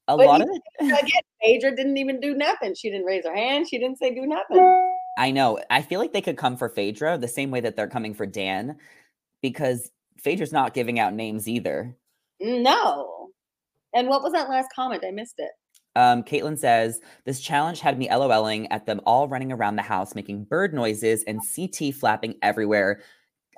A 0.07 0.15
lot 0.15 0.41
he- 0.41 0.45
of 0.45 0.49
it. 0.55 0.63
again, 1.05 1.23
Phaedra 1.43 1.75
didn't 1.75 1.97
even 1.97 2.21
do 2.21 2.37
nothing. 2.37 2.77
She 2.77 2.89
didn't 2.89 3.05
raise 3.05 3.25
her 3.27 3.35
hand. 3.35 3.67
She 3.69 3.79
didn't 3.79 3.99
say 3.99 4.15
do 4.15 4.27
nothing. 4.27 4.94
I 5.17 5.31
know. 5.31 5.61
I 5.71 5.83
feel 5.83 6.01
like 6.01 6.13
they 6.13 6.21
could 6.21 6.37
come 6.37 6.57
for 6.57 6.69
Phaedra 6.69 7.19
the 7.19 7.29
same 7.29 7.51
way 7.51 7.61
that 7.61 7.77
they're 7.77 7.89
coming 7.89 8.15
for 8.15 8.27
Dan 8.27 8.77
because 9.43 9.91
Phaedra's 10.19 10.53
not 10.53 10.75
giving 10.75 10.99
out 10.99 11.15
names 11.15 11.49
either. 11.49 11.97
No. 12.41 13.31
And 13.95 14.09
what 14.09 14.23
was 14.23 14.33
that 14.33 14.49
last 14.49 14.69
comment? 14.75 15.05
I 15.07 15.13
missed 15.13 15.37
it. 15.39 15.51
Um, 15.97 16.25
Caitlin 16.25 16.59
says, 16.59 17.01
This 17.25 17.41
challenge 17.41 17.81
had 17.81 17.99
me 17.99 18.09
LOLing 18.09 18.67
at 18.71 18.87
them 18.87 19.01
all 19.07 19.29
running 19.29 19.53
around 19.53 19.77
the 19.77 19.83
house 19.83 20.15
making 20.15 20.45
bird 20.45 20.75
noises 20.75 21.23
and 21.25 21.41
CT 21.55 21.95
flapping 21.95 22.35
everywhere. 22.43 23.01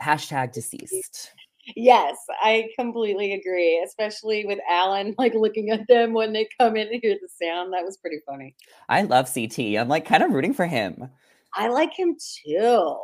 Hashtag 0.02 0.52
deceased. 0.52 1.32
Yes, 1.74 2.16
I 2.42 2.68
completely 2.78 3.32
agree, 3.32 3.82
especially 3.84 4.44
with 4.44 4.58
Alan 4.70 5.14
like 5.18 5.34
looking 5.34 5.70
at 5.70 5.88
them 5.88 6.12
when 6.12 6.32
they 6.32 6.48
come 6.60 6.76
in 6.76 6.88
and 6.88 7.00
hear 7.02 7.16
the 7.20 7.28
sound. 7.42 7.72
That 7.72 7.84
was 7.84 7.96
pretty 7.96 8.18
funny. 8.26 8.54
I 8.88 9.02
love 9.02 9.32
CT. 9.32 9.58
I'm 9.58 9.88
like 9.88 10.04
kind 10.04 10.22
of 10.22 10.32
rooting 10.32 10.54
for 10.54 10.66
him. 10.66 11.08
I 11.56 11.68
like 11.68 11.98
him 11.98 12.16
too. 12.44 12.96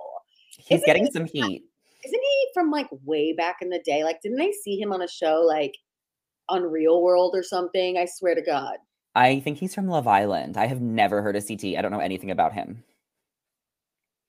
He's 0.57 0.77
Isn't 0.79 0.87
getting 0.87 1.07
he- 1.07 1.11
some 1.13 1.25
heat. 1.25 1.63
Isn't 2.05 2.21
he 2.21 2.47
from 2.53 2.71
like 2.71 2.89
way 3.05 3.33
back 3.33 3.57
in 3.63 3.71
the 3.71 3.81
day? 3.85 4.03
Like, 4.03 4.21
didn't 4.23 4.39
they 4.39 4.53
see 4.53 4.79
him 4.79 4.93
on 4.93 5.03
a 5.03 5.09
show 5.09 5.43
like 5.47 5.75
on 6.49 6.63
Real 6.65 7.01
World 7.03 7.35
or 7.37 7.43
something? 7.45 7.97
I 7.97 8.07
swear 8.07 8.35
to 8.35 8.43
God. 8.43 8.77
I 9.15 9.41
think 9.41 9.59
he's 9.59 9.75
from 9.75 9.87
Love 9.89 10.09
Island. 10.09 10.57
I 10.57 10.67
have 10.67 10.81
never 10.81 11.23
heard 11.23 11.37
of 11.37 11.47
CT. 11.47 11.77
I 11.77 11.83
don't 11.83 11.93
know 11.93 12.01
anything 12.01 12.31
about 12.31 12.53
him. 12.55 12.83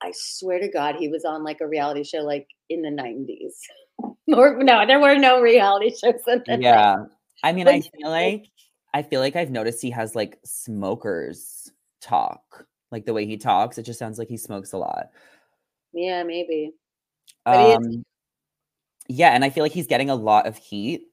I 0.04 0.12
swear 0.14 0.60
to 0.60 0.68
God, 0.68 0.96
he 0.98 1.08
was 1.08 1.24
on 1.26 1.44
like 1.44 1.62
a 1.62 1.68
reality 1.68 2.04
show 2.04 2.20
like 2.20 2.48
in 2.70 2.82
the 2.82 2.90
90s. 2.90 4.14
or 4.38 4.62
no, 4.62 4.86
there 4.86 5.00
were 5.00 5.18
no 5.18 5.42
reality 5.42 5.90
shows 5.90 6.22
in 6.28 6.44
the 6.46 6.52
90s. 6.54 6.62
Yeah. 6.62 6.96
I 7.44 7.54
mean, 7.54 7.66
But 7.66 7.76
I 7.76 7.82
feel 7.82 8.10
like 8.10 8.46
I 8.94 9.02
feel 9.02 9.20
like 9.20 9.36
I've 9.36 9.50
noticed 9.50 9.82
he 9.82 9.90
has 9.92 10.16
like 10.16 10.38
smokers 10.46 11.72
talk. 12.02 12.66
Like 12.94 13.06
the 13.06 13.14
way 13.14 13.26
he 13.26 13.36
talks, 13.36 13.78
it 13.78 13.84
just 13.84 14.00
sounds 14.00 14.18
like 14.18 14.30
he 14.30 14.38
smokes 14.38 14.72
a 14.72 14.78
lot. 14.78 15.08
Yeah, 15.92 16.24
maybe. 16.24 16.72
He 17.46 17.52
is- 17.52 17.76
Um, 17.78 18.06
yeah, 19.10 19.32
and 19.32 19.44
I 19.44 19.50
feel 19.50 19.64
like 19.64 19.74
he's 19.74 19.88
getting 19.88 20.10
a 20.10 20.16
lot 20.16 20.48
of 20.48 20.56
heat. 20.56 21.08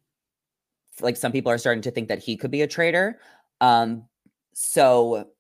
Like 1.01 1.17
some 1.17 1.33
people 1.33 1.51
are 1.51 1.59
starting 1.59 1.83
to 1.83 1.91
think 1.91 2.09
that 2.09 2.21
he 2.21 2.37
could 2.37 2.51
be 2.53 2.63
a 2.63 2.69
traitor. 2.69 3.19
Um, 3.61 4.07
so 4.53 5.31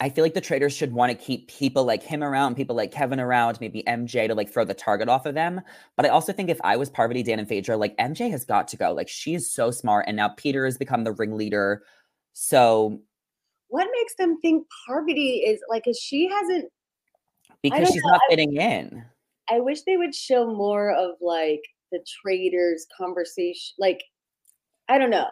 I 0.00 0.08
feel 0.08 0.24
like 0.24 0.34
the 0.34 0.40
traitors 0.40 0.72
should 0.72 0.92
want 0.92 1.12
to 1.12 1.24
keep 1.24 1.48
people 1.48 1.84
like 1.84 2.02
him 2.02 2.22
around, 2.22 2.54
people 2.56 2.74
like 2.76 2.90
Kevin 2.90 3.20
around, 3.20 3.60
maybe 3.60 3.82
MJ 3.86 4.26
to 4.28 4.34
like 4.34 4.50
throw 4.52 4.64
the 4.64 4.74
target 4.74 5.08
off 5.08 5.26
of 5.26 5.34
them. 5.34 5.60
But 5.96 6.06
I 6.06 6.08
also 6.08 6.32
think 6.32 6.48
if 6.50 6.60
I 6.64 6.76
was 6.76 6.90
Parvati, 6.90 7.22
Dan, 7.22 7.38
and 7.38 7.48
Phaedra, 7.48 7.76
like 7.76 7.96
MJ 7.98 8.30
has 8.30 8.44
got 8.44 8.68
to 8.68 8.76
go. 8.76 8.92
Like 8.92 9.08
she 9.08 9.34
is 9.34 9.50
so 9.50 9.70
smart, 9.70 10.06
and 10.08 10.16
now 10.16 10.28
Peter 10.28 10.64
has 10.64 10.78
become 10.78 11.04
the 11.04 11.12
ringleader. 11.12 11.82
So 12.32 13.00
What 13.74 13.88
makes 13.92 14.14
them 14.16 14.40
think 14.40 14.68
Parvati 14.86 15.38
is 15.38 15.60
like, 15.68 15.82
cause 15.84 15.98
she 15.98 16.28
hasn't, 16.28 16.70
because 17.60 17.88
she's 17.88 18.04
know, 18.04 18.10
not 18.10 18.20
I- 18.22 18.30
fitting 18.30 18.56
in. 18.56 19.04
I 19.50 19.58
wish 19.58 19.82
they 19.82 19.96
would 19.96 20.14
show 20.14 20.46
more 20.46 20.92
of 20.92 21.16
like 21.20 21.60
the 21.90 21.98
traitors 22.22 22.86
conversation. 22.96 23.74
Like, 23.80 24.04
I 24.88 24.96
don't 24.96 25.10
know. 25.10 25.26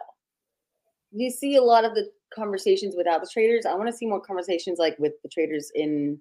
You 1.13 1.31
see 1.31 1.55
a 1.55 1.63
lot 1.63 1.85
of 1.85 1.95
the 1.95 2.09
conversations 2.35 2.95
without 2.97 3.21
the 3.21 3.29
traitors. 3.31 3.65
I 3.65 3.75
want 3.75 3.87
to 3.87 3.95
see 3.95 4.07
more 4.07 4.19
conversations 4.19 4.77
like 4.77 4.99
with 4.99 5.13
the 5.23 5.29
traitors 5.29 5.71
in 5.73 6.19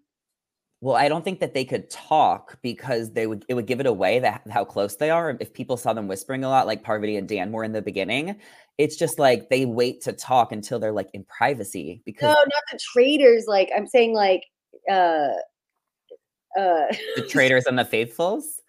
Well, 0.82 0.96
I 0.96 1.08
don't 1.08 1.24
think 1.24 1.38
that 1.38 1.54
they 1.54 1.64
could 1.64 1.88
talk 1.90 2.58
because 2.60 3.12
they 3.12 3.28
would 3.28 3.44
it 3.48 3.54
would 3.54 3.68
give 3.68 3.78
it 3.78 3.86
away 3.86 4.18
that 4.18 4.42
how 4.50 4.64
close 4.64 4.96
they 4.96 5.10
are. 5.10 5.36
If 5.38 5.54
people 5.54 5.76
saw 5.76 5.92
them 5.92 6.08
whispering 6.08 6.42
a 6.42 6.48
lot, 6.48 6.66
like 6.66 6.82
Parvati 6.82 7.16
and 7.16 7.28
Dan 7.28 7.52
were 7.52 7.62
in 7.62 7.70
the 7.70 7.80
beginning, 7.80 8.34
it's 8.78 8.96
just 8.96 9.20
like 9.20 9.48
they 9.48 9.64
wait 9.64 10.00
to 10.02 10.12
talk 10.12 10.50
until 10.50 10.80
they're 10.80 10.90
like 10.90 11.08
in 11.14 11.22
privacy 11.26 12.02
because 12.04 12.26
No, 12.26 12.34
not 12.34 12.62
the 12.72 12.80
traitors. 12.92 13.44
Like 13.46 13.70
I'm 13.76 13.86
saying, 13.86 14.12
like 14.12 14.42
uh 14.90 15.28
uh 16.58 16.88
the 17.14 17.26
traitors 17.30 17.66
and 17.66 17.78
the 17.78 17.84
faithfuls. 17.84 18.60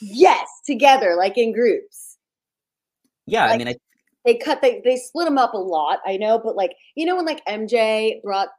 yes, 0.00 0.48
together, 0.64 1.16
like 1.16 1.36
in 1.36 1.52
groups. 1.52 2.18
Yeah, 3.26 3.46
I 3.46 3.56
mean, 3.56 3.66
I, 3.66 3.74
They 4.24 4.36
cut 4.36 4.62
they 4.62 4.80
they 4.84 4.94
split 4.94 5.26
them 5.26 5.38
up 5.38 5.54
a 5.54 5.58
lot, 5.58 5.98
I 6.06 6.18
know, 6.18 6.38
but 6.38 6.54
like 6.54 6.76
you 6.94 7.04
know 7.04 7.16
when 7.16 7.26
like 7.26 7.44
MJ 7.46 8.22
brought 8.22 8.50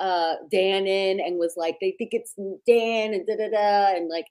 uh 0.00 0.34
Dan 0.50 0.86
in 0.86 1.20
and 1.20 1.38
was 1.38 1.54
like 1.56 1.76
they 1.80 1.94
think 1.98 2.10
it's 2.12 2.34
Dan 2.66 3.14
and 3.14 3.26
da 3.26 3.36
da 3.36 3.50
da 3.50 3.96
and 3.96 4.08
like 4.08 4.26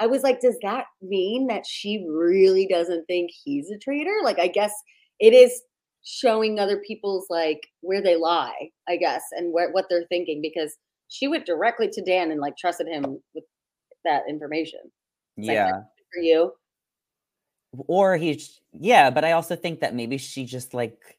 I 0.00 0.06
was 0.06 0.22
like, 0.22 0.40
does 0.40 0.56
that 0.62 0.84
mean 1.02 1.48
that 1.48 1.66
she 1.66 2.06
really 2.08 2.66
doesn't 2.68 3.06
think 3.06 3.30
he's 3.44 3.70
a 3.70 3.78
traitor? 3.78 4.16
Like 4.22 4.38
I 4.38 4.46
guess 4.48 4.72
it 5.18 5.32
is 5.34 5.62
showing 6.04 6.58
other 6.58 6.80
people's 6.86 7.26
like 7.28 7.60
where 7.80 8.02
they 8.02 8.16
lie, 8.16 8.70
I 8.88 8.96
guess, 8.96 9.22
and 9.32 9.52
where, 9.52 9.70
what 9.72 9.86
they're 9.90 10.06
thinking 10.08 10.40
because 10.40 10.76
she 11.08 11.26
went 11.26 11.46
directly 11.46 11.88
to 11.88 12.02
Dan 12.04 12.30
and 12.30 12.40
like 12.40 12.56
trusted 12.56 12.86
him 12.86 13.18
with 13.34 13.44
that 14.04 14.22
information. 14.28 14.80
It's 15.36 15.48
like, 15.48 15.54
Yeah. 15.54 15.70
for 16.14 16.22
you. 16.22 16.52
Or 17.86 18.16
he's 18.16 18.60
yeah, 18.72 19.10
but 19.10 19.24
I 19.24 19.32
also 19.32 19.56
think 19.56 19.80
that 19.80 19.94
maybe 19.94 20.16
she 20.16 20.44
just 20.44 20.72
like 20.74 21.17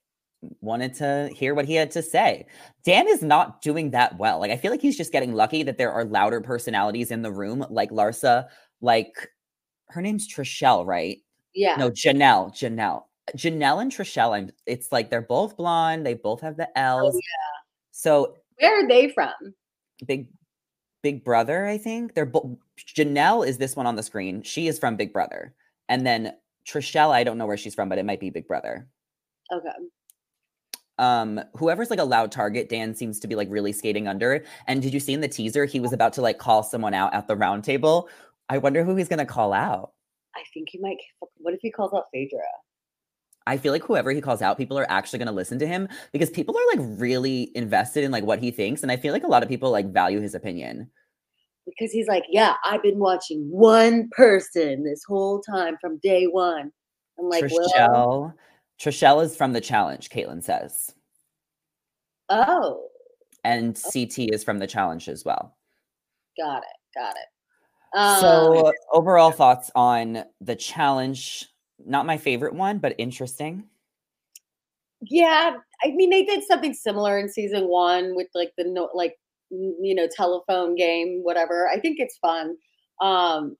wanted 0.62 0.93
to 0.95 1.30
hear 1.36 1.54
what 1.54 1.65
he 1.65 1.75
had 1.75 1.91
to 1.91 2.02
say. 2.02 2.45
Dan 2.86 3.08
is 3.08 3.21
not 3.21 3.62
doing 3.62 3.91
that 3.91 4.17
well. 4.17 4.39
Like 4.39 4.52
I 4.52 4.58
feel 4.58 4.71
like 4.71 4.82
he's 4.82 4.97
just 4.97 5.12
getting 5.12 5.34
lucky 5.34 5.63
that 5.63 5.78
there 5.78 5.91
are 5.91 6.06
louder 6.06 6.41
personalities 6.41 7.12
in 7.12 7.21
the 7.21 7.32
room, 7.32 7.65
like 7.69 7.91
Larsa, 7.91 8.47
like 8.82 9.30
her 9.89 10.02
name's 10.02 10.28
Trishelle, 10.28 10.86
right? 10.86 11.17
Yeah. 11.54 11.75
No, 11.75 11.89
Janelle. 11.89 12.52
Janelle. 12.52 13.04
Janelle 13.36 13.82
and 13.82 13.91
Trishelle, 13.91 14.36
I'm 14.36 14.49
it's 14.65 14.91
like 14.91 15.10
they're 15.10 15.21
both 15.21 15.56
blonde, 15.56 16.06
they 16.06 16.15
both 16.15 16.41
have 16.41 16.58
the 16.58 16.67
oh, 16.75 16.82
L's. 16.82 17.15
Oh, 17.15 17.17
yeah. 17.17 17.60
So 17.91 18.36
Where 18.60 18.84
are 18.84 18.88
they 18.88 19.10
from? 19.10 19.34
Big 20.08 20.28
Big 21.04 21.23
Brother, 21.23 21.65
I 21.65 21.78
think. 21.78 22.15
They're 22.15 22.25
both 22.25 22.58
Janelle 22.80 23.45
is 23.45 23.58
this 23.58 23.75
one 23.75 23.86
on 23.86 23.95
the 23.95 24.04
screen. 24.04 24.41
She 24.41 24.67
is 24.67 24.80
from 24.80 24.95
Big 24.95 25.13
Brother. 25.13 25.54
And 25.89 26.06
then 26.06 26.34
Trishelle, 26.67 27.12
I 27.12 27.23
don't 27.23 27.38
know 27.38 27.45
where 27.45 27.58
she's 27.58 27.75
from, 27.75 27.89
but 27.89 27.97
it 27.97 28.06
might 28.06 28.19
be 28.19 28.30
Big 28.30 28.47
Brother. 28.47 28.88
Okay. 29.52 29.69
Um, 31.00 31.42
whoever's 31.56 31.90
like 31.90 32.00
a 32.00 32.04
loud 32.04 32.32
target, 32.32 32.70
Dan 32.70 32.94
seems 32.94 33.20
to 33.22 33.28
be 33.28 33.36
like 33.36 33.48
really 33.50 33.72
skating 33.72 34.08
under. 34.08 34.44
And 34.68 34.82
did 34.82 34.94
you 34.94 35.00
see 35.00 35.14
in 35.14 35.22
the 35.22 35.28
teaser 35.28 35.66
he 35.66 35.80
was 35.80 35.94
about 35.94 36.14
to 36.14 36.22
like 36.22 36.38
call 36.38 36.62
someone 36.62 36.94
out 36.94 37.14
at 37.14 37.28
the 37.28 37.36
round 37.36 37.64
table? 37.64 38.10
I 38.50 38.58
wonder 38.60 38.84
who 38.84 38.96
he's 38.96 39.08
gonna 39.08 39.26
call 39.26 39.54
out. 39.54 39.94
I 40.36 40.44
think 40.54 40.70
he 40.70 40.80
might. 40.80 40.98
What 41.38 41.54
if 41.54 41.60
he 41.62 41.72
calls 41.72 41.94
out 41.94 42.06
Phaedra? 42.14 42.40
I 43.48 43.58
feel 43.58 43.74
like 43.74 43.84
whoever 43.84 44.12
he 44.12 44.22
calls 44.22 44.44
out, 44.44 44.58
people 44.58 44.78
are 44.78 44.90
actually 44.92 45.18
going 45.18 45.28
to 45.28 45.34
listen 45.34 45.58
to 45.58 45.66
him 45.66 45.88
because 46.12 46.30
people 46.30 46.56
are 46.56 46.78
like 46.78 46.86
really 47.00 47.52
invested 47.56 48.04
in 48.04 48.12
like 48.12 48.24
what 48.24 48.38
he 48.38 48.52
thinks, 48.52 48.84
and 48.84 48.92
I 48.92 48.98
feel 48.98 49.12
like 49.12 49.24
a 49.24 49.28
lot 49.28 49.42
of 49.42 49.50
people 49.50 49.72
like 49.72 49.92
value 49.92 50.22
his 50.22 50.36
opinion. 50.36 50.92
Because 51.66 51.92
he's 51.92 52.08
like, 52.08 52.26
yeah, 52.30 52.56
I've 52.64 52.84
been 52.84 53.00
watching 53.00 53.50
one 53.50 54.10
person 54.12 54.84
this 54.84 55.04
whole 55.04 55.42
time 55.42 55.78
from 55.82 55.98
day 55.98 56.26
one. 56.26 56.72
I'm 57.18 57.30
like, 57.30 57.46
well, 57.52 58.34
Trishelle, 58.82 59.24
is 59.24 59.36
from 59.36 59.54
the 59.54 59.62
challenge. 59.62 60.10
Caitlin 60.10 60.44
says, 60.44 60.94
oh, 62.30 62.88
and 63.44 63.76
CT 63.76 64.34
is 64.34 64.44
from 64.44 64.60
the 64.60 64.68
challenge 64.68 65.10
as 65.10 65.26
well. 65.26 65.58
got 66.38 66.63
it, 66.63 66.98
got 67.00 67.15
it. 67.15 67.98
Um, 67.98 68.22
so 68.22 68.74
overall 68.94 69.32
thoughts 69.32 69.72
on 69.76 70.24
the 70.42 70.56
challenge? 70.56 71.48
Not 71.86 72.06
my 72.06 72.18
favorite 72.18 72.54
one, 72.54 72.78
but 72.80 72.96
interesting. 72.98 73.63
yeah, 75.02 75.56
I 75.84 75.92
mean, 75.92 76.10
they 76.10 76.26
did 76.26 76.44
something 76.44 76.74
similar 76.74 77.18
in 77.18 77.30
season 77.30 77.68
one 77.68 78.15
with 78.15 78.28
like 78.36 78.52
the 78.58 78.65
no, 78.65 78.89
like 78.94 79.15
you 79.50 79.96
know, 79.96 80.08
telephone 80.15 80.76
game, 80.76 81.22
whatever. 81.24 81.70
I 81.70 81.80
think 81.80 82.00
it's 82.00 82.18
fun. 82.18 82.56
Um, 83.02 83.56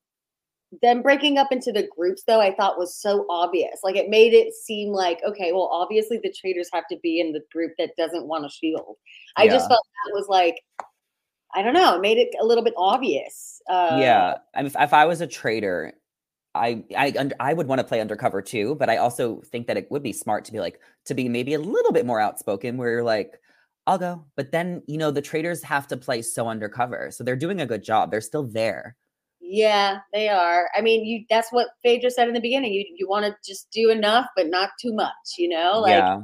them 0.82 1.02
breaking 1.02 1.38
up 1.38 1.52
into 1.52 1.72
the 1.72 1.88
groups 1.98 2.24
though 2.28 2.40
i 2.40 2.54
thought 2.54 2.78
was 2.78 2.96
so 2.96 3.26
obvious 3.30 3.80
like 3.84 3.96
it 3.96 4.10
made 4.10 4.34
it 4.34 4.54
seem 4.54 4.90
like 4.90 5.20
okay 5.28 5.52
well 5.52 5.68
obviously 5.72 6.20
the 6.22 6.32
traitors 6.32 6.70
have 6.72 6.84
to 6.88 6.98
be 7.02 7.20
in 7.20 7.32
the 7.32 7.42
group 7.52 7.72
that 7.80 7.90
doesn't 7.98 8.28
want 8.28 8.46
a 8.46 8.50
shield 8.50 8.96
i 9.36 9.48
just 9.48 9.68
felt 9.68 9.84
that 10.06 10.14
was 10.14 10.28
like 10.28 10.62
i 11.56 11.64
don't 11.64 11.74
know 11.74 11.96
it 11.96 12.02
made 12.02 12.20
it 12.20 12.30
a 12.40 12.46
little 12.46 12.64
bit 12.64 12.76
obvious 12.78 13.60
uh 13.70 13.98
yeah, 14.02 14.38
I 14.56 14.60
mean, 14.60 14.68
if, 14.68 14.76
if 14.80 14.94
I 14.94 15.06
was 15.06 15.22
a 15.22 15.28
traitor, 15.28 15.94
I 16.56 16.84
I 16.98 17.30
I 17.40 17.54
would 17.54 17.68
want 17.68 17.80
to 17.80 17.86
play 17.86 18.02
undercover 18.02 18.42
too, 18.42 18.76
but 18.76 18.90
I 18.90 18.98
also 18.98 19.42
think 19.52 19.68
that 19.68 19.78
it 19.78 19.90
would 19.92 20.02
be 20.02 20.12
smart 20.12 20.46
to 20.46 20.52
be 20.52 20.60
like 20.60 20.80
to 21.06 21.14
be 21.14 21.30
maybe 21.30 21.54
a 21.54 21.60
little 21.60 21.92
bit 21.92 22.06
more 22.06 22.20
outspoken, 22.20 22.78
where 22.78 22.90
you're 22.90 23.04
like, 23.04 23.40
I'll 23.86 24.00
go, 24.00 24.26
but 24.36 24.52
then 24.52 24.82
you 24.88 24.98
know 24.98 25.12
the 25.12 25.22
traitors 25.22 25.62
have 25.64 25.88
to 25.88 25.98
play 25.98 26.24
so 26.24 26.48
undercover, 26.48 27.12
so 27.12 27.24
they're 27.24 27.36
doing 27.36 27.62
a 27.62 27.68
good 27.68 27.84
job. 27.84 28.10
They're 28.10 28.22
still 28.22 28.44
there. 28.44 28.96
Yeah 29.50 30.00
they 30.14 30.30
are. 30.30 30.70
I 30.76 30.82
mean 30.82 31.06
you 31.06 31.26
that's 31.30 31.52
what 31.52 31.68
phaedra 31.84 32.12
said 32.12 32.28
in 32.28 32.34
the 32.34 32.40
beginning. 32.40 32.74
You 32.74 32.86
you 32.96 33.08
want 33.08 33.26
to 33.26 33.36
just 33.46 33.70
do 33.72 33.90
enough 33.90 34.28
but 34.36 34.48
not 34.48 34.70
too 34.80 34.94
much 34.94 35.38
you 35.38 35.50
know? 35.50 35.80
Like 35.80 35.92
yeah, 35.92 36.22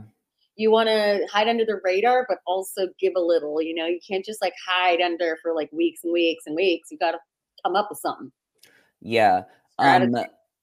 you 0.55 0.71
want 0.71 0.89
to 0.89 1.27
hide 1.31 1.47
under 1.47 1.65
the 1.65 1.81
radar 1.83 2.25
but 2.29 2.38
also 2.45 2.88
give 2.99 3.13
a 3.15 3.21
little 3.21 3.61
you 3.61 3.73
know? 3.73 3.88
You 3.88 3.99
can't 4.07 4.25
just 4.25 4.41
like 4.41 4.53
hide 4.67 5.01
under 5.01 5.38
for 5.41 5.53
like 5.53 5.71
weeks 5.71 6.01
and 6.03 6.13
weeks 6.13 6.43
and 6.45 6.55
weeks. 6.55 6.89
You 6.91 6.97
got 6.97 7.11
to 7.11 7.19
come 7.63 7.75
up 7.75 7.88
with 7.89 7.99
something. 7.99 8.31
Yeah. 9.01 9.43
Um, 9.77 10.15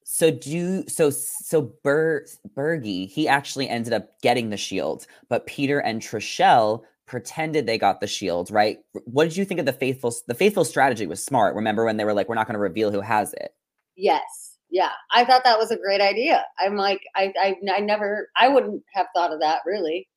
so 0.05 0.31
do 0.31 0.87
so 0.88 1.11
so 1.11 1.72
Ber 1.83 2.27
Bergie 2.55 3.09
he 3.09 3.29
actually 3.29 3.68
ended 3.68 3.92
up 3.92 4.20
getting 4.20 4.51
the 4.51 4.57
shield, 4.57 5.07
but 5.29 5.46
Peter 5.46 5.79
and 5.79 6.01
Trishelle 6.01 6.83
pretended 7.12 7.66
they 7.66 7.77
got 7.77 8.01
the 8.01 8.07
shield, 8.07 8.51
right? 8.51 8.79
What 9.05 9.25
did 9.25 9.37
you 9.37 9.44
think 9.44 9.61
of 9.61 9.66
the 9.66 9.72
faithful? 9.72 10.12
The 10.27 10.35
faithful 10.35 10.64
strategy 10.64 11.07
was 11.07 11.22
smart. 11.22 11.55
Remember 11.55 11.85
when 11.85 11.98
they 11.98 12.05
were 12.07 12.14
like, 12.14 12.27
"We're 12.29 12.35
not 12.35 12.46
going 12.46 12.55
to 12.55 12.59
reveal 12.61 12.90
who 12.90 13.03
has 13.03 13.35
it." 13.35 13.55
Yes. 13.96 14.57
Yeah. 14.70 14.88
I 15.14 15.27
thought 15.27 15.44
that 15.44 15.59
was 15.59 15.70
a 15.70 15.77
great 15.77 16.01
idea. 16.01 16.42
I'm 16.59 16.77
like, 16.77 17.03
I, 17.14 17.31
I, 17.38 17.57
I 17.77 17.81
never, 17.81 18.31
I 18.35 18.48
wouldn't 18.48 18.83
have 18.94 19.07
thought 19.14 19.31
of 19.31 19.38
that 19.40 19.61
really. 19.66 20.09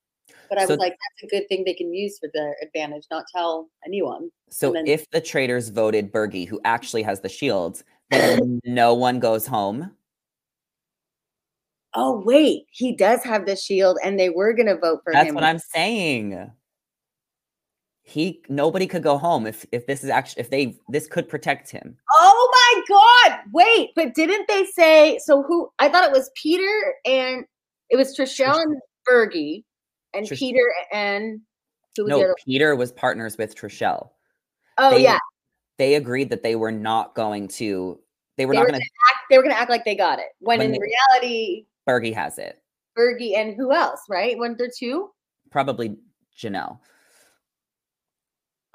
But 0.47 0.57
I 0.57 0.63
So- 0.63 0.69
was 0.69 0.79
like, 0.79 0.93
that's 0.93 1.23
a 1.23 1.35
good 1.35 1.49
thing 1.49 1.65
they 1.65 1.73
can 1.73 1.93
use 1.93 2.17
for 2.17 2.29
their 2.33 2.55
advantage, 2.63 3.03
not 3.11 3.25
tell 3.35 3.69
anyone. 3.85 4.29
So 4.49 4.71
then- 4.71 4.87
if 4.87 5.09
the 5.11 5.19
traitors 5.19 5.67
voted 5.67 6.09
Bergie, 6.13 6.47
who 6.47 6.61
actually 6.63 7.03
has 7.03 7.19
the 7.19 7.27
shield, 7.27 7.83
then 8.11 8.61
no 8.65 8.93
one 8.93 9.19
goes 9.19 9.45
home. 9.45 9.91
Oh, 11.93 12.21
wait, 12.25 12.63
he 12.71 12.95
does 12.95 13.23
have 13.25 13.45
the 13.45 13.57
shield 13.57 13.97
and 14.03 14.17
they 14.17 14.29
were 14.29 14.53
going 14.53 14.67
to 14.67 14.77
vote 14.77 15.01
for 15.03 15.11
That's 15.11 15.27
him. 15.27 15.35
That's 15.35 15.43
what 15.43 15.49
I'm 15.49 15.59
saying. 15.59 16.51
He 18.07 18.43
nobody 18.49 18.85
could 18.85 19.01
go 19.01 19.17
home 19.17 19.47
if 19.47 19.65
if 19.71 19.87
this 19.87 20.03
is 20.03 20.11
actually 20.11 20.41
if 20.41 20.51
they 20.51 20.77
this 20.89 21.07
could 21.07 21.27
protect 21.27 21.71
him. 21.71 21.97
oh 22.13 22.49
my 22.75 22.81
God. 22.87 23.39
Wait, 23.51 23.89
but 23.95 24.13
didn't 24.13 24.47
they 24.47 24.65
say, 24.65 25.17
so 25.25 25.41
who, 25.41 25.69
I 25.79 25.89
thought 25.89 26.03
it 26.07 26.11
was 26.11 26.29
Peter 26.41 26.93
and 27.05 27.45
it 27.89 27.97
was 27.97 28.15
Trishelle 28.15 28.61
and 28.61 28.77
Bergie 29.09 29.63
and 30.13 30.27
Trish- 30.27 30.37
Peter 30.37 30.71
and 30.93 31.41
who 31.97 32.03
was 32.03 32.11
the 32.13 32.19
No? 32.27 32.35
Peter 32.45 32.75
was 32.75 32.91
partners 32.91 33.37
with 33.39 33.55
Trishelle. 33.55 34.09
Oh, 34.77 34.91
they- 34.91 35.03
yeah. 35.03 35.17
They 35.79 35.95
agreed 35.95 36.29
that 36.29 36.43
they 36.43 36.55
were 36.55 36.71
not 36.71 37.15
going 37.15 37.47
to. 37.49 37.99
They 38.37 38.45
were 38.45 38.53
They 38.53 38.59
not 38.59 38.67
going 38.69 38.79
to. 38.79 38.85
Act, 38.85 39.19
they 39.29 39.37
were 39.37 39.43
going 39.43 39.53
to 39.55 39.59
act 39.59 39.69
like 39.71 39.83
they 39.83 39.95
got 39.95 40.19
it. 40.19 40.27
When, 40.39 40.59
When 40.59 40.67
in 40.67 40.71
they- 40.73 40.79
reality, 40.79 41.65
Bergie 41.89 42.13
has 42.13 42.37
it. 42.37 42.61
Bergie 42.97 43.35
and 43.35 43.55
who 43.55 43.73
else, 43.73 43.99
right? 44.09 44.37
Weren't 44.37 44.57
there 44.57 44.69
two? 44.73 45.09
Probably 45.51 45.97
Janelle. 46.39 46.77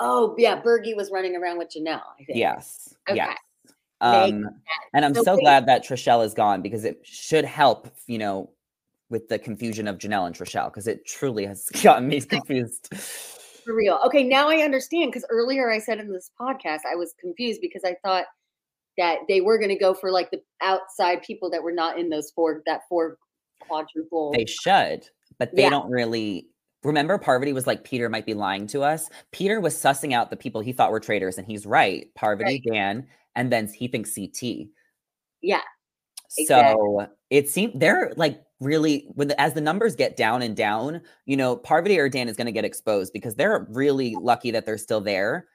Oh 0.00 0.34
yeah, 0.38 0.60
Bergie 0.60 0.96
was 0.96 1.10
running 1.10 1.36
around 1.36 1.58
with 1.58 1.68
Janelle. 1.68 2.02
I 2.18 2.24
think. 2.24 2.38
Yes. 2.38 2.94
Okay. 3.08 3.16
Yes. 3.16 3.36
Um, 4.00 4.48
and 4.94 5.04
I'm 5.04 5.14
So 5.14 5.22
so 5.22 5.36
glad 5.36 5.66
that 5.66 5.84
Trishelle 5.84 6.24
is 6.24 6.32
gone 6.32 6.62
because 6.62 6.84
it 6.84 7.00
should 7.04 7.44
help, 7.44 7.88
you 8.06 8.16
know, 8.16 8.50
with 9.10 9.28
the 9.28 9.38
confusion 9.38 9.86
of 9.86 9.98
Janelle 9.98 10.26
and 10.26 10.34
Trishelle 10.34 10.68
because 10.70 10.86
it 10.88 11.04
truly 11.04 11.44
has 11.44 11.64
gotten 11.82 12.08
me 12.08 12.20
confused. 12.22 12.94
For 12.96 13.74
real. 13.74 14.00
Okay, 14.06 14.22
now 14.22 14.48
I 14.48 14.62
understand 14.62 15.12
because 15.12 15.26
earlier 15.28 15.70
I 15.70 15.78
said 15.78 15.98
in 15.98 16.10
this 16.10 16.30
podcast 16.40 16.80
I 16.90 16.96
was 16.96 17.14
confused 17.20 17.60
because 17.60 17.84
I 17.84 17.94
thought 18.02 18.24
that 18.96 19.18
they 19.28 19.42
were 19.42 19.58
going 19.58 19.68
to 19.68 19.76
go 19.78 19.92
for 19.92 20.10
like 20.10 20.30
the 20.30 20.40
outside 20.62 21.22
people 21.22 21.50
that 21.50 21.62
were 21.62 21.72
not 21.72 21.98
in 21.98 22.08
those 22.08 22.30
four 22.30 22.62
that 22.64 22.80
four 22.88 23.18
quadruple. 23.60 24.32
They 24.32 24.46
should, 24.46 25.06
but 25.38 25.54
they 25.54 25.62
Yeah. 25.62 25.70
don't 25.70 25.90
really. 25.90 26.48
Remember, 26.82 27.18
Parvati 27.18 27.52
was 27.52 27.66
like, 27.66 27.84
Peter 27.84 28.08
might 28.08 28.26
be 28.26 28.34
lying 28.34 28.66
to 28.68 28.82
us. 28.82 29.08
Peter 29.32 29.60
was 29.60 29.74
sussing 29.74 30.12
out 30.14 30.30
the 30.30 30.36
people 30.36 30.60
he 30.62 30.72
thought 30.72 30.90
were 30.92 31.00
traitors, 31.00 31.36
and 31.38 31.46
he's 31.46 31.66
right. 31.66 32.06
Parvati, 32.14 32.60
Dan, 32.60 33.06
and 33.34 33.52
then 33.52 33.68
he 33.68 33.86
thinks 33.88 34.14
CT. 34.14 34.68
Yeah, 35.42 35.60
So 36.28 36.42
exactly. 36.42 37.06
it 37.30 37.48
seemed 37.48 37.80
they're 37.80 38.12
like 38.16 38.42
really 38.60 39.08
when 39.14 39.28
the, 39.28 39.40
as 39.40 39.54
the 39.54 39.60
numbers 39.60 39.96
get 39.96 40.16
down 40.16 40.42
and 40.42 40.56
down, 40.56 41.02
you 41.26 41.36
know, 41.36 41.56
Parvati 41.56 41.98
or 41.98 42.08
Dan 42.08 42.28
is 42.28 42.36
going 42.36 42.46
to 42.46 42.52
get 42.52 42.64
exposed 42.64 43.12
because 43.12 43.34
they're 43.34 43.66
really 43.70 44.14
lucky 44.16 44.50
that 44.52 44.66
they're 44.66 44.78
still 44.78 45.00
there. 45.00 45.46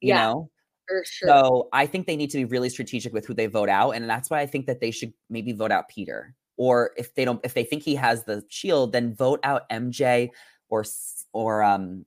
You 0.00 0.10
Yeah, 0.10 0.18
know, 0.26 0.50
for 0.88 1.02
sure. 1.06 1.28
so 1.28 1.68
I 1.72 1.86
think 1.86 2.06
they 2.06 2.16
need 2.16 2.30
to 2.30 2.38
be 2.38 2.44
really 2.44 2.68
strategic 2.68 3.12
with 3.12 3.26
who 3.26 3.34
they 3.34 3.46
vote 3.46 3.68
out, 3.68 3.92
and 3.92 4.08
that's 4.08 4.30
why 4.30 4.40
I 4.40 4.46
think 4.46 4.66
that 4.66 4.80
they 4.80 4.90
should 4.90 5.12
maybe 5.30 5.52
vote 5.52 5.72
out 5.72 5.88
Peter, 5.88 6.34
or 6.56 6.92
if 6.96 7.14
they 7.14 7.24
don't, 7.24 7.40
if 7.44 7.54
they 7.54 7.64
think 7.64 7.82
he 7.82 7.94
has 7.96 8.24
the 8.24 8.44
shield, 8.48 8.92
then 8.92 9.14
vote 9.14 9.40
out 9.44 9.68
MJ 9.70 10.30
or 10.68 10.84
or 11.32 11.62
um, 11.62 12.04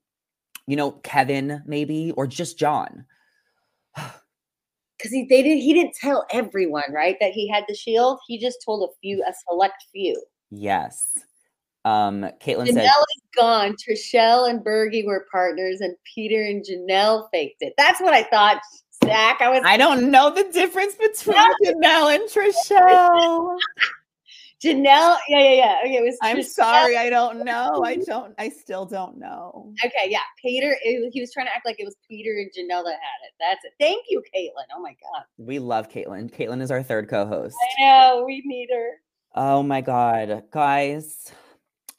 you 0.68 0.76
know, 0.76 0.92
Kevin 0.92 1.64
maybe, 1.66 2.12
or 2.12 2.28
just 2.28 2.58
John. 2.58 3.06
because 3.96 5.12
he 5.12 5.26
they 5.30 5.44
didn't 5.44 5.62
he 5.62 5.74
didn't 5.74 5.96
tell 5.96 6.26
everyone 6.32 6.84
right 6.92 7.18
that 7.20 7.32
he 7.32 7.48
had 7.48 7.64
the 7.68 7.76
shield. 7.76 8.20
He 8.28 8.38
just 8.38 8.60
told 8.66 8.90
a 8.90 8.94
few, 9.02 9.24
a 9.28 9.34
select 9.50 9.86
few. 9.92 10.22
Yes. 10.52 11.14
Um, 11.86 12.24
Caitlin 12.42 12.68
Janelle 12.68 12.74
said, 12.74 12.84
is 12.84 13.24
gone. 13.38 13.76
Trishelle 13.76 14.50
and 14.50 14.60
Bergie 14.60 15.06
were 15.06 15.26
partners, 15.32 15.80
and 15.80 15.96
Peter 16.04 16.44
and 16.44 16.66
Janelle 16.66 17.30
faked 17.32 17.62
it. 17.62 17.74
That's 17.78 18.02
what 18.02 18.14
I 18.14 18.24
thought, 18.24 18.62
Zach. 19.06 19.42
I 19.42 19.50
was 19.50 19.62
I 19.66 19.78
don't 19.78 20.12
know 20.12 20.30
the 20.30 20.44
difference 20.52 20.96
between 20.96 21.38
Janelle 21.64 22.14
and 22.14 22.30
Trishelle. 22.30 23.58
Janelle, 24.64 25.18
yeah, 25.30 25.40
yeah, 25.40 25.54
yeah. 25.54 25.76
Okay, 25.84 25.98
it 25.98 26.04
was. 26.04 26.18
I'm 26.22 26.38
Trishelle. 26.38 26.46
sorry, 26.46 26.98
I 26.98 27.12
don't 27.12 27.46
know. 27.46 27.84
I 27.86 27.98
don't. 27.98 28.34
I 28.40 28.50
still 28.50 28.86
don't 28.86 29.18
know. 29.20 29.72
Okay, 29.86 30.10
yeah, 30.10 30.22
Peter. 30.42 30.76
It, 30.84 31.12
he 31.14 31.22
was 31.22 31.32
trying 31.32 31.46
to 31.46 31.56
act 31.56 31.66
like 31.66 31.80
it 31.80 31.86
was 31.86 31.96
Peter 32.10 32.32
and 32.32 32.50
Janelle 32.50 32.84
that 32.84 32.94
had 32.94 33.28
it. 33.28 33.34
That's 33.40 33.64
it. 33.66 33.74
Thank 33.80 34.06
you, 34.10 34.24
Caitlin. 34.36 34.66
Oh 34.76 34.82
my 34.82 34.96
god. 35.04 35.26
We 35.38 35.60
love 35.60 35.90
Caitlin. 35.90 36.32
Caitlin 36.34 36.62
is 36.62 36.72
our 36.72 36.82
third 36.82 37.08
co-host. 37.08 37.56
I 37.80 37.84
know 37.86 38.24
we 38.26 38.42
need 38.46 38.70
her. 38.74 38.94
Oh 39.36 39.62
my 39.62 39.82
god, 39.82 40.46
guys! 40.52 41.32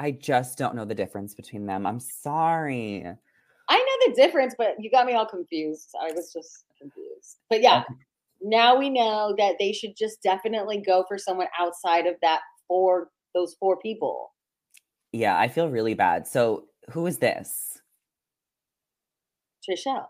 I 0.01 0.11
just 0.11 0.59
don't 0.59 0.75
know 0.75 0.85
the 0.85 0.97
difference 0.97 1.35
between 1.35 1.65
them. 1.65 1.87
I'm 1.87 2.01
sorry. 2.01 3.07
I 3.71 3.77
know 3.77 4.13
the 4.13 4.21
difference, 4.21 4.55
but 4.59 4.75
you 4.81 4.91
got 4.91 5.07
me 5.07 5.13
all 5.13 5.27
confused. 5.27 5.95
I 6.01 6.11
was 6.11 6.33
just 6.33 6.65
confused. 6.81 7.39
But 7.51 7.63
yeah, 7.63 7.83
Okay. 7.83 7.95
Now 8.43 8.77
we 8.79 8.91
know 8.91 9.35
that 9.39 9.57
they 9.59 9.73
should 9.73 9.97
just 9.97 10.23
definitely 10.23 10.79
go 10.85 11.05
for 11.09 11.19
someone 11.19 11.49
outside 11.59 12.07
of 12.07 12.15
that 12.23 12.41
four 12.67 13.09
those 13.35 13.57
four 13.59 13.77
people. 13.79 14.33
Yeah, 15.13 15.39
I 15.39 15.49
feel 15.49 15.69
really 15.69 15.95
bad. 15.95 16.27
So, 16.27 16.65
who 16.91 17.07
is 17.07 17.19
this? 17.19 17.81
Trishelle. 19.69 20.07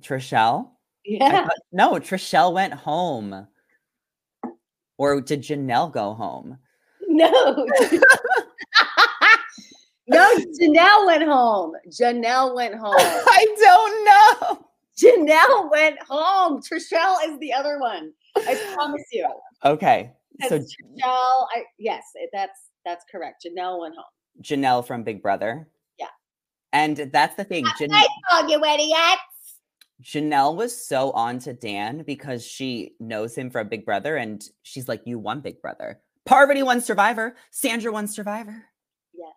Trishelle? 0.00 0.70
Yeah. 1.04 1.44
thought- 1.44 1.50
no, 1.72 1.92
Trishelle 1.94 2.52
went 2.52 2.74
home. 2.74 3.46
Or 4.98 5.20
did 5.20 5.42
Janelle 5.42 5.92
go 5.92 6.14
home? 6.14 6.58
No. 7.08 7.30
no, 10.08 10.36
Janelle 10.60 11.06
went 11.06 11.22
home. 11.22 11.72
Janelle 11.88 12.54
went 12.54 12.74
home. 12.74 12.94
I 12.98 13.46
don't 13.58 14.04
know. 14.04 14.66
Janelle 15.00 15.70
went 15.70 15.98
home. 16.02 16.60
Trishelle 16.62 17.16
is 17.28 17.38
the 17.38 17.52
other 17.52 17.78
one. 17.78 18.12
I 18.36 18.54
promise 18.74 19.02
you. 19.12 19.28
Okay. 19.64 20.12
So 20.48 20.58
Trishelle, 20.58 21.46
I 21.54 21.64
yes, 21.78 22.02
that's 22.32 22.60
that's 22.84 23.04
correct. 23.10 23.46
Janelle 23.46 23.80
went 23.80 23.94
home. 23.94 24.04
Janelle 24.42 24.86
from 24.86 25.02
Big 25.02 25.22
Brother. 25.22 25.68
Yeah. 25.98 26.06
And 26.72 26.96
that's 27.12 27.36
the 27.36 27.44
thing. 27.44 27.64
Jan- 27.78 27.90
Oh, 28.32 28.46
you 28.48 28.62
idiots. 28.62 29.22
Janelle 30.02 30.54
was 30.56 30.86
so 30.86 31.10
on 31.12 31.38
to 31.40 31.54
Dan 31.54 32.02
because 32.06 32.44
she 32.44 32.94
knows 33.00 33.34
him 33.34 33.50
from 33.50 33.68
Big 33.68 33.86
Brother 33.86 34.16
and 34.16 34.44
she's 34.62 34.88
like, 34.88 35.02
You 35.06 35.18
won 35.18 35.40
Big 35.40 35.60
Brother. 35.62 36.00
Parvati 36.26 36.62
won 36.62 36.80
Survivor. 36.80 37.36
Sandra 37.50 37.90
won 37.92 38.06
Survivor. 38.06 38.64
Yeah. 39.14 39.30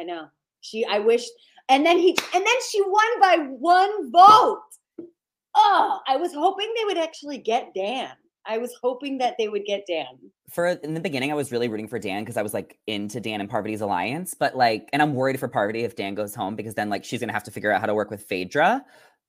I 0.00 0.04
know. 0.04 0.28
She 0.60 0.84
I 0.84 0.98
wish 1.00 1.24
and 1.68 1.84
then 1.84 1.98
he 1.98 2.16
and 2.34 2.46
then 2.46 2.56
she 2.70 2.80
won 2.82 3.20
by 3.20 3.36
one 3.58 4.10
vote. 4.10 4.62
Oh, 5.54 6.00
I 6.06 6.16
was 6.16 6.32
hoping 6.32 6.72
they 6.76 6.84
would 6.84 6.98
actually 6.98 7.38
get 7.38 7.74
Dan. 7.74 8.10
I 8.46 8.58
was 8.58 8.74
hoping 8.82 9.18
that 9.18 9.34
they 9.38 9.48
would 9.48 9.64
get 9.66 9.84
Dan. 9.86 10.06
For 10.50 10.68
in 10.68 10.94
the 10.94 11.00
beginning, 11.00 11.30
I 11.30 11.34
was 11.34 11.52
really 11.52 11.68
rooting 11.68 11.88
for 11.88 11.98
Dan 11.98 12.22
because 12.22 12.38
I 12.38 12.42
was 12.42 12.54
like 12.54 12.78
into 12.86 13.20
Dan 13.20 13.40
and 13.40 13.50
Parvati's 13.50 13.82
alliance. 13.82 14.34
But 14.34 14.56
like, 14.56 14.88
and 14.92 15.02
I'm 15.02 15.14
worried 15.14 15.38
for 15.38 15.48
Parvati 15.48 15.84
if 15.84 15.96
Dan 15.96 16.14
goes 16.14 16.34
home 16.34 16.56
because 16.56 16.74
then 16.74 16.88
like 16.88 17.04
she's 17.04 17.20
gonna 17.20 17.32
have 17.32 17.44
to 17.44 17.50
figure 17.50 17.70
out 17.70 17.80
how 17.80 17.86
to 17.86 17.94
work 17.94 18.10
with 18.10 18.22
Phaedra. 18.22 18.82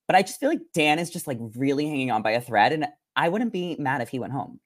But 0.08 0.16
I 0.16 0.22
just 0.22 0.40
feel 0.40 0.50
like 0.50 0.62
Dan 0.74 1.00
is 1.00 1.10
just 1.10 1.28
like 1.28 1.38
really 1.56 1.86
hanging 1.86 2.12
on 2.12 2.22
by 2.22 2.32
a 2.32 2.42
thread. 2.42 2.72
And 2.72 2.88
I 3.16 3.30
wouldn't 3.30 3.54
be 3.54 3.76
mad 3.78 4.02
if 4.02 4.10
he 4.10 4.20
went 4.20 4.34
home. 4.34 4.60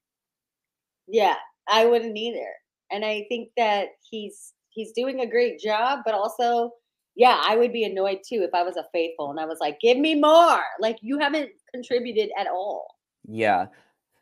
Yeah, 1.07 1.35
I 1.67 1.85
wouldn't 1.85 2.15
either. 2.15 2.47
And 2.91 3.03
I 3.03 3.25
think 3.29 3.49
that 3.57 3.87
he's 4.09 4.53
he's 4.69 4.91
doing 4.91 5.21
a 5.21 5.29
great 5.29 5.59
job, 5.59 5.99
but 6.05 6.13
also, 6.13 6.71
yeah, 7.15 7.41
I 7.45 7.57
would 7.57 7.71
be 7.71 7.83
annoyed 7.83 8.19
too 8.27 8.41
if 8.41 8.53
I 8.53 8.63
was 8.63 8.77
a 8.77 8.85
faithful 8.91 9.29
and 9.29 9.39
I 9.39 9.45
was 9.45 9.59
like, 9.59 9.79
give 9.79 9.97
me 9.97 10.15
more. 10.15 10.61
Like 10.79 10.97
you 11.01 11.19
haven't 11.19 11.49
contributed 11.73 12.29
at 12.37 12.47
all. 12.47 12.87
Yeah. 13.27 13.67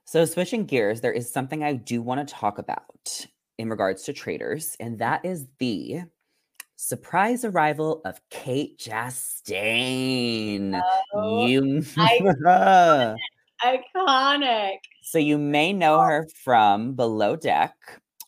So 0.05 0.25
switching 0.25 0.65
gears, 0.65 1.01
there 1.01 1.13
is 1.13 1.31
something 1.31 1.63
I 1.63 1.73
do 1.73 2.01
want 2.01 2.27
to 2.27 2.33
talk 2.33 2.57
about 2.57 3.25
in 3.57 3.69
regards 3.69 4.03
to 4.03 4.13
traitors, 4.13 4.75
and 4.79 4.99
that 4.99 5.23
is 5.23 5.47
the 5.59 6.01
surprise 6.75 7.45
arrival 7.45 8.01
of 8.05 8.19
Kate 8.29 8.79
Chastain. 8.79 10.81
Oh, 11.13 11.45
you 11.45 11.81
iconic. 13.63 14.77
so 15.03 15.19
you 15.19 15.37
may 15.37 15.71
know 15.71 15.95
oh. 15.95 16.01
her 16.01 16.27
from 16.43 16.95
Below 16.95 17.35
Deck, 17.35 17.75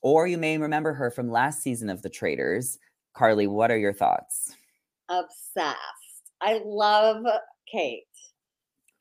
or 0.01 0.27
you 0.27 0.37
may 0.37 0.57
remember 0.57 0.93
her 0.93 1.09
from 1.09 1.31
last 1.31 1.63
season 1.63 1.89
of 1.89 2.03
The 2.03 2.09
Traitors. 2.09 2.77
Carly, 3.13 3.47
what 3.47 3.71
are 3.71 3.77
your 3.77 3.93
thoughts? 3.93 4.55
Obsessed. 5.09 5.77
I 6.41 6.61
love 6.65 7.23
Kate. 7.71 8.03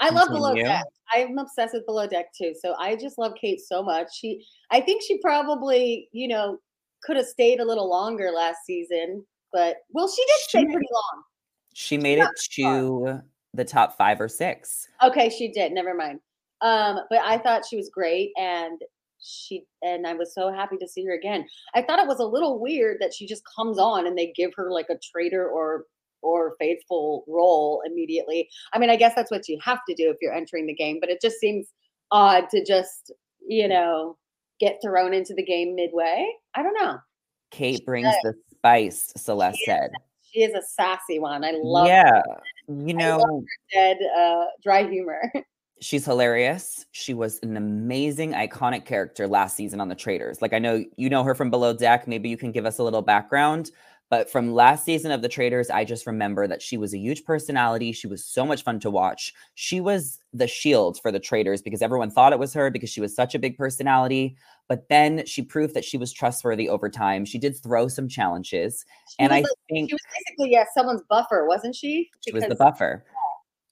I 0.01 0.11
love 0.11 0.29
Below 0.29 0.51
Continue. 0.51 0.69
Deck. 0.71 0.85
I'm 1.15 1.39
obsessed 1.39 1.75
with 1.75 1.87
Below 1.87 2.07
Deck 2.07 2.27
too. 2.37 2.55
So 2.61 2.75
I 2.79 2.97
just 2.97 3.19
love 3.19 3.33
Kate 3.41 3.61
so 3.61 3.83
much. 3.83 4.09
She 4.15 4.45
I 4.71 4.81
think 4.81 5.03
she 5.03 5.19
probably, 5.19 6.09
you 6.13 6.29
know, 6.29 6.59
could 7.03 7.17
have 7.17 7.27
stayed 7.27 7.61
a 7.61 7.65
little 7.65 7.89
longer 7.89 8.31
last 8.31 8.59
season, 8.67 9.25
but 9.53 9.77
well, 9.91 10.09
she 10.09 10.23
did 10.23 10.37
stay 10.41 10.61
She- 10.61 10.67
pretty 10.67 10.89
long. 10.93 11.23
She 11.75 11.97
made 11.97 12.19
it 12.19 12.29
to 12.57 13.23
the 13.55 13.65
top 13.65 13.97
five 13.97 14.21
or 14.21 14.29
six. 14.29 14.89
Okay, 15.03 15.31
she 15.31 15.49
did. 15.49 15.73
Never 15.73 15.95
mind. 15.95 16.21
Um, 16.61 17.01
but 17.09 17.21
I 17.25 17.39
thought 17.39 17.65
she 17.69 17.77
was 17.77 17.89
great, 17.89 18.31
and 18.37 18.79
she 19.23 19.65
and 19.83 20.07
I 20.07 20.15
was 20.15 20.35
so 20.35 20.53
happy 20.53 20.77
to 20.79 20.89
see 20.89 21.05
her 21.05 21.15
again. 21.15 21.47
I 21.75 21.83
thought 21.83 21.99
it 21.99 22.09
was 22.09 22.19
a 22.19 22.25
little 22.25 22.59
weird 22.59 22.99
that 23.01 23.15
she 23.15 23.27
just 23.27 23.43
comes 23.55 23.79
on 23.79 24.07
and 24.07 24.19
they 24.19 24.33
give 24.35 24.53
her 24.57 24.71
like 24.71 24.87
a 24.91 24.99
traitor 25.13 25.49
or 25.49 25.85
or 26.23 26.55
faithful 26.59 27.25
role 27.27 27.83
immediately. 27.85 28.49
I 28.73 28.79
mean, 28.79 28.91
I 28.91 28.97
guess 28.97 29.15
that's 29.15 29.31
what 29.31 29.49
you 29.49 29.59
have 29.63 29.81
to 29.89 29.95
do 29.95 30.11
if 30.11 30.17
you're 30.21 30.35
entering 30.35 30.67
the 30.67 30.75
game, 30.75 30.99
but 31.01 31.11
it 31.11 31.21
just 31.21 31.39
seems 31.39 31.69
odd 32.11 32.49
to 32.51 32.65
just 32.65 33.13
you 33.47 33.69
know 33.69 34.17
get 34.61 34.79
thrown 34.83 35.15
into 35.15 35.35
the 35.35 35.45
game 35.45 35.75
midway. 35.75 36.29
I 36.55 36.63
don't 36.63 36.75
know. 36.75 36.99
Kate 37.51 37.85
brings 37.85 38.15
the 38.23 38.35
spice, 38.51 39.13
Celeste 39.17 39.59
She 39.59 39.63
is 39.63 39.67
said. 39.67 39.91
She 40.33 40.43
is 40.43 40.55
a 40.55 40.63
sassy 40.63 41.19
one. 41.19 41.45
I 41.45 41.53
love 41.63 41.87
yeah. 41.87 42.23
You 42.69 42.97
I 42.99 43.17
love 43.17 43.21
know, 43.21 43.45
dead 43.73 43.99
uh, 44.17 44.45
dry 44.63 44.89
humor. 44.89 45.31
she's 45.83 46.05
hilarious. 46.05 46.87
She 46.93 47.13
was 47.13 47.39
an 47.43 47.57
amazing, 47.57 48.33
iconic 48.33 48.87
character 48.87 49.27
last 49.27 49.57
season 49.57 49.81
on 49.81 49.89
The 49.89 49.95
Traitors. 49.95 50.41
Like, 50.41 50.53
I 50.53 50.59
know 50.59 50.85
you 50.97 51.11
know 51.11 51.25
her 51.25 51.35
from 51.35 51.51
Below 51.51 51.75
Deck. 51.75 52.07
Maybe 52.09 52.29
you 52.29 52.37
can 52.37 52.53
give 52.53 52.65
us 52.65 52.79
a 52.79 52.83
little 52.83 53.03
background. 53.03 53.71
But 54.09 54.31
from 54.31 54.53
last 54.53 54.85
season 54.85 55.11
of 55.11 55.23
The 55.23 55.29
Traitors, 55.29 55.71
I 55.71 55.85
just 55.87 56.07
remember 56.07 56.47
that 56.47 56.61
she 56.61 56.77
was 56.77 56.93
a 56.93 56.99
huge 56.99 57.25
personality. 57.25 57.93
She 57.93 58.07
was 58.07 58.23
so 58.23 58.45
much 58.45 58.63
fun 58.63 58.79
to 58.81 58.91
watch. 58.91 59.33
She 59.55 59.81
was 59.81 60.19
the 60.35 60.47
shield 60.47 61.01
for 61.01 61.11
The 61.11 61.19
Traitors 61.19 61.63
because 61.63 61.81
everyone 61.81 62.11
thought 62.11 62.35
it 62.35 62.39
was 62.39 62.53
her 62.53 62.71
because 62.71 62.91
she 62.91 63.01
was 63.01 63.15
such 63.17 63.35
a 63.35 63.39
big 63.39 63.57
personality. 63.57 64.37
But 64.69 64.89
then 64.91 65.25
she 65.25 65.41
proved 65.43 65.73
that 65.75 65.85
she 65.85 65.97
was 65.97 66.13
trustworthy 66.13 66.69
over 66.69 66.91
time. 66.91 67.25
She 67.25 67.39
did 67.39 67.57
throw 67.57 67.89
some 67.89 68.07
challenges. 68.07 68.85
She 69.09 69.17
and 69.19 69.33
I 69.33 69.37
like- 69.41 69.47
think 69.71 69.89
she 69.89 69.95
was 69.95 70.01
basically 70.19 70.53
yeah 70.53 70.65
someone's 70.75 71.03
buffer, 71.09 71.47
wasn't 71.49 71.75
she? 71.75 72.11
she 72.21 72.33
was 72.33 72.43
the 72.43 72.51
Because- 72.51 72.59
buffer. 72.59 73.05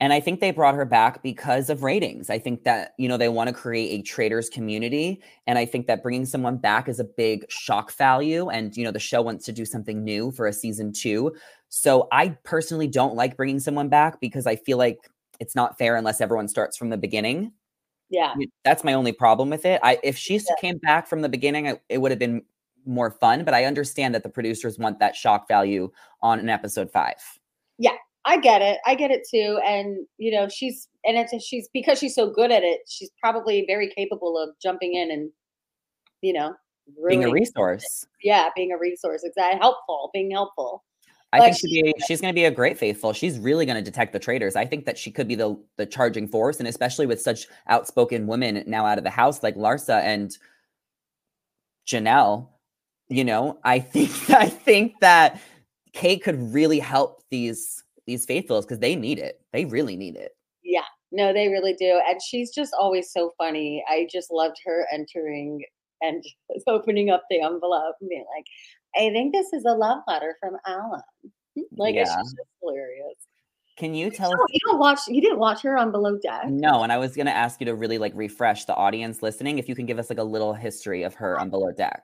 And 0.00 0.14
I 0.14 0.20
think 0.20 0.40
they 0.40 0.50
brought 0.50 0.74
her 0.74 0.86
back 0.86 1.22
because 1.22 1.68
of 1.68 1.82
ratings. 1.82 2.30
I 2.30 2.38
think 2.38 2.64
that, 2.64 2.94
you 2.98 3.06
know, 3.06 3.18
they 3.18 3.28
want 3.28 3.48
to 3.48 3.54
create 3.54 4.00
a 4.00 4.02
traitors 4.02 4.48
community. 4.48 5.22
And 5.46 5.58
I 5.58 5.66
think 5.66 5.86
that 5.88 6.02
bringing 6.02 6.24
someone 6.24 6.56
back 6.56 6.88
is 6.88 6.98
a 6.98 7.04
big 7.04 7.44
shock 7.50 7.92
value. 7.92 8.48
And, 8.48 8.74
you 8.76 8.82
know, 8.82 8.92
the 8.92 8.98
show 8.98 9.20
wants 9.20 9.44
to 9.44 9.52
do 9.52 9.66
something 9.66 10.02
new 10.02 10.32
for 10.32 10.46
a 10.46 10.52
season 10.54 10.92
two. 10.92 11.34
So 11.68 12.08
I 12.12 12.30
personally 12.44 12.88
don't 12.88 13.14
like 13.14 13.36
bringing 13.36 13.60
someone 13.60 13.90
back 13.90 14.20
because 14.20 14.46
I 14.46 14.56
feel 14.56 14.78
like 14.78 14.98
it's 15.38 15.54
not 15.54 15.76
fair 15.76 15.96
unless 15.96 16.20
everyone 16.20 16.48
starts 16.48 16.76
from 16.78 16.88
the 16.88 16.96
beginning. 16.96 17.52
Yeah, 18.08 18.34
That's 18.64 18.82
my 18.82 18.94
only 18.94 19.12
problem 19.12 19.50
with 19.50 19.64
it. 19.64 19.80
I 19.84 19.98
if 20.02 20.16
she 20.16 20.36
s- 20.36 20.46
came 20.60 20.78
back 20.78 21.06
from 21.06 21.20
the 21.20 21.28
beginning, 21.28 21.68
I, 21.68 21.80
it 21.88 21.98
would 21.98 22.10
have 22.10 22.18
been 22.18 22.42
more 22.84 23.10
fun. 23.12 23.44
But 23.44 23.54
I 23.54 23.66
understand 23.66 24.14
that 24.16 24.24
the 24.24 24.28
producers 24.28 24.78
want 24.78 24.98
that 24.98 25.14
shock 25.14 25.46
value 25.46 25.92
on 26.20 26.40
an 26.40 26.48
episode 26.48 26.90
five. 26.90 27.22
I 28.24 28.38
get 28.38 28.60
it. 28.62 28.78
I 28.86 28.94
get 28.94 29.10
it 29.10 29.26
too. 29.28 29.58
And 29.66 30.06
you 30.18 30.30
know, 30.30 30.48
she's 30.48 30.88
and 31.04 31.16
it's 31.16 31.44
she's 31.44 31.68
because 31.72 31.98
she's 31.98 32.14
so 32.14 32.30
good 32.30 32.50
at 32.50 32.62
it. 32.62 32.80
She's 32.88 33.10
probably 33.20 33.64
very 33.66 33.90
capable 33.96 34.38
of 34.38 34.50
jumping 34.62 34.94
in 34.94 35.10
and 35.10 35.30
you 36.22 36.32
know, 36.34 36.54
Being 37.08 37.24
a 37.24 37.30
resource. 37.30 38.06
yeah, 38.22 38.50
being 38.54 38.72
a 38.72 38.78
resource. 38.78 39.22
Exactly, 39.24 39.58
helpful, 39.58 40.10
being 40.12 40.30
helpful. 40.30 40.84
I 41.32 41.40
think 41.40 41.56
she'd 41.58 41.82
be, 41.82 41.94
she's 42.08 42.20
going 42.20 42.32
to 42.32 42.34
be 42.34 42.44
a 42.46 42.50
great 42.50 42.76
faithful. 42.76 43.12
She's 43.12 43.38
really 43.38 43.64
going 43.64 43.76
to 43.76 43.82
detect 43.82 44.12
the 44.12 44.18
traitors. 44.18 44.56
I 44.56 44.66
think 44.66 44.84
that 44.86 44.98
she 44.98 45.10
could 45.12 45.28
be 45.28 45.36
the 45.36 45.56
the 45.76 45.86
charging 45.86 46.26
force, 46.28 46.58
and 46.58 46.68
especially 46.68 47.06
with 47.06 47.22
such 47.22 47.46
outspoken 47.68 48.26
women 48.26 48.64
now 48.66 48.84
out 48.84 48.98
of 48.98 49.04
the 49.04 49.10
house 49.10 49.42
like 49.42 49.54
Larsa 49.56 50.00
and 50.02 50.36
Janelle. 51.86 52.48
You 53.08 53.24
know, 53.24 53.58
I 53.64 53.78
think 53.80 54.10
I 54.30 54.48
think 54.48 54.94
that 55.00 55.40
Kate 55.92 56.22
could 56.22 56.52
really 56.52 56.78
help 56.80 57.22
these 57.30 57.82
these 58.10 58.26
faithfuls 58.26 58.66
because 58.66 58.80
they 58.80 58.96
need 58.96 59.18
it. 59.18 59.40
They 59.52 59.64
really 59.64 59.96
need 59.96 60.16
it. 60.16 60.32
Yeah, 60.64 60.84
no, 61.12 61.32
they 61.32 61.48
really 61.48 61.74
do. 61.74 62.00
And 62.08 62.20
she's 62.20 62.52
just 62.52 62.74
always 62.78 63.12
so 63.12 63.32
funny. 63.38 63.84
I 63.88 64.08
just 64.10 64.30
loved 64.32 64.56
her 64.66 64.86
entering 64.92 65.64
and 66.02 66.22
just 66.52 66.64
opening 66.68 67.10
up 67.10 67.22
the 67.30 67.40
envelope 67.40 67.94
and 68.00 68.10
being 68.10 68.24
like, 68.36 68.44
I 68.96 69.10
think 69.12 69.32
this 69.32 69.52
is 69.52 69.64
a 69.64 69.72
love 69.72 70.02
letter 70.08 70.36
from 70.40 70.56
Alan. 70.66 71.00
Hmm, 71.56 71.62
like, 71.76 71.94
it's 71.94 72.12
just 72.14 72.36
hilarious. 72.60 73.14
Can 73.78 73.94
you 73.94 74.10
tell 74.10 74.30
Oh, 74.30 74.34
us? 74.34 74.48
you 74.50 74.60
don't 74.66 74.78
watch. 74.78 74.98
You 75.08 75.20
didn't 75.22 75.38
watch 75.38 75.62
her 75.62 75.78
on 75.78 75.90
Below 75.90 76.18
Deck. 76.18 76.48
No, 76.48 76.82
and 76.82 76.92
I 76.92 76.98
was 76.98 77.16
gonna 77.16 77.30
ask 77.30 77.60
you 77.60 77.66
to 77.66 77.74
really 77.74 77.96
like 77.96 78.12
refresh 78.14 78.66
the 78.66 78.74
audience 78.74 79.22
listening. 79.22 79.58
If 79.58 79.68
you 79.68 79.74
can 79.74 79.86
give 79.86 79.98
us 79.98 80.10
like 80.10 80.18
a 80.18 80.24
little 80.24 80.52
history 80.52 81.02
of 81.02 81.14
her 81.14 81.40
on 81.40 81.48
Below 81.48 81.72
Deck. 81.72 82.02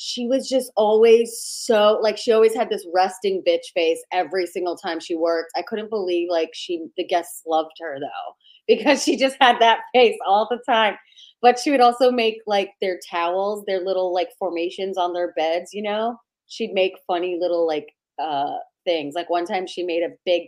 She 0.00 0.28
was 0.28 0.48
just 0.48 0.70
always 0.76 1.36
so 1.42 1.98
like 2.00 2.16
she 2.16 2.30
always 2.30 2.54
had 2.54 2.70
this 2.70 2.86
resting 2.94 3.42
bitch 3.44 3.72
face 3.74 4.00
every 4.12 4.46
single 4.46 4.76
time 4.76 5.00
she 5.00 5.16
worked. 5.16 5.50
I 5.56 5.62
couldn't 5.62 5.90
believe 5.90 6.28
like 6.30 6.50
she 6.54 6.86
the 6.96 7.04
guests 7.04 7.42
loved 7.48 7.72
her 7.80 7.98
though 7.98 8.34
because 8.68 9.02
she 9.02 9.16
just 9.16 9.36
had 9.40 9.58
that 9.60 9.80
face 9.92 10.16
all 10.24 10.46
the 10.48 10.62
time. 10.72 10.94
But 11.42 11.58
she 11.58 11.72
would 11.72 11.80
also 11.80 12.12
make 12.12 12.36
like 12.46 12.70
their 12.80 13.00
towels, 13.10 13.64
their 13.66 13.80
little 13.80 14.14
like 14.14 14.28
formations 14.38 14.96
on 14.96 15.14
their 15.14 15.32
beds. 15.32 15.70
You 15.74 15.82
know, 15.82 16.16
she'd 16.46 16.72
make 16.72 16.92
funny 17.08 17.36
little 17.40 17.66
like 17.66 17.88
uh 18.20 18.58
things. 18.84 19.16
Like 19.16 19.28
one 19.30 19.46
time 19.46 19.66
she 19.66 19.82
made 19.82 20.04
a 20.04 20.14
big 20.24 20.42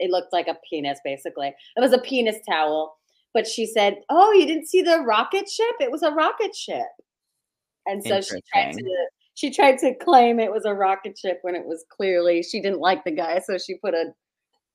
it 0.00 0.10
looked 0.10 0.32
like 0.32 0.48
a 0.48 0.58
penis 0.68 0.98
basically. 1.04 1.54
It 1.76 1.80
was 1.80 1.92
a 1.92 1.98
penis 1.98 2.38
towel. 2.48 2.96
But 3.32 3.46
she 3.46 3.64
said, 3.64 3.98
"Oh, 4.08 4.32
you 4.32 4.44
didn't 4.44 4.66
see 4.66 4.82
the 4.82 4.98
rocket 5.06 5.48
ship? 5.48 5.76
It 5.78 5.92
was 5.92 6.02
a 6.02 6.10
rocket 6.10 6.56
ship." 6.56 6.88
And 7.86 8.02
so 8.02 8.20
she 8.20 8.40
tried 8.52 8.72
to 8.72 8.84
she 9.34 9.50
tried 9.50 9.78
to 9.78 9.94
claim 9.94 10.38
it 10.38 10.52
was 10.52 10.64
a 10.64 10.74
rocket 10.74 11.16
ship 11.18 11.38
when 11.42 11.54
it 11.54 11.64
was 11.64 11.84
clearly 11.90 12.42
she 12.42 12.60
didn't 12.60 12.80
like 12.80 13.04
the 13.04 13.10
guy, 13.10 13.40
so 13.40 13.58
she 13.58 13.76
put 13.76 13.94
a 13.94 14.12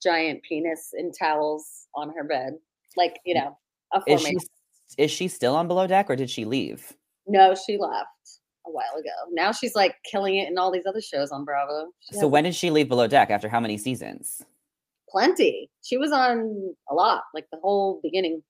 giant 0.01 0.41
penis 0.43 0.93
in 0.97 1.11
towels 1.11 1.87
on 1.95 2.11
her 2.15 2.23
bed, 2.23 2.53
like 2.97 3.19
you 3.25 3.35
know, 3.35 3.57
a 3.93 4.01
Is 4.07 4.21
she 4.21 4.37
is 4.97 5.11
she 5.11 5.27
still 5.27 5.55
on 5.55 5.67
Below 5.67 5.87
Deck 5.87 6.09
or 6.09 6.15
did 6.15 6.29
she 6.29 6.45
leave? 6.45 6.93
No, 7.27 7.55
she 7.55 7.77
left 7.77 8.09
a 8.65 8.71
while 8.71 8.93
ago. 8.99 9.31
Now 9.31 9.51
she's 9.51 9.75
like 9.75 9.95
killing 10.09 10.35
it 10.37 10.49
in 10.49 10.57
all 10.57 10.71
these 10.71 10.85
other 10.87 11.01
shows 11.01 11.31
on 11.31 11.45
Bravo. 11.45 11.91
She 11.99 12.17
So 12.17 12.27
when 12.27 12.43
did 12.43 12.55
she 12.55 12.71
leave 12.71 12.87
Below 12.87 13.07
Deck? 13.07 13.29
After 13.29 13.49
how 13.49 13.59
many 13.59 13.77
seasons? 13.77 14.43
plenty. 15.15 15.69
She 15.83 15.97
was 15.97 16.11
on 16.11 16.75
a 16.89 16.93
lot, 16.93 17.23
like 17.33 17.45
the 17.51 17.59
whole 17.61 17.99
beginning. 18.03 18.43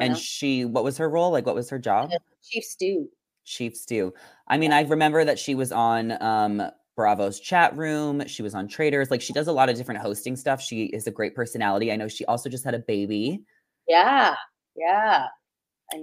And 0.00 0.12
know. 0.12 0.18
she, 0.18 0.64
what 0.64 0.84
was 0.84 0.98
her 0.98 1.08
role? 1.08 1.32
Like, 1.32 1.46
what 1.46 1.54
was 1.54 1.70
her 1.70 1.78
job? 1.78 2.10
Chief 2.44 2.62
Stew. 2.62 3.08
Chief 3.48 3.76
Stew. 3.76 4.12
I 4.46 4.58
mean, 4.58 4.72
I 4.72 4.82
remember 4.82 5.24
that 5.24 5.38
she 5.38 5.54
was 5.54 5.72
on 5.72 6.20
um, 6.22 6.62
Bravo's 6.96 7.40
chat 7.40 7.76
room. 7.76 8.26
She 8.26 8.42
was 8.42 8.54
on 8.54 8.68
Traitors. 8.68 9.10
Like, 9.10 9.22
she 9.22 9.32
does 9.32 9.48
a 9.48 9.52
lot 9.52 9.68
of 9.68 9.76
different 9.76 10.00
hosting 10.00 10.36
stuff. 10.36 10.60
She 10.60 10.84
is 10.86 11.06
a 11.06 11.10
great 11.10 11.34
personality. 11.34 11.90
I 11.92 11.96
know 11.96 12.08
she 12.08 12.24
also 12.26 12.48
just 12.48 12.64
had 12.64 12.74
a 12.74 12.78
baby. 12.80 13.42
Yeah, 13.88 14.34
yeah. 14.76 15.26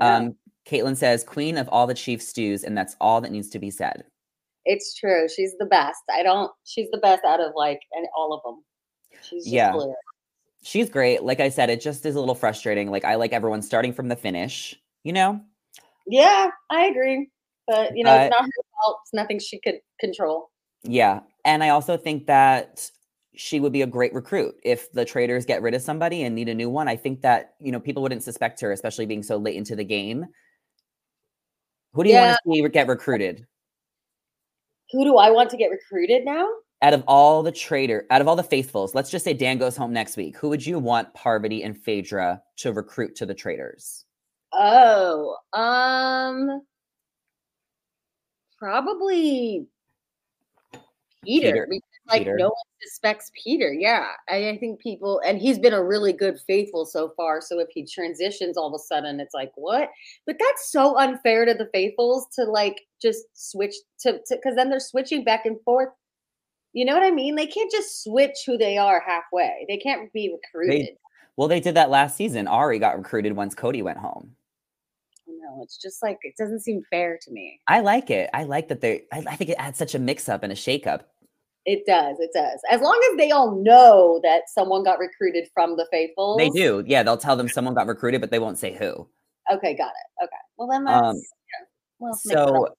Um, 0.01 0.35
Caitlin 0.67 0.97
says, 0.97 1.23
Queen 1.23 1.57
of 1.57 1.69
all 1.69 1.85
the 1.85 1.93
Chief 1.93 2.21
Stews, 2.21 2.63
and 2.63 2.77
that's 2.77 2.95
all 2.99 3.21
that 3.21 3.31
needs 3.31 3.49
to 3.49 3.59
be 3.59 3.69
said. 3.69 4.03
It's 4.65 4.95
true. 4.95 5.27
She's 5.29 5.55
the 5.59 5.65
best. 5.65 6.01
I 6.11 6.23
don't. 6.23 6.51
She's 6.63 6.89
the 6.89 6.97
best 6.97 7.23
out 7.23 7.39
of 7.39 7.51
like 7.55 7.79
and 7.91 8.07
all 8.17 8.33
of 8.33 8.41
them. 8.43 8.63
She's 9.21 9.43
just 9.43 9.53
Yeah. 9.53 9.73
She's 10.63 10.89
great. 10.89 11.21
Like 11.21 11.39
I 11.39 11.49
said, 11.49 11.69
it 11.69 11.79
just 11.79 12.03
is 12.07 12.15
a 12.15 12.19
little 12.19 12.33
frustrating. 12.33 12.89
Like, 12.89 13.05
I 13.05 13.15
like 13.15 13.33
everyone 13.33 13.61
starting 13.61 13.93
from 13.93 14.07
the 14.07 14.15
finish, 14.15 14.75
you 15.03 15.13
know? 15.13 15.39
Yeah, 16.07 16.49
I 16.71 16.85
agree. 16.85 17.29
But 17.67 17.95
you 17.95 18.03
know, 18.03 18.11
But- 18.11 18.27
it's 18.27 18.31
not 18.31 18.43
her 18.43 18.63
fault. 18.83 18.99
It's 19.03 19.13
nothing 19.13 19.39
she 19.39 19.59
could 19.59 19.79
control. 19.99 20.49
Yeah. 20.83 21.21
And 21.43 21.63
I 21.63 21.69
also 21.69 21.97
think 21.97 22.27
that 22.27 22.89
she 23.35 23.59
would 23.59 23.73
be 23.73 23.81
a 23.81 23.87
great 23.87 24.13
recruit 24.13 24.55
if 24.63 24.91
the 24.93 25.03
traitors 25.03 25.45
get 25.45 25.61
rid 25.61 25.73
of 25.73 25.81
somebody 25.81 26.23
and 26.23 26.35
need 26.35 26.47
a 26.49 26.53
new 26.53 26.69
one. 26.69 26.87
I 26.87 26.95
think 26.95 27.21
that, 27.21 27.55
you 27.59 27.71
know, 27.71 27.79
people 27.79 28.01
wouldn't 28.01 28.23
suspect 28.23 28.61
her, 28.61 28.71
especially 28.71 29.05
being 29.05 29.23
so 29.23 29.37
late 29.37 29.55
into 29.55 29.75
the 29.75 29.83
game. 29.83 30.25
Who 31.93 32.03
do 32.03 32.09
you 32.09 32.15
want 32.15 32.37
to 32.45 32.51
see 32.51 32.67
get 32.69 32.87
recruited? 32.87 33.45
Who 34.91 35.03
do 35.03 35.17
I 35.17 35.31
want 35.31 35.49
to 35.51 35.57
get 35.57 35.71
recruited 35.71 36.25
now? 36.25 36.47
Out 36.81 36.93
of 36.93 37.03
all 37.07 37.41
the 37.41 37.51
traitor, 37.51 38.05
out 38.11 38.21
of 38.21 38.27
all 38.27 38.35
the 38.35 38.43
faithfuls, 38.43 38.93
let's 38.93 39.09
just 39.09 39.23
say 39.23 39.33
Dan 39.33 39.57
goes 39.57 39.75
home 39.75 39.93
next 39.93 40.17
week. 40.17 40.37
Who 40.37 40.49
would 40.49 40.65
you 40.65 40.77
want 40.77 41.13
Parvati 41.13 41.63
and 41.63 41.77
Phaedra 41.77 42.41
to 42.57 42.73
recruit 42.73 43.15
to 43.15 43.25
the 43.25 43.33
traitors? 43.33 44.05
Oh, 44.53 45.37
um, 45.53 46.61
probably 48.65 49.67
Peter. 51.23 51.51
Peter. 51.51 51.67
Because, 51.69 51.81
like 52.09 52.21
Peter. 52.21 52.35
no 52.37 52.45
one 52.45 52.53
suspects 52.83 53.31
Peter. 53.43 53.71
Yeah, 53.71 54.07
I, 54.27 54.49
I 54.49 54.57
think 54.57 54.79
people, 54.79 55.21
and 55.25 55.39
he's 55.39 55.59
been 55.59 55.73
a 55.73 55.83
really 55.83 56.13
good 56.13 56.39
faithful 56.47 56.85
so 56.85 57.13
far. 57.15 57.41
So 57.41 57.59
if 57.59 57.67
he 57.69 57.85
transitions, 57.85 58.57
all 58.57 58.67
of 58.67 58.73
a 58.73 58.79
sudden 58.79 59.19
it's 59.19 59.33
like 59.35 59.51
what? 59.55 59.89
But 60.25 60.37
that's 60.39 60.71
so 60.71 60.97
unfair 60.97 61.45
to 61.45 61.53
the 61.53 61.69
faithfuls 61.73 62.27
to 62.35 62.43
like 62.45 62.81
just 63.01 63.25
switch 63.33 63.75
to 63.99 64.19
because 64.29 64.55
then 64.55 64.69
they're 64.69 64.79
switching 64.79 65.23
back 65.23 65.45
and 65.45 65.61
forth. 65.63 65.89
You 66.73 66.85
know 66.85 66.93
what 66.93 67.03
I 67.03 67.11
mean? 67.11 67.35
They 67.35 67.47
can't 67.47 67.71
just 67.71 68.03
switch 68.03 68.37
who 68.45 68.57
they 68.57 68.77
are 68.77 69.01
halfway. 69.05 69.65
They 69.69 69.77
can't 69.77 70.11
be 70.11 70.35
recruited. 70.35 70.97
Well, 71.37 71.47
they 71.47 71.59
did 71.59 71.75
that 71.75 71.89
last 71.89 72.17
season. 72.17 72.47
Arie 72.47 72.79
got 72.79 72.97
recruited 72.97 73.33
once 73.33 73.55
Cody 73.55 73.81
went 73.81 73.97
home. 73.97 74.35
No, 75.27 75.61
it's 75.63 75.77
just 75.77 76.03
like 76.03 76.17
it 76.23 76.35
doesn't 76.37 76.61
seem 76.61 76.83
fair 76.89 77.17
to 77.21 77.31
me. 77.31 77.59
I 77.67 77.79
like 77.79 78.09
it. 78.09 78.29
I 78.33 78.43
like 78.43 78.67
that 78.67 78.81
they, 78.81 79.03
I, 79.11 79.23
I 79.27 79.35
think 79.35 79.49
it 79.49 79.57
adds 79.57 79.77
such 79.77 79.95
a 79.95 79.99
mix 79.99 80.29
up 80.29 80.43
and 80.43 80.51
a 80.51 80.55
shake 80.55 80.87
up. 80.87 81.09
It 81.65 81.83
does. 81.87 82.17
It 82.19 82.29
does. 82.33 82.59
As 82.69 82.81
long 82.81 82.99
as 83.11 83.17
they 83.17 83.31
all 83.31 83.55
know 83.55 84.19
that 84.23 84.43
someone 84.53 84.83
got 84.83 84.99
recruited 84.99 85.47
from 85.53 85.77
the 85.77 85.87
faithful, 85.91 86.37
They 86.37 86.49
do. 86.49 86.83
Yeah, 86.85 87.01
they'll 87.01 87.17
tell 87.17 87.35
them 87.35 87.49
someone 87.49 87.73
got 87.73 87.87
recruited, 87.87 88.21
but 88.21 88.29
they 88.29 88.37
won't 88.37 88.59
say 88.59 88.75
who. 88.75 89.07
Okay, 89.51 89.75
got 89.75 89.89
it. 89.89 90.23
Okay. 90.23 90.35
Well, 90.57 90.67
then 90.67 90.83
that's. 90.85 91.03
Um, 91.03 91.15
yeah. 91.15 91.65
Well, 91.97 92.11
let's 92.11 92.25
make 92.25 92.37
it 92.37 92.39
up. 92.39 92.49
So, 92.49 92.75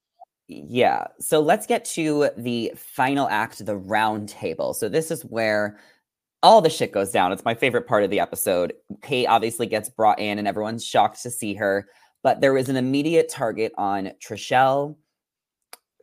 yeah. 0.47 1.07
So 1.19 1.41
let's 1.41 1.67
get 1.67 1.85
to 1.87 2.31
the 2.37 2.73
final 2.77 3.29
act, 3.29 3.65
the 3.65 3.77
round 3.77 4.29
table. 4.29 4.73
So 4.73 4.89
this 4.89 5.11
is 5.11 5.25
where 5.25 5.81
all 6.45 6.61
the 6.61 6.71
shit 6.71 6.93
goes 6.93 7.11
down. 7.11 7.33
It's 7.33 7.45
my 7.45 7.55
favorite 7.55 7.89
part 7.89 8.05
of 8.05 8.11
the 8.11 8.21
episode. 8.21 8.73
Kate 9.03 9.27
obviously 9.27 9.67
gets 9.67 9.89
brought 9.89 10.21
in, 10.21 10.39
and 10.39 10.47
everyone's 10.47 10.85
shocked 10.85 11.23
to 11.25 11.31
see 11.31 11.55
her. 11.55 11.89
But 12.23 12.41
there 12.41 12.53
was 12.53 12.69
an 12.69 12.77
immediate 12.77 13.29
target 13.29 13.73
on 13.79 14.13
Trishelle 14.21 14.97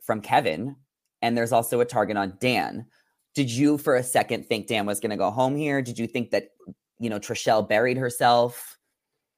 from 0.02 0.20
Kevin, 0.20 0.76
and 1.22 1.36
there's 1.36 1.52
also 1.52 1.80
a 1.80 1.84
target 1.84 2.16
on 2.16 2.36
Dan. 2.40 2.86
Did 3.34 3.50
you, 3.50 3.78
for 3.78 3.96
a 3.96 4.02
second, 4.02 4.46
think 4.46 4.68
Dan 4.68 4.86
was 4.86 5.00
going 5.00 5.10
to 5.10 5.16
go 5.16 5.30
home 5.30 5.56
here? 5.56 5.82
Did 5.82 5.98
you 5.98 6.06
think 6.06 6.30
that, 6.30 6.50
you 6.98 7.10
know, 7.10 7.18
Trishelle 7.18 7.68
buried 7.68 7.96
herself? 7.96 8.78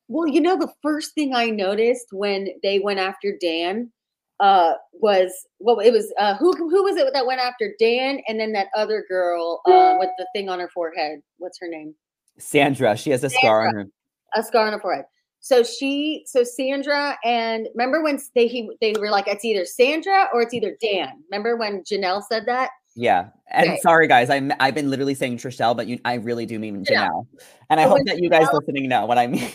Well, 0.08 0.28
you 0.28 0.40
know, 0.40 0.56
the 0.56 0.72
first 0.82 1.14
thing 1.14 1.34
I 1.34 1.46
noticed 1.46 2.06
when 2.12 2.48
they 2.62 2.78
went 2.78 3.00
after 3.00 3.36
Dan 3.40 3.90
uh 4.38 4.74
was 4.92 5.32
well 5.60 5.78
it 5.78 5.90
was 5.92 6.12
uh 6.18 6.36
who 6.36 6.52
who 6.52 6.82
was 6.82 6.96
it 6.96 7.10
that 7.14 7.26
went 7.26 7.40
after 7.40 7.72
Dan 7.78 8.20
and 8.28 8.38
then 8.38 8.52
that 8.52 8.66
other 8.76 9.04
girl 9.08 9.62
uh 9.66 9.96
with 9.98 10.10
the 10.18 10.26
thing 10.34 10.50
on 10.50 10.58
her 10.60 10.68
forehead 10.68 11.20
what's 11.38 11.58
her 11.58 11.68
name 11.68 11.94
Sandra, 12.38 12.98
she 12.98 13.08
has 13.10 13.24
a 13.24 13.30
scar 13.30 13.66
on 13.66 13.74
her. 13.74 13.86
a 14.34 14.42
scar 14.42 14.66
on 14.66 14.74
her 14.74 14.80
forehead 14.80 15.06
so 15.46 15.62
she 15.62 16.24
so 16.26 16.42
Sandra 16.42 17.16
and 17.24 17.68
remember 17.76 18.02
when 18.02 18.18
they 18.34 18.48
he 18.48 18.68
they 18.80 18.94
were 18.98 19.10
like 19.10 19.28
it's 19.28 19.44
either 19.44 19.64
Sandra 19.64 20.26
or 20.34 20.42
it's 20.42 20.52
either 20.52 20.76
Dan 20.82 21.22
remember 21.30 21.56
when 21.56 21.82
Janelle 21.84 22.20
said 22.28 22.46
that 22.46 22.70
Yeah. 22.96 23.28
And 23.52 23.68
Okay. 23.70 23.78
sorry 23.80 24.08
guys, 24.08 24.28
I'm 24.28 24.50
I've 24.58 24.74
been 24.74 24.90
literally 24.90 25.14
saying 25.14 25.36
Trishelle, 25.36 25.76
but 25.76 25.86
you 25.86 26.00
I 26.04 26.14
really 26.14 26.46
do 26.46 26.58
mean. 26.58 26.84
Janelle. 26.84 27.26
And 27.70 27.78
I 27.78 27.84
So 27.84 27.90
hope 27.90 28.04
that 28.06 28.18
you 28.18 28.28
guys 28.28 28.48
Janelle- 28.48 28.58
listening 28.60 28.88
know 28.88 29.06
what 29.06 29.18
I 29.18 29.28
mean. 29.28 29.48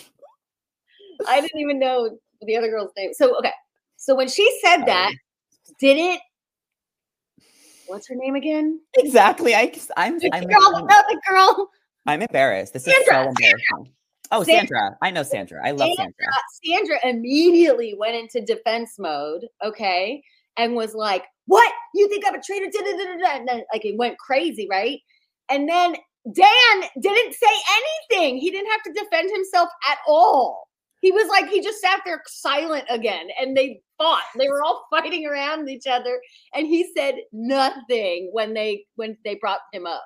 I 1.28 1.42
didn't 1.42 1.60
even 1.60 1.78
know 1.78 2.18
the 2.42 2.56
other 2.56 2.70
girl's 2.70 2.92
name. 2.96 3.12
So 3.14 3.38
okay. 3.40 3.52
So 3.98 4.16
when 4.16 4.30
she 4.30 4.48
said 4.64 4.86
that, 4.86 5.12
didn't 5.80 6.22
what's 7.86 8.08
her 8.08 8.16
name 8.16 8.36
again? 8.36 8.80
exactly. 8.96 9.54
I 9.56 9.74
I'm 9.98 10.20
The 10.20 10.30
I'm, 10.34 10.46
girl, 10.48 10.72
I'm, 10.78 10.88
the 10.88 11.22
girl. 11.30 11.70
I'm 12.08 12.22
embarrassed. 12.22 12.72
This 12.74 12.88
is 12.88 12.96
so 13.06 13.28
embarrassing. 13.28 13.94
Oh, 14.32 14.44
Sandra. 14.44 14.78
Sandra. 14.78 14.98
I 15.02 15.12
know 15.12 15.24
Sandra. 15.24 15.60
I 15.66 15.72
love 15.72 15.90
Sandra. 15.96 16.26
Sandra 16.66 16.98
immediately 17.04 17.94
went 17.98 18.16
into 18.16 18.46
defense 18.46 18.96
mode, 18.98 19.46
okay, 19.64 20.24
and 20.58 20.76
was 20.76 20.96
like, 20.96 21.26
"What? 21.48 21.72
You 21.94 22.08
think 22.08 22.26
I'm 22.26 22.36
a 22.36 22.42
traitor?" 22.42 22.68
Da, 22.72 22.80
da, 22.80 23.18
da," 23.18 23.38
and 23.38 23.48
then, 23.48 23.64
Like 23.74 23.86
it 23.86 23.98
went 23.98 24.18
crazy, 24.18 24.68
right? 24.70 25.00
And 25.50 25.68
then 25.68 25.96
Dan 26.34 26.90
didn't 27.00 27.34
say 27.34 27.56
anything. 28.10 28.38
He 28.38 28.52
didn't 28.52 28.72
have 28.72 28.84
to 28.84 28.94
defend 28.94 29.32
himself 29.32 29.70
at 29.90 29.98
all. 30.08 30.68
He 31.02 31.12
was 31.12 31.28
like, 31.30 31.50
he 31.50 31.62
just 31.62 31.82
sat 31.82 32.02
there 32.06 32.22
silent 32.28 32.86
again, 32.90 33.30
and 33.40 33.58
they 33.58 33.82
fought. 33.98 34.22
They 34.38 34.48
were 34.48 34.64
all 34.64 34.86
fighting 34.92 35.26
around 35.26 35.68
each 35.68 35.88
other, 35.88 36.22
and 36.54 36.68
he 36.68 36.92
said 36.96 37.16
nothing 37.34 38.30
when 38.32 38.54
they 38.54 38.86
when 38.96 39.18
they 39.26 39.36
brought 39.36 39.62
him 39.74 39.88
up. 39.88 40.06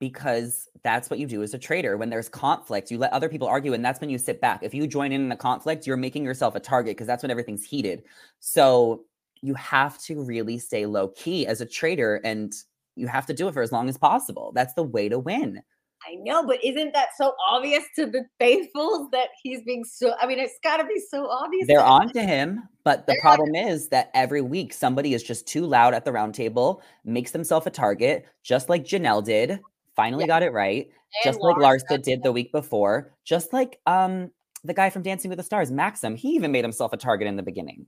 Because 0.00 0.68
that's 0.84 1.10
what 1.10 1.18
you 1.18 1.26
do 1.26 1.42
as 1.42 1.54
a 1.54 1.58
traitor. 1.58 1.96
When 1.96 2.08
there's 2.08 2.28
conflict, 2.28 2.90
you 2.90 2.98
let 2.98 3.12
other 3.12 3.28
people 3.28 3.48
argue, 3.48 3.72
and 3.72 3.84
that's 3.84 4.00
when 4.00 4.10
you 4.10 4.18
sit 4.18 4.40
back. 4.40 4.62
If 4.62 4.72
you 4.72 4.86
join 4.86 5.10
in 5.10 5.22
in 5.22 5.32
a 5.32 5.36
conflict, 5.36 5.86
you're 5.86 5.96
making 5.96 6.24
yourself 6.24 6.54
a 6.54 6.60
target 6.60 6.96
because 6.96 7.06
that's 7.06 7.22
when 7.22 7.30
everything's 7.30 7.64
heated. 7.64 8.04
So 8.38 9.04
you 9.42 9.54
have 9.54 9.98
to 10.02 10.22
really 10.22 10.58
stay 10.58 10.86
low 10.86 11.08
key 11.08 11.46
as 11.46 11.60
a 11.60 11.66
traitor, 11.66 12.20
and 12.24 12.52
you 12.94 13.08
have 13.08 13.26
to 13.26 13.34
do 13.34 13.48
it 13.48 13.54
for 13.54 13.62
as 13.62 13.72
long 13.72 13.88
as 13.88 13.98
possible. 13.98 14.52
That's 14.54 14.74
the 14.74 14.84
way 14.84 15.08
to 15.08 15.18
win. 15.18 15.62
I 16.06 16.14
know, 16.14 16.46
but 16.46 16.64
isn't 16.64 16.92
that 16.94 17.08
so 17.16 17.32
obvious 17.50 17.82
to 17.96 18.06
the 18.06 18.24
faithfuls 18.38 19.08
that 19.10 19.30
he's 19.42 19.62
being 19.62 19.84
so? 19.84 20.14
I 20.20 20.26
mean, 20.26 20.38
it's 20.38 20.58
got 20.62 20.76
to 20.76 20.84
be 20.84 21.00
so 21.10 21.28
obvious. 21.28 21.66
They're 21.66 21.82
on 21.82 22.12
to 22.12 22.22
him, 22.22 22.68
but 22.84 23.06
the 23.06 23.12
They're 23.12 23.30
on 23.30 23.36
problem 23.36 23.54
is 23.56 23.88
that 23.88 24.10
every 24.14 24.40
week 24.40 24.72
somebody 24.72 25.12
is 25.12 25.24
just 25.24 25.48
too 25.48 25.66
loud 25.66 25.94
at 25.94 26.04
the 26.04 26.12
roundtable, 26.12 26.82
makes 27.04 27.32
themselves 27.32 27.66
a 27.66 27.70
target, 27.70 28.26
just 28.44 28.68
like 28.68 28.84
Janelle 28.84 29.24
did 29.24 29.60
finally 29.98 30.22
Yeah. 30.24 30.28
got 30.28 30.42
it 30.42 30.52
right, 30.52 30.86
And 30.86 31.24
just 31.24 31.40
like 31.40 31.56
Larsa. 31.56 32.02
Did 32.02 32.22
the 32.22 32.32
week 32.32 32.52
before, 32.52 33.12
just 33.26 33.52
like 33.52 33.78
um 33.86 34.30
the 34.64 34.72
guy 34.74 34.90
from 34.90 35.02
Dancing 35.02 35.28
with 35.28 35.38
the 35.38 35.42
Stars, 35.44 35.70
Maksim. 35.70 36.16
He 36.16 36.30
even 36.30 36.50
made 36.52 36.64
himself 36.64 36.92
a 36.92 36.96
target 36.96 37.28
in 37.28 37.36
the 37.36 37.42
beginning. 37.42 37.86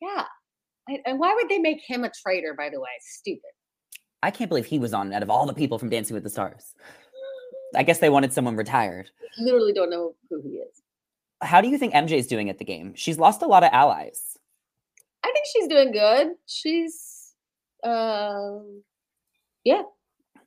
Yeah. 0.00 0.24
And, 1.06 1.20
why 1.20 1.32
would 1.34 1.48
they 1.48 1.58
make 1.58 1.78
him 1.86 2.02
a 2.04 2.10
traitor, 2.22 2.52
by 2.58 2.68
the 2.68 2.80
way? 2.80 2.88
Stupid. 3.00 3.50
I 4.22 4.30
can't 4.32 4.48
believe 4.48 4.66
he 4.66 4.78
was 4.80 4.92
on 4.92 5.12
out 5.12 5.22
of 5.22 5.30
all 5.30 5.46
the 5.46 5.54
people 5.54 5.78
from 5.78 5.88
Dancing 5.88 6.14
with 6.14 6.24
the 6.24 6.30
Stars. 6.30 6.74
I 7.76 7.84
guess 7.84 7.98
they 8.00 8.10
wanted 8.10 8.32
someone 8.32 8.56
retired. 8.56 9.08
Literally 9.38 9.72
don't 9.72 9.90
know 9.90 10.14
who 10.28 10.40
he 10.42 10.56
is. 10.56 10.82
How 11.42 11.60
do 11.60 11.68
you 11.68 11.78
think 11.78 11.94
MJ's 11.94 12.26
doing 12.26 12.50
at 12.50 12.58
the 12.58 12.64
game? 12.64 12.92
She's 12.96 13.18
lost 13.18 13.42
a 13.42 13.46
lot 13.46 13.62
of 13.62 13.70
allies. 13.72 14.36
I 15.24 15.30
think 15.32 15.46
she's 15.52 15.68
doing 15.68 15.92
good. 15.92 16.28
She's 16.46 17.34
um 17.84 18.82
yeah. 19.64 19.82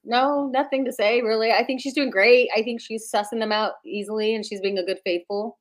No, 0.05 0.49
nothing 0.53 0.85
to 0.85 0.91
say 0.91 1.21
really. 1.21 1.51
I 1.51 1.63
think 1.63 1.81
she's 1.81 1.93
doing 1.93 2.09
great. 2.09 2.49
I 2.55 2.61
think 2.61 2.81
she's 2.81 3.09
sussing 3.09 3.39
them 3.39 3.51
out 3.51 3.73
easily 3.85 4.35
and 4.35 4.45
she's 4.45 4.61
being 4.61 4.77
a 4.77 4.85
good 4.85 4.99
faithful. 5.03 5.59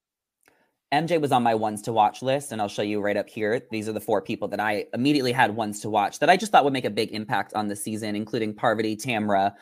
MJ 0.92 1.18
was 1.18 1.32
on 1.32 1.42
my 1.42 1.54
ones 1.54 1.80
to 1.82 1.92
watch 1.92 2.20
list, 2.20 2.52
and 2.52 2.60
I'll 2.60 2.68
show 2.68 2.82
you 2.82 3.00
right 3.00 3.16
up 3.16 3.26
here. 3.26 3.62
These 3.70 3.88
are 3.88 3.92
the 3.92 4.00
four 4.00 4.20
people 4.20 4.46
that 4.48 4.60
I 4.60 4.84
immediately 4.92 5.32
had 5.32 5.56
ones 5.56 5.80
to 5.80 5.90
watch 5.90 6.18
that 6.18 6.28
I 6.28 6.36
just 6.36 6.52
thought 6.52 6.64
would 6.64 6.74
make 6.74 6.84
a 6.84 6.90
big 6.90 7.12
impact 7.12 7.54
on 7.54 7.68
the 7.68 7.76
season, 7.76 8.14
including 8.14 8.54
Parvati, 8.54 8.94
Tamra, 8.94 9.54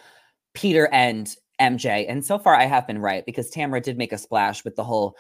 Peter, 0.55 0.89
and 0.93 1.33
MJ. 1.61 2.05
And 2.09 2.25
so 2.25 2.37
far, 2.37 2.57
I 2.57 2.65
have 2.65 2.85
been 2.85 2.99
right 2.99 3.25
because 3.25 3.49
Tamra 3.49 3.81
did 3.81 3.97
make 3.97 4.13
a 4.13 4.19
splash 4.19 4.65
with 4.65 4.75
the 4.75 4.83
whole 4.83 5.15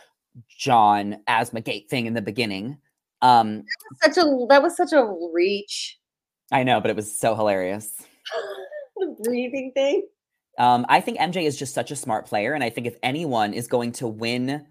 John 0.49 1.19
asthma 1.29 1.61
gate 1.61 1.89
thing 1.89 2.07
in 2.07 2.15
the 2.15 2.23
beginning. 2.23 2.79
Um, 3.23 3.63
Such 4.03 4.17
a 4.17 4.47
that 4.49 4.63
was 4.63 4.77
such 4.77 4.93
a 4.93 5.07
reach. 5.33 5.97
I 6.51 6.65
know, 6.65 6.81
but 6.81 6.91
it 6.91 6.97
was 6.97 7.17
so 7.17 7.37
hilarious. 7.37 7.93
the 9.01 9.17
breathing 9.25 9.73
thing. 9.75 10.07
Um, 10.59 10.85
I 10.89 11.01
think 11.01 11.19
MJ 11.19 11.45
is 11.45 11.59
just 11.59 11.75
such 11.75 11.91
a 11.91 11.97
smart 11.97 12.27
player, 12.27 12.53
and 12.53 12.63
I 12.63 12.71
think 12.71 12.87
if 12.87 12.97
anyone 13.03 13.55
is 13.55 13.67
going 13.67 13.93
to 13.93 14.07
win 14.07 14.67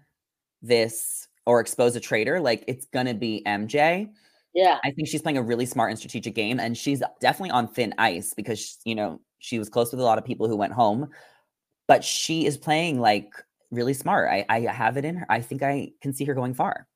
this 0.62 1.26
or 1.46 1.60
expose 1.60 1.96
a 1.96 2.00
traitor, 2.00 2.40
like 2.40 2.64
it's 2.68 2.86
gonna 2.86 3.14
be 3.14 3.42
MJ. 3.46 4.10
Yeah. 4.54 4.78
I 4.84 4.90
think 4.90 5.08
she's 5.08 5.22
playing 5.22 5.38
a 5.38 5.42
really 5.42 5.66
smart 5.66 5.90
and 5.90 5.98
strategic 5.98 6.34
game, 6.34 6.60
and 6.60 6.76
she's 6.76 7.02
definitely 7.20 7.50
on 7.50 7.68
thin 7.68 7.94
ice 7.98 8.34
because 8.34 8.78
you 8.84 8.94
know 8.94 9.20
she 9.38 9.58
was 9.58 9.68
close 9.68 9.90
with 9.90 10.00
a 10.00 10.04
lot 10.04 10.18
of 10.18 10.24
people 10.24 10.48
who 10.48 10.56
went 10.56 10.72
home, 10.72 11.08
but 11.88 12.04
she 12.04 12.46
is 12.46 12.56
playing 12.56 13.00
like 13.00 13.32
really 13.70 13.94
smart. 13.94 14.28
I, 14.30 14.44
I 14.48 14.60
have 14.60 14.96
it 14.96 15.04
in 15.04 15.16
her. 15.16 15.26
I 15.28 15.40
think 15.40 15.62
I 15.62 15.92
can 16.00 16.12
see 16.12 16.24
her 16.24 16.34
going 16.34 16.54
far. 16.54 16.86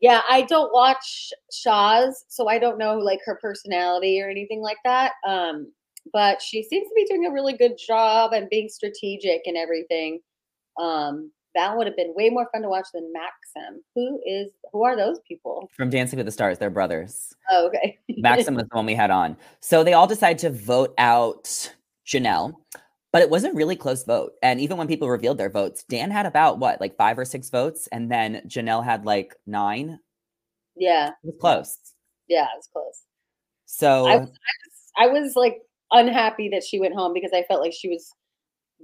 Yeah, 0.00 0.22
I 0.28 0.42
don't 0.42 0.72
watch 0.72 1.32
Shahs, 1.52 2.24
so 2.28 2.48
I 2.48 2.58
don't 2.58 2.78
know 2.78 2.98
like 2.98 3.20
her 3.26 3.38
personality 3.40 4.20
or 4.22 4.30
anything 4.30 4.62
like 4.62 4.78
that. 4.84 5.12
Um, 5.26 5.72
but 6.12 6.40
she 6.42 6.62
seems 6.62 6.88
to 6.88 6.94
be 6.94 7.04
doing 7.06 7.26
a 7.26 7.32
really 7.32 7.52
good 7.52 7.76
job 7.78 8.32
and 8.32 8.48
being 8.50 8.68
strategic 8.68 9.42
and 9.46 9.56
everything. 9.56 10.20
Um, 10.80 11.30
that 11.54 11.76
would 11.76 11.86
have 11.88 11.96
been 11.96 12.14
way 12.14 12.30
more 12.30 12.48
fun 12.52 12.62
to 12.62 12.68
watch 12.68 12.86
than 12.94 13.12
Maksim. 13.12 13.78
Who 13.96 14.20
is 14.24 14.50
who 14.72 14.84
are 14.84 14.96
those 14.96 15.18
people? 15.26 15.68
From 15.76 15.90
Dancing 15.90 16.16
with 16.16 16.26
the 16.26 16.32
Stars, 16.32 16.58
they're 16.58 16.70
brothers. 16.70 17.34
Oh, 17.50 17.66
okay. 17.66 17.98
Maksim 18.24 18.54
was 18.54 18.66
the 18.70 18.76
one 18.76 18.86
we 18.86 18.94
had 18.94 19.10
on. 19.10 19.36
So 19.60 19.82
they 19.82 19.92
all 19.92 20.06
decided 20.06 20.38
to 20.40 20.50
vote 20.50 20.94
out 20.96 21.74
Janelle, 22.06 22.54
but 23.12 23.22
it 23.22 23.30
was 23.30 23.42
a 23.44 23.52
really 23.52 23.74
close 23.74 24.04
vote. 24.04 24.32
And 24.42 24.60
even 24.60 24.76
when 24.76 24.86
people 24.86 25.08
revealed 25.08 25.38
their 25.38 25.50
votes, 25.50 25.82
Dan 25.88 26.12
had 26.12 26.24
about 26.24 26.60
what, 26.60 26.80
like 26.80 26.96
five 26.96 27.18
or 27.18 27.24
six 27.24 27.50
votes, 27.50 27.88
and 27.90 28.10
then 28.10 28.42
Janelle 28.46 28.84
had 28.84 29.04
like 29.04 29.34
nine. 29.46 29.98
yeah, 30.76 31.08
It 31.08 31.14
was 31.24 31.36
close. 31.40 31.78
yeah, 32.28 32.44
it 32.44 32.56
was 32.58 32.68
close. 32.72 33.02
So 33.66 34.06
I 34.06 34.16
was, 34.18 34.30
I 34.98 35.06
was 35.08 35.32
like 35.34 35.58
unhappy 35.92 36.48
that 36.50 36.64
she 36.64 36.78
went 36.78 36.94
home 36.94 37.12
because 37.12 37.32
I 37.34 37.44
felt 37.44 37.60
like 37.60 37.72
she 37.72 37.88
was 37.88 38.10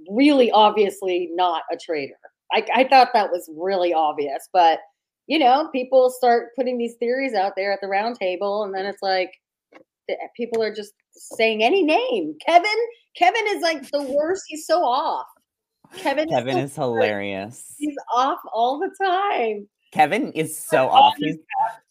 really 0.09 0.51
obviously 0.51 1.29
not 1.33 1.63
a 1.71 1.77
traitor. 1.77 2.17
I, 2.51 2.65
I 2.73 2.83
thought 2.85 3.09
that 3.13 3.31
was 3.31 3.49
really 3.55 3.93
obvious, 3.93 4.47
but 4.53 4.79
you 5.27 5.37
know, 5.37 5.69
people 5.73 6.09
start 6.09 6.55
putting 6.55 6.77
these 6.77 6.95
theories 6.95 7.33
out 7.33 7.53
there 7.57 7.73
at 7.73 7.79
the 7.81 7.87
round 7.87 8.17
table, 8.17 8.63
and 8.63 8.73
then 8.73 8.85
it's 8.85 9.03
like 9.03 9.31
people 10.35 10.63
are 10.63 10.73
just 10.73 10.93
saying 11.11 11.63
any 11.63 11.83
name. 11.83 12.35
Kevin, 12.45 12.69
Kevin 13.17 13.43
is 13.47 13.61
like 13.61 13.89
the 13.91 14.03
worst. 14.03 14.43
He's 14.47 14.65
so 14.65 14.83
off. 14.83 15.27
Kevin, 15.97 16.29
Kevin 16.29 16.57
is, 16.57 16.71
is 16.71 16.75
hilarious. 16.75 17.75
He's 17.77 17.95
off 18.13 18.39
all 18.53 18.79
the 18.79 18.91
time. 19.03 19.67
Kevin 19.93 20.31
is 20.33 20.57
so 20.57 20.87
off. 20.87 21.15
He's 21.17 21.37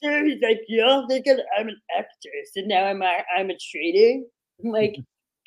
So 0.02 0.24
he's 0.24 0.40
like, 0.42 0.60
"You're 0.68 1.06
thinking 1.08 1.38
I'm 1.58 1.68
an 1.68 1.80
actress, 1.96 2.50
and 2.56 2.68
now 2.68 2.84
I'm 2.84 3.02
a, 3.02 3.18
I'm 3.36 3.50
a 3.50 3.56
traitor." 3.58 4.24
Like, 4.62 4.96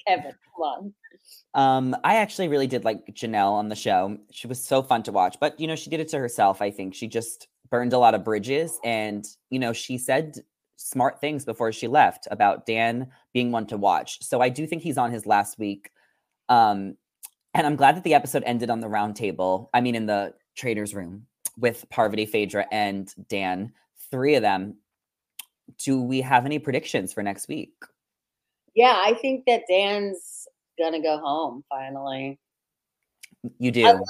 Kevin, 0.07 0.31
come 0.31 0.61
on. 0.61 0.93
Um, 1.53 1.95
I 2.03 2.15
actually 2.17 2.47
really 2.47 2.67
did 2.67 2.85
like 2.85 3.05
Janelle 3.07 3.51
on 3.51 3.69
the 3.69 3.75
show. 3.75 4.17
She 4.31 4.47
was 4.47 4.63
so 4.63 4.81
fun 4.81 5.03
to 5.03 5.11
watch, 5.11 5.37
but 5.39 5.59
you 5.59 5.67
know, 5.67 5.75
she 5.75 5.89
did 5.89 5.99
it 5.99 6.09
to 6.09 6.19
herself. 6.19 6.61
I 6.61 6.71
think 6.71 6.93
she 6.93 7.07
just 7.07 7.47
burned 7.69 7.93
a 7.93 7.99
lot 7.99 8.15
of 8.15 8.23
bridges, 8.23 8.79
and 8.83 9.25
you 9.49 9.59
know, 9.59 9.73
she 9.73 9.97
said 9.97 10.37
smart 10.77 11.19
things 11.19 11.43
before 11.43 11.71
she 11.71 11.87
left 11.87 12.27
about 12.31 12.65
Dan 12.65 13.07
being 13.33 13.51
one 13.51 13.67
to 13.67 13.77
watch. 13.77 14.23
So 14.23 14.41
I 14.41 14.49
do 14.49 14.65
think 14.65 14.81
he's 14.81 14.97
on 14.97 15.11
his 15.11 15.25
last 15.25 15.59
week. 15.59 15.91
Um, 16.47 16.95
and 17.53 17.67
I'm 17.67 17.75
glad 17.75 17.95
that 17.95 18.03
the 18.03 18.13
episode 18.13 18.43
ended 18.45 18.69
on 18.69 18.79
the 18.79 18.87
round 18.87 19.15
table. 19.15 19.69
I 19.73 19.81
mean, 19.81 19.95
in 19.95 20.05
the 20.05 20.33
traitors 20.55 20.93
room 20.93 21.25
with 21.57 21.85
Parvati, 21.89 22.25
Phaedra, 22.25 22.65
and 22.71 23.13
Dan. 23.27 23.73
Three 24.11 24.35
of 24.35 24.41
them. 24.41 24.77
Do 25.77 26.01
we 26.01 26.21
have 26.21 26.45
any 26.45 26.59
predictions 26.59 27.13
for 27.13 27.21
next 27.21 27.47
week? 27.47 27.73
Yeah, 28.75 28.97
I 29.03 29.13
think 29.15 29.45
that 29.45 29.63
Dan's 29.69 30.47
gonna 30.77 31.01
go 31.01 31.17
home 31.17 31.63
finally, 31.69 32.39
You 33.59 33.71
do. 33.71 33.87
Unless- 33.87 34.07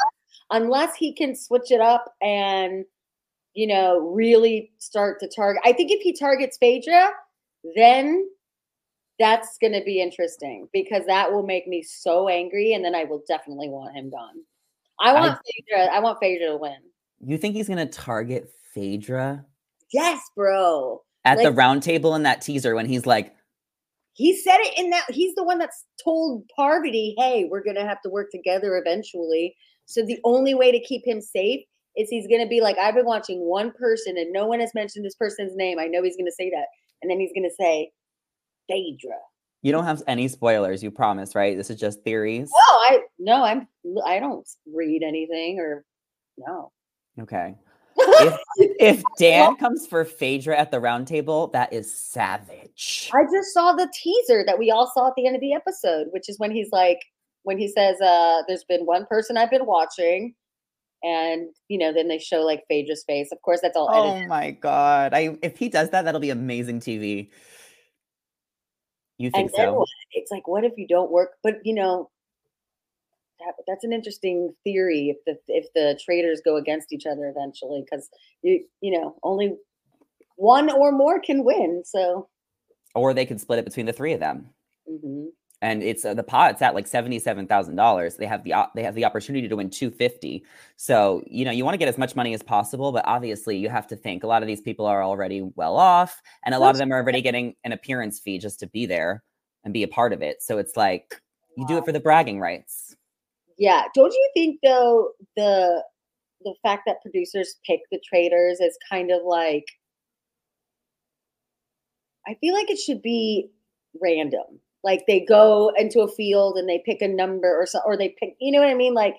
unless 0.52 0.96
he 0.96 1.14
can 1.14 1.36
switch 1.36 1.72
it 1.72 1.82
up 1.82 2.16
and 2.22 2.86
you 3.54 3.68
know 3.68 4.00
really 4.00 4.72
start 4.78 5.20
to 5.20 5.28
target. 5.28 5.62
I 5.66 5.74
think 5.74 5.92
if 5.92 6.02
he 6.02 6.14
targets 6.14 6.58
Phaedra, 6.58 7.12
then 7.76 8.30
that's 9.20 9.58
gonna 9.58 9.84
be 9.84 10.02
interesting 10.02 10.68
because 10.72 11.06
that 11.06 11.32
will 11.32 11.44
make 11.44 11.68
me 11.68 11.82
so 11.84 12.28
angry, 12.30 12.74
and 12.74 12.84
then 12.86 12.96
I 12.96 13.04
will 13.04 13.24
definitely 13.28 13.70
want 13.70 13.96
him 13.96 14.10
gone. 14.10 14.44
I 15.00 15.12
I- 15.12 15.20
want 15.20 15.40
Phaedra. 15.46 15.86
I 15.94 16.00
want 16.00 16.20
Phaedra 16.20 16.48
to 16.48 16.58
win. 16.58 16.78
You 17.26 17.38
think 17.38 17.56
he's 17.56 17.68
gonna 17.68 17.86
target 17.86 18.50
Phaedra 18.74 19.46
Yes, 19.92 20.22
bro. 20.36 21.04
at 21.26 21.38
the 21.38 21.46
Like- 21.50 21.58
round 21.58 21.84
table 21.84 22.16
in 22.16 22.24
that 22.24 22.42
teaser 22.42 22.76
when 22.76 22.86
he's 22.86 23.06
like, 23.06 23.36
He 24.20 24.36
said 24.36 24.58
it 24.58 24.78
in 24.78 24.90
that 24.90 25.06
he's 25.10 25.34
the 25.36 25.46
one 25.46 25.60
that's 25.60 25.86
told 26.04 26.44
Parvati, 26.54 27.16
hey, 27.18 27.48
we're 27.50 27.64
gonna 27.64 27.88
have 27.88 28.02
to 28.02 28.10
work 28.10 28.32
together 28.32 28.76
eventually. 28.76 29.56
So 29.86 30.06
the 30.06 30.20
only 30.26 30.54
way 30.54 30.74
to 30.74 30.80
keep 30.82 31.08
him 31.08 31.22
safe 31.22 31.62
is 31.96 32.10
he's 32.10 32.28
gonna 32.28 32.46
be 32.46 32.60
like, 32.60 32.78
I've 32.78 32.96
been 32.96 33.06
watching 33.06 33.40
one 33.40 33.72
person 33.72 34.18
and 34.18 34.34
no 34.34 34.46
one 34.46 34.60
has 34.60 34.72
mentioned 34.76 35.06
this 35.06 35.16
person's 35.16 35.56
name. 35.56 35.80
I 35.80 35.86
know 35.86 36.04
he's 36.04 36.18
gonna 36.18 36.34
say 36.38 36.50
that. 36.50 36.66
And 37.02 37.10
then 37.10 37.18
he's 37.18 37.32
gonna 37.34 37.48
say 37.58 37.92
Phaedra. 38.70 39.16
you 39.62 39.72
don't 39.72 39.86
have 39.86 40.04
any 40.06 40.28
spoilers, 40.28 40.84
you 40.84 40.92
promise, 40.92 41.34
right? 41.34 41.56
This 41.56 41.70
is 41.70 41.80
just 41.80 42.04
theories. 42.04 42.50
No, 42.54 42.74
I 42.74 43.00
no, 43.20 43.42
I'm 43.42 43.70
I 44.06 44.20
don't 44.20 44.46
read 44.68 45.02
anything 45.02 45.60
or 45.62 45.86
no. 46.38 46.74
Okay. 47.22 47.56
If 47.98 48.38
if 48.80 49.04
Dan 49.18 49.56
comes 49.58 49.88
for 49.88 50.06
Phaedra 50.06 50.58
at 50.58 50.72
the 50.72 50.80
round 50.80 51.08
table, 51.08 51.48
that 51.48 51.72
is 51.74 51.94
savage. 51.94 53.10
I 53.14 53.24
just 53.32 53.54
saw 53.54 53.74
the 53.74 53.92
teaser 53.94 54.44
that 54.46 54.58
we 54.60 54.72
all 54.72 54.92
saw 54.94 55.08
at 55.08 55.14
the 55.16 55.26
end 55.26 55.36
of 55.36 55.42
the 55.42 55.54
episode, 55.54 56.08
which 56.12 56.30
is 56.30 56.40
when 56.40 56.52
he's 56.52 56.72
like, 56.72 57.00
when 57.44 57.58
he 57.58 57.68
says, 57.68 58.00
uh, 58.02 58.42
there's 58.48 58.64
been 58.66 58.86
one 58.86 59.06
person 59.06 59.38
I've 59.38 59.52
been 59.52 59.66
watching. 59.66 60.36
And, 61.02 61.48
you 61.70 61.78
know, 61.78 61.94
then 61.94 62.10
they 62.10 62.20
show 62.20 62.42
like 62.42 62.64
Phaedra's 62.68 63.06
face. 63.08 63.30
Of 63.32 63.42
course, 63.42 63.62
that's 63.62 63.78
all 63.78 63.90
Oh 63.92 64.12
edited. 64.12 64.28
my 64.30 64.52
god. 64.52 65.14
I 65.14 65.38
if 65.42 65.58
he 65.58 65.70
does 65.70 65.90
that, 65.92 66.04
that'll 66.04 66.20
be 66.20 66.30
amazing 66.30 66.82
TV. 66.82 67.30
You 69.18 69.32
think 69.32 69.52
so? 69.56 69.74
what? 69.74 69.88
It's 70.14 70.32
like, 70.32 70.48
what 70.48 70.64
if 70.66 70.74
you 70.78 70.88
don't 70.88 71.12
work? 71.12 71.32
But, 71.44 71.56
you 71.64 71.74
know, 71.74 72.10
that, 73.40 73.54
that's 73.68 73.84
an 73.84 73.94
interesting 73.94 74.54
theory 74.64 75.10
if 75.10 75.18
the 75.26 75.38
if 75.54 75.72
the 75.74 76.00
traitors 76.04 76.42
go 76.44 76.58
against 76.58 76.94
each 76.94 77.06
other 77.06 77.28
eventually, 77.30 77.84
because 77.84 78.10
you 78.42 78.64
you 78.82 78.92
know 79.00 79.16
only 79.24 79.56
one 80.36 80.72
or 80.72 80.92
more 80.92 81.20
can 81.20 81.44
win. 81.44 81.84
So 81.86 82.30
Or 82.96 83.14
they 83.14 83.26
can 83.26 83.40
split 83.40 83.60
it 83.60 83.66
between 83.66 83.86
the 83.86 83.94
three 83.94 84.14
of 84.14 84.20
them. 84.20 84.50
mhm. 84.90 85.30
and 85.62 85.84
it's 85.84 86.06
uh, 86.06 86.14
the 86.14 86.24
pot's 86.24 86.62
at 86.62 86.74
like 86.76 86.88
seventy-seven 86.88 87.48
thousand 87.48 87.76
dollars. 87.76 88.16
They 88.18 88.26
have 88.26 88.44
the 88.44 88.54
op- 88.54 88.74
they 88.76 88.84
have 88.84 88.96
the 88.96 89.06
opportunity 89.06 89.48
to 89.48 89.56
win 89.56 89.70
two 89.70 89.92
fifty. 89.92 90.46
So 90.78 91.22
you 91.28 91.46
know 91.46 91.52
you 91.52 91.66
want 91.66 91.74
to 91.74 91.78
get 91.80 91.90
as 91.90 91.98
much 91.98 92.16
money 92.16 92.34
as 92.34 92.42
possible, 92.44 92.92
but 92.92 93.04
obviously 93.06 93.58
you 93.58 93.70
have 93.70 93.88
to 93.88 93.96
think 93.96 94.24
a 94.24 94.28
lot 94.28 94.42
of 94.42 94.48
these 94.48 94.62
people 94.62 94.86
are 94.86 95.04
already 95.04 95.42
well 95.56 95.76
off, 95.78 96.22
and 96.46 96.56
a 96.56 96.60
lot 96.60 96.72
of 96.76 96.78
them 96.80 96.92
are 96.94 97.02
already 97.02 97.22
getting 97.30 97.56
an 97.64 97.72
appearance 97.74 98.20
fee 98.20 98.38
just 98.40 98.60
to 98.62 98.68
be 98.68 98.86
there 98.86 99.24
and 99.66 99.74
be 99.74 99.84
a 99.84 99.88
part 99.88 100.14
of 100.14 100.22
it. 100.22 100.42
So 100.42 100.58
it's 100.58 100.78
like 100.78 101.22
you 101.58 101.68
do 101.68 101.78
it 101.78 101.84
for 101.86 101.92
the 101.92 102.00
bragging 102.00 102.40
rights. 102.40 102.96
Yeah. 103.60 103.84
Don't 103.94 104.14
you 104.14 104.32
think 104.34 104.60
though 104.64 105.12
the 105.38 105.84
the 106.44 106.56
fact 106.64 106.84
that 106.88 107.02
producers 107.04 107.58
pick 107.66 107.82
the 107.92 108.02
traitors 108.10 108.60
is 108.62 108.78
kind 108.90 109.12
of 109.12 109.22
like 109.26 109.66
I 112.28 112.36
feel 112.42 112.54
like 112.54 112.70
it 112.70 112.78
should 112.80 113.02
be 113.02 113.50
random. 114.02 114.60
like 114.84 115.06
they 115.08 115.20
go 115.22 115.72
into 115.78 116.02
a 116.02 116.08
field 116.08 116.58
and 116.58 116.68
they 116.70 116.82
pick 116.86 117.02
a 117.02 117.08
number 117.08 117.50
or 117.62 117.66
so, 117.66 117.80
or 117.86 117.98
they 117.98 118.16
pick, 118.20 118.36
you 118.40 118.52
know 118.52 118.60
what 118.60 118.70
I 118.70 118.76
mean? 118.76 118.94
Like, 118.94 119.16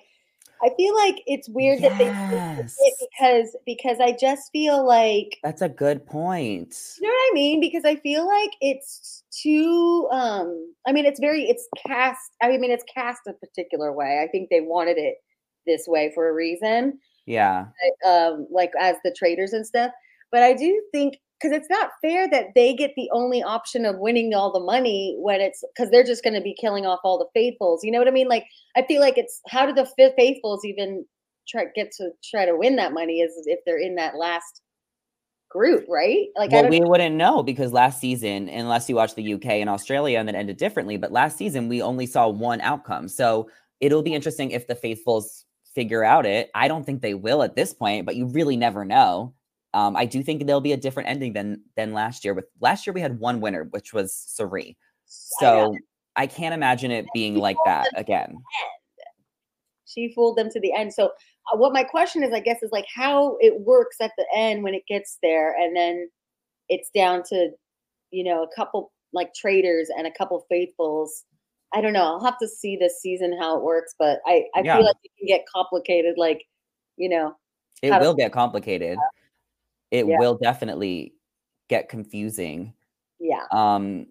I 0.63 0.69
feel 0.77 0.95
like 0.95 1.23
it's 1.25 1.49
weird 1.49 1.79
yes. 1.79 1.91
that 1.91 1.97
they 1.97 2.85
it 2.85 3.09
because 3.11 3.55
because 3.65 3.99
I 3.99 4.15
just 4.15 4.51
feel 4.51 4.85
like 4.85 5.39
that's 5.43 5.61
a 5.61 5.69
good 5.69 6.05
point. 6.05 6.75
You 6.99 7.07
know 7.07 7.13
what 7.13 7.31
I 7.31 7.33
mean? 7.33 7.59
Because 7.59 7.83
I 7.83 7.95
feel 7.95 8.27
like 8.27 8.51
it's 8.61 9.23
too 9.31 10.07
um 10.11 10.73
I 10.85 10.91
mean 10.91 11.05
it's 11.05 11.19
very 11.19 11.43
it's 11.43 11.67
cast 11.87 12.35
I 12.41 12.57
mean 12.57 12.71
it's 12.71 12.85
cast 12.93 13.21
a 13.27 13.33
particular 13.33 13.91
way. 13.91 14.21
I 14.23 14.27
think 14.27 14.49
they 14.49 14.61
wanted 14.61 14.97
it 14.97 15.15
this 15.65 15.85
way 15.87 16.11
for 16.13 16.29
a 16.29 16.33
reason. 16.33 16.99
Yeah. 17.25 17.65
Um 18.05 18.47
like 18.51 18.71
as 18.79 18.97
the 19.03 19.15
traitors 19.17 19.53
and 19.53 19.65
stuff. 19.65 19.91
But 20.31 20.43
I 20.43 20.53
do 20.53 20.81
think 20.91 21.17
because 21.41 21.55
it's 21.55 21.69
not 21.69 21.91
fair 22.01 22.29
that 22.29 22.47
they 22.55 22.73
get 22.73 22.91
the 22.95 23.09
only 23.11 23.41
option 23.41 23.85
of 23.85 23.97
winning 23.97 24.33
all 24.33 24.51
the 24.51 24.59
money 24.59 25.15
when 25.19 25.41
it's 25.41 25.63
because 25.73 25.89
they're 25.91 26.03
just 26.03 26.23
going 26.23 26.33
to 26.33 26.41
be 26.41 26.55
killing 26.59 26.85
off 26.85 26.99
all 27.03 27.17
the 27.17 27.27
faithfuls. 27.33 27.83
You 27.83 27.91
know 27.91 27.99
what 27.99 28.07
I 28.07 28.11
mean? 28.11 28.27
Like 28.27 28.45
I 28.75 28.83
feel 28.83 29.01
like 29.01 29.17
it's 29.17 29.41
how 29.47 29.65
do 29.65 29.73
the 29.73 29.89
faithfuls 30.17 30.63
even 30.65 31.05
try 31.47 31.65
get 31.75 31.91
to 31.97 32.11
try 32.23 32.45
to 32.45 32.55
win 32.55 32.75
that 32.75 32.93
money 32.93 33.21
is 33.21 33.31
if 33.45 33.59
they're 33.65 33.79
in 33.79 33.95
that 33.95 34.15
last 34.15 34.61
group, 35.49 35.85
right? 35.89 36.27
Like 36.37 36.51
well, 36.51 36.69
we 36.69 36.79
know. 36.79 36.87
wouldn't 36.87 37.15
know 37.15 37.43
because 37.43 37.73
last 37.73 37.99
season, 37.99 38.47
unless 38.47 38.87
you 38.87 38.95
watch 38.95 39.15
the 39.15 39.33
UK 39.33 39.45
and 39.45 39.69
Australia 39.69 40.19
and 40.19 40.27
then 40.27 40.35
ended 40.35 40.57
differently, 40.57 40.97
but 40.97 41.11
last 41.11 41.37
season 41.37 41.67
we 41.67 41.81
only 41.81 42.05
saw 42.05 42.27
one 42.27 42.61
outcome. 42.61 43.07
So 43.07 43.49
it'll 43.79 44.03
be 44.03 44.13
interesting 44.13 44.51
if 44.51 44.67
the 44.67 44.75
faithfuls 44.75 45.45
figure 45.73 46.03
out 46.03 46.25
it. 46.25 46.51
I 46.53 46.67
don't 46.67 46.85
think 46.85 47.01
they 47.01 47.13
will 47.13 47.43
at 47.43 47.55
this 47.55 47.73
point, 47.73 48.05
but 48.05 48.15
you 48.15 48.27
really 48.27 48.57
never 48.57 48.85
know. 48.85 49.33
Um, 49.73 49.95
I 49.95 50.05
do 50.05 50.21
think 50.21 50.45
there'll 50.45 50.61
be 50.61 50.73
a 50.73 50.77
different 50.77 51.09
ending 51.09 51.33
than 51.33 51.61
than 51.75 51.93
last 51.93 52.25
year. 52.25 52.33
With 52.33 52.45
last 52.59 52.85
year, 52.85 52.93
we 52.93 53.01
had 53.01 53.19
one 53.19 53.39
winner, 53.39 53.65
which 53.71 53.93
was 53.93 54.13
Cirie. 54.13 54.77
So 55.05 55.75
I, 56.15 56.23
I 56.23 56.27
can't 56.27 56.53
imagine 56.53 56.91
it 56.91 57.05
being 57.13 57.35
like 57.35 57.57
that 57.65 57.87
again. 57.95 58.35
She 59.85 60.13
fooled 60.13 60.37
them 60.37 60.49
to 60.49 60.59
the 60.59 60.73
end. 60.73 60.93
So 60.93 61.07
uh, 61.07 61.57
what 61.57 61.73
my 61.73 61.83
question 61.83 62.23
is, 62.23 62.33
I 62.33 62.39
guess, 62.39 62.63
is 62.63 62.71
like 62.71 62.85
how 62.93 63.37
it 63.39 63.61
works 63.61 63.97
at 64.01 64.11
the 64.17 64.25
end 64.35 64.63
when 64.63 64.73
it 64.73 64.83
gets 64.87 65.17
there, 65.21 65.55
and 65.57 65.75
then 65.75 66.09
it's 66.67 66.89
down 66.93 67.23
to 67.29 67.51
you 68.11 68.23
know 68.23 68.43
a 68.43 68.55
couple 68.55 68.91
like 69.13 69.33
traitors 69.33 69.89
and 69.95 70.05
a 70.05 70.11
couple 70.11 70.45
faithfuls. 70.49 71.23
I 71.73 71.79
don't 71.79 71.93
know. 71.93 72.03
I'll 72.03 72.23
have 72.25 72.37
to 72.39 72.47
see 72.47 72.75
this 72.75 73.01
season 73.01 73.37
how 73.39 73.57
it 73.57 73.63
works, 73.63 73.95
but 73.97 74.19
I 74.25 74.45
I 74.53 74.61
yeah. 74.63 74.75
feel 74.75 74.85
like 74.85 74.97
it 75.03 75.11
can 75.17 75.27
get 75.27 75.45
complicated. 75.53 76.15
Like 76.17 76.43
you 76.97 77.07
know, 77.07 77.35
it 77.81 77.91
will 78.01 78.13
get 78.13 78.33
complicated 78.33 78.97
it 79.91 80.07
yeah. 80.07 80.17
will 80.17 80.37
definitely 80.41 81.13
get 81.69 81.89
confusing. 81.89 82.73
Yeah. 83.19 83.45
Um 83.51 84.07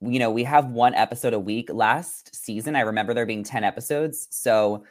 you 0.00 0.18
know, 0.18 0.30
we 0.30 0.42
have 0.44 0.66
one 0.66 0.94
episode 0.94 1.32
a 1.32 1.38
week 1.38 1.70
last 1.72 2.34
season. 2.34 2.74
I 2.74 2.80
remember 2.80 3.14
there 3.14 3.26
being 3.26 3.44
10 3.44 3.62
episodes. 3.62 4.26
So 4.30 4.84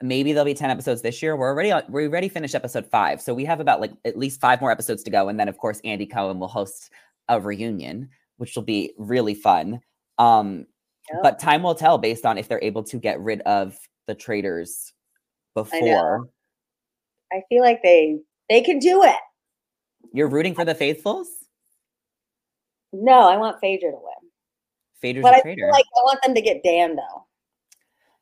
maybe 0.00 0.32
there'll 0.32 0.44
be 0.44 0.54
10 0.54 0.70
episodes 0.70 1.02
this 1.02 1.20
year. 1.20 1.36
We're 1.36 1.48
already 1.48 1.72
on, 1.72 1.82
we 1.88 2.06
already 2.06 2.28
finished 2.28 2.54
episode 2.54 2.86
5. 2.86 3.20
So 3.20 3.34
we 3.34 3.44
have 3.44 3.58
about 3.60 3.80
like 3.80 3.92
at 4.04 4.16
least 4.16 4.40
5 4.40 4.60
more 4.60 4.70
episodes 4.70 5.02
to 5.04 5.10
go 5.10 5.28
and 5.28 5.38
then 5.38 5.48
of 5.48 5.58
course 5.58 5.80
Andy 5.84 6.06
Cohen 6.06 6.38
will 6.38 6.48
host 6.48 6.90
a 7.28 7.40
reunion, 7.40 8.08
which 8.36 8.54
will 8.54 8.62
be 8.62 8.92
really 8.98 9.34
fun. 9.34 9.80
Um 10.18 10.66
yep. 11.12 11.22
but 11.22 11.38
time 11.38 11.62
will 11.62 11.74
tell 11.74 11.98
based 11.98 12.24
on 12.24 12.38
if 12.38 12.48
they're 12.48 12.62
able 12.62 12.84
to 12.84 12.98
get 12.98 13.20
rid 13.20 13.40
of 13.42 13.76
the 14.06 14.14
traitors 14.14 14.92
before. 15.54 16.28
I, 17.32 17.38
I 17.38 17.42
feel 17.48 17.62
like 17.62 17.82
they 17.82 18.20
they 18.50 18.60
can 18.60 18.78
do 18.78 19.02
it. 19.04 19.16
You're 20.12 20.28
rooting 20.28 20.54
for 20.54 20.66
the 20.66 20.74
faithfuls? 20.74 21.28
No, 22.92 23.20
I 23.20 23.36
want 23.36 23.60
Phaedra 23.60 23.92
to 23.92 23.96
win. 23.96 24.30
Phaedra's 25.00 25.22
but 25.22 25.38
a 25.38 25.40
traitor. 25.40 25.70
like 25.72 25.86
I 25.96 26.00
want 26.00 26.20
them 26.22 26.34
to 26.34 26.42
get 26.42 26.62
Dan 26.62 26.96
though. 26.96 27.26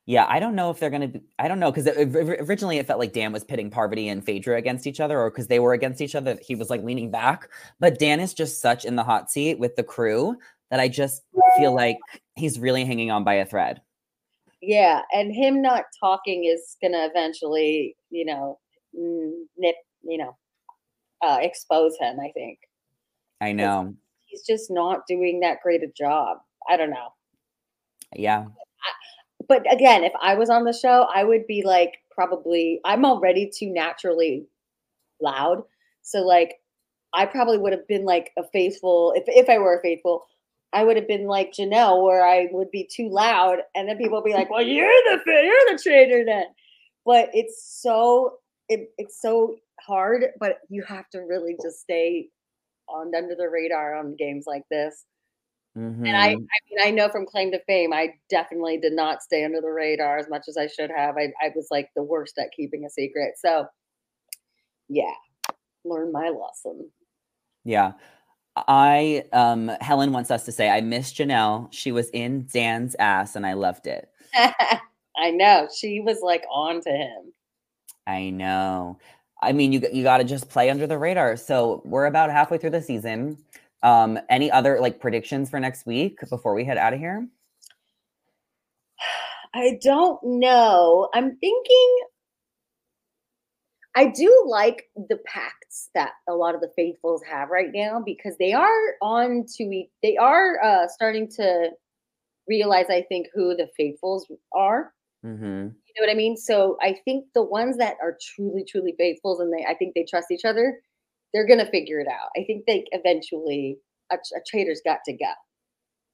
Yeah, 0.07 0.26
I 0.29 0.39
don't 0.41 0.55
know 0.55 0.70
if 0.70 0.79
they're 0.79 0.91
going 0.91 1.12
to. 1.12 1.20
I 1.39 1.49
don't 1.49 1.59
know 1.59 1.72
because 1.72 1.87
originally 1.87 2.79
it 2.79 2.87
felt 2.87 2.99
like 2.99 3.12
Dan 3.12 3.33
was 3.33 3.45
pitting 3.45 3.70
Parvati 3.70 4.09
and 4.09 4.24
Phaedra 4.24 4.57
against 4.57 4.87
each 4.87 5.01
other, 5.01 5.18
or 5.18 5.31
because 5.31 5.49
they 5.49 5.59
were 5.59 5.72
against 5.72 6.01
each 6.01 6.14
other, 6.14 6.39
he 6.41 6.55
was 6.55 6.70
like 6.70 6.83
leaning 6.83 7.11
back. 7.11 7.51
But 7.81 7.99
Dan 7.99 8.20
is 8.20 8.33
just 8.33 8.61
such 8.61 8.85
in 8.85 8.97
the 8.97 9.05
hot 9.05 9.31
seat 9.31 9.59
with 9.59 9.76
the 9.76 9.83
crew 9.83 10.37
that 10.70 10.81
I 10.81 10.89
just 10.89 11.22
feel 11.57 11.74
like 11.74 11.99
he's 12.37 12.59
really 12.59 12.85
hanging 12.85 13.11
on 13.11 13.24
by 13.24 13.35
a 13.35 13.47
thread. 13.47 13.81
Yeah, 14.61 15.03
and 15.12 15.35
him 15.35 15.62
not 15.62 15.85
talking 16.01 16.45
is 16.45 16.76
going 16.81 16.93
to 16.93 17.05
eventually, 17.05 17.97
you 18.11 18.24
know, 18.24 18.59
nip 18.95 19.76
you 20.09 20.18
know, 20.18 20.36
uh, 21.22 21.38
expose 21.40 21.96
him. 22.00 22.18
I 22.20 22.30
think. 22.32 22.59
I 23.40 23.52
know. 23.52 23.94
He's 24.26 24.42
just 24.46 24.70
not 24.70 25.06
doing 25.06 25.40
that 25.40 25.62
great 25.62 25.82
a 25.82 25.88
job. 25.96 26.38
I 26.68 26.76
don't 26.76 26.90
know. 26.90 27.09
Yeah. 28.14 28.46
But 29.48 29.72
again, 29.72 30.04
if 30.04 30.12
I 30.20 30.34
was 30.34 30.50
on 30.50 30.64
the 30.64 30.72
show, 30.72 31.06
I 31.14 31.24
would 31.24 31.46
be 31.46 31.62
like, 31.64 31.98
probably, 32.11 32.80
I'm 32.84 33.04
already 33.04 33.50
too 33.50 33.72
naturally 33.72 34.46
loud. 35.22 35.62
So, 36.02 36.20
like, 36.20 36.56
I 37.14 37.24
probably 37.24 37.56
would 37.56 37.72
have 37.72 37.88
been 37.88 38.04
like 38.04 38.32
a 38.36 38.42
faithful, 38.52 39.14
if, 39.16 39.24
if 39.28 39.48
I 39.48 39.59
were 39.59 39.78
a 39.78 39.80
faithful, 39.80 40.24
I 40.72 40.84
would 40.84 40.96
have 40.96 41.09
been 41.09 41.26
like 41.26 41.52
Janelle, 41.52 42.04
where 42.04 42.26
I 42.26 42.48
would 42.50 42.70
be 42.70 42.88
too 42.90 43.09
loud, 43.09 43.61
and 43.74 43.88
then 43.88 43.96
people 43.96 44.18
would 44.18 44.28
be 44.28 44.34
like, 44.34 44.50
"Well, 44.50 44.61
you're 44.61 44.86
the 44.86 45.22
you're 45.26 45.76
the 45.76 45.82
traitor 45.82 46.24
then." 46.26 46.44
But 47.06 47.30
it's 47.32 47.80
so 47.80 48.34
it, 48.68 48.90
it's 48.98 49.20
so 49.20 49.56
hard, 49.81 50.26
but 50.39 50.59
you 50.68 50.83
have 50.85 51.09
to 51.11 51.20
really 51.20 51.57
just 51.62 51.81
stay 51.81 52.29
on 52.89 53.14
under 53.14 53.35
the 53.35 53.49
radar 53.49 53.95
on 53.95 54.16
games 54.16 54.45
like 54.47 54.64
this. 54.70 55.05
Mm-hmm. 55.76 56.07
And 56.07 56.16
I, 56.16 56.35
mm-hmm. 56.35 56.43
I 56.43 56.85
mean, 56.85 56.89
I 56.89 56.91
know 56.91 57.09
from 57.09 57.26
claim 57.26 57.53
to 57.53 57.61
fame, 57.66 57.93
I 57.93 58.14
definitely 58.29 58.79
did 58.79 58.95
not 58.95 59.22
stay 59.22 59.45
under 59.45 59.61
the 59.61 59.70
radar 59.70 60.18
as 60.18 60.29
much 60.29 60.47
as 60.49 60.57
I 60.57 60.66
should 60.66 60.91
have. 60.91 61.16
I, 61.16 61.33
I 61.43 61.53
was 61.55 61.68
like 61.70 61.89
the 61.95 62.03
worst 62.03 62.39
at 62.39 62.51
keeping 62.57 62.85
a 62.85 62.91
secret. 62.91 63.35
So, 63.37 63.66
yeah, 64.89 65.14
learn 65.85 66.12
my 66.12 66.31
lesson. 66.31 66.91
Yeah. 67.64 67.93
I 68.66 69.24
um 69.33 69.70
Helen 69.81 70.12
wants 70.12 70.33
us 70.33 70.45
to 70.47 70.53
say 70.53 70.68
I 70.68 70.81
miss 70.81 71.12
Janelle. 71.12 71.72
She 71.72 71.93
was 71.93 72.11
in 72.11 72.49
Dan's 72.53 72.97
ass 72.99 73.37
and 73.37 73.47
I 73.47 73.53
loved 73.53 73.87
it. 73.87 74.11
I 74.35 75.31
know. 75.31 75.68
She 75.76 76.01
was 76.01 76.18
like 76.22 76.45
on 76.51 76.81
to 76.81 76.91
him. 76.91 77.33
I 78.07 78.31
know. 78.31 78.99
I 79.41 79.53
mean, 79.53 79.72
you 79.72 79.80
you 79.93 80.03
got 80.03 80.18
to 80.18 80.24
just 80.24 80.49
play 80.49 80.70
under 80.70 80.86
the 80.86 80.99
radar. 80.99 81.36
So 81.36 81.82
we're 81.84 82.07
about 82.07 82.30
halfway 82.30 82.59
through 82.59 82.70
the 82.70 82.82
season. 82.82 83.39
Um, 83.82 84.18
any 84.28 84.51
other 84.51 84.80
like 84.80 85.01
predictions 85.01 85.49
for 85.49 85.61
next 85.61 85.86
week 85.86 86.18
before 86.28 86.55
we 86.55 86.64
head 86.64 86.78
out 86.78 86.93
of 86.93 86.99
here? 86.99 87.26
I 89.55 89.78
don't 89.82 90.20
know. 90.24 91.09
I'm 91.14 91.36
thinking. 91.36 91.97
I 93.97 94.07
do 94.07 94.47
like 94.47 94.84
the 95.09 95.18
pacts 95.26 95.91
that 95.95 96.12
a 96.28 96.32
lot 96.32 96.55
of 96.55 96.61
the 96.61 96.70
faithfuls 96.76 97.22
have 97.28 97.49
right 97.49 97.70
now 97.72 98.01
because 98.05 98.36
they 98.39 98.53
are 98.53 98.95
on 99.03 99.45
to 99.57 99.84
they 100.03 100.16
are 100.16 100.62
uh, 100.62 100.86
starting 100.89 101.28
to 101.30 101.70
realize. 102.49 102.86
I 102.91 103.03
think 103.03 103.28
who 103.34 103.57
the 103.57 103.68
faithfuls 103.76 104.26
are. 104.55 104.93
Mm-hmm 105.24 105.68
know 105.98 106.06
what 106.06 106.12
I 106.12 106.16
mean? 106.16 106.36
So 106.36 106.76
I 106.80 106.96
think 107.04 107.26
the 107.34 107.42
ones 107.42 107.76
that 107.78 107.96
are 108.02 108.16
truly, 108.34 108.64
truly 108.64 108.94
faithful 108.98 109.40
and 109.40 109.52
they, 109.52 109.64
I 109.68 109.74
think 109.74 109.94
they 109.94 110.04
trust 110.08 110.30
each 110.30 110.44
other, 110.44 110.80
they're 111.32 111.46
gonna 111.46 111.70
figure 111.70 112.00
it 112.00 112.08
out. 112.08 112.30
I 112.36 112.44
think 112.44 112.64
they 112.66 112.84
eventually 112.92 113.78
a, 114.10 114.16
a 114.16 114.40
traitor's 114.46 114.80
got 114.84 115.00
to 115.06 115.12
go. 115.12 115.32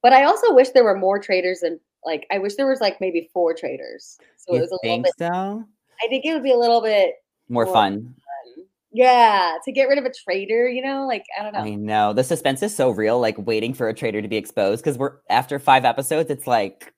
But 0.03 0.13
I 0.13 0.25
also 0.25 0.53
wish 0.55 0.71
there 0.71 0.85
were 0.85 0.99
more 0.99 1.19
traitors 1.19 1.63
and 1.63 1.79
like 2.05 2.27
I 2.31 2.39
wish 2.39 2.57
there 2.57 2.67
was 2.67 2.81
like 2.81 3.01
maybe 3.01 3.31
four 3.33 3.55
traitors. 3.55 4.19
So 4.37 4.53
you 4.53 4.59
it 4.59 4.63
was 4.63 4.71
a 4.71 4.87
little 4.87 5.03
bit. 5.03 5.13
So? 5.19 5.65
I 6.03 6.09
think 6.09 6.25
it 6.25 6.35
would 6.35 6.43
be 6.43 6.53
a 6.53 6.59
little 6.59 6.83
bit 6.83 7.15
more, 7.49 7.65
more 7.65 7.73
fun. 7.73 8.03
fun. 8.03 8.15
Yeah, 8.97 9.57
to 9.65 9.73
get 9.73 9.89
rid 9.89 9.99
of 9.99 10.05
a 10.05 10.13
traitor, 10.13 10.69
you 10.69 10.81
know, 10.81 11.07
like 11.07 11.25
I 11.39 11.43
don't 11.43 11.53
know. 11.53 11.61
I 11.61 11.75
know 11.75 12.13
the 12.13 12.23
suspense 12.23 12.63
is 12.63 12.75
so 12.75 12.91
real, 12.91 13.19
like 13.19 13.37
waiting 13.39 13.75
for 13.75 13.89
a 13.89 13.95
traitor 13.95 14.23
to 14.23 14.29
be 14.29 14.37
exposed 14.37 14.85
because 14.85 14.99
we're 14.99 15.17
after 15.29 15.59
five 15.59 15.85
episodes, 15.85 16.31
it's 16.31 16.47
like 16.47 16.93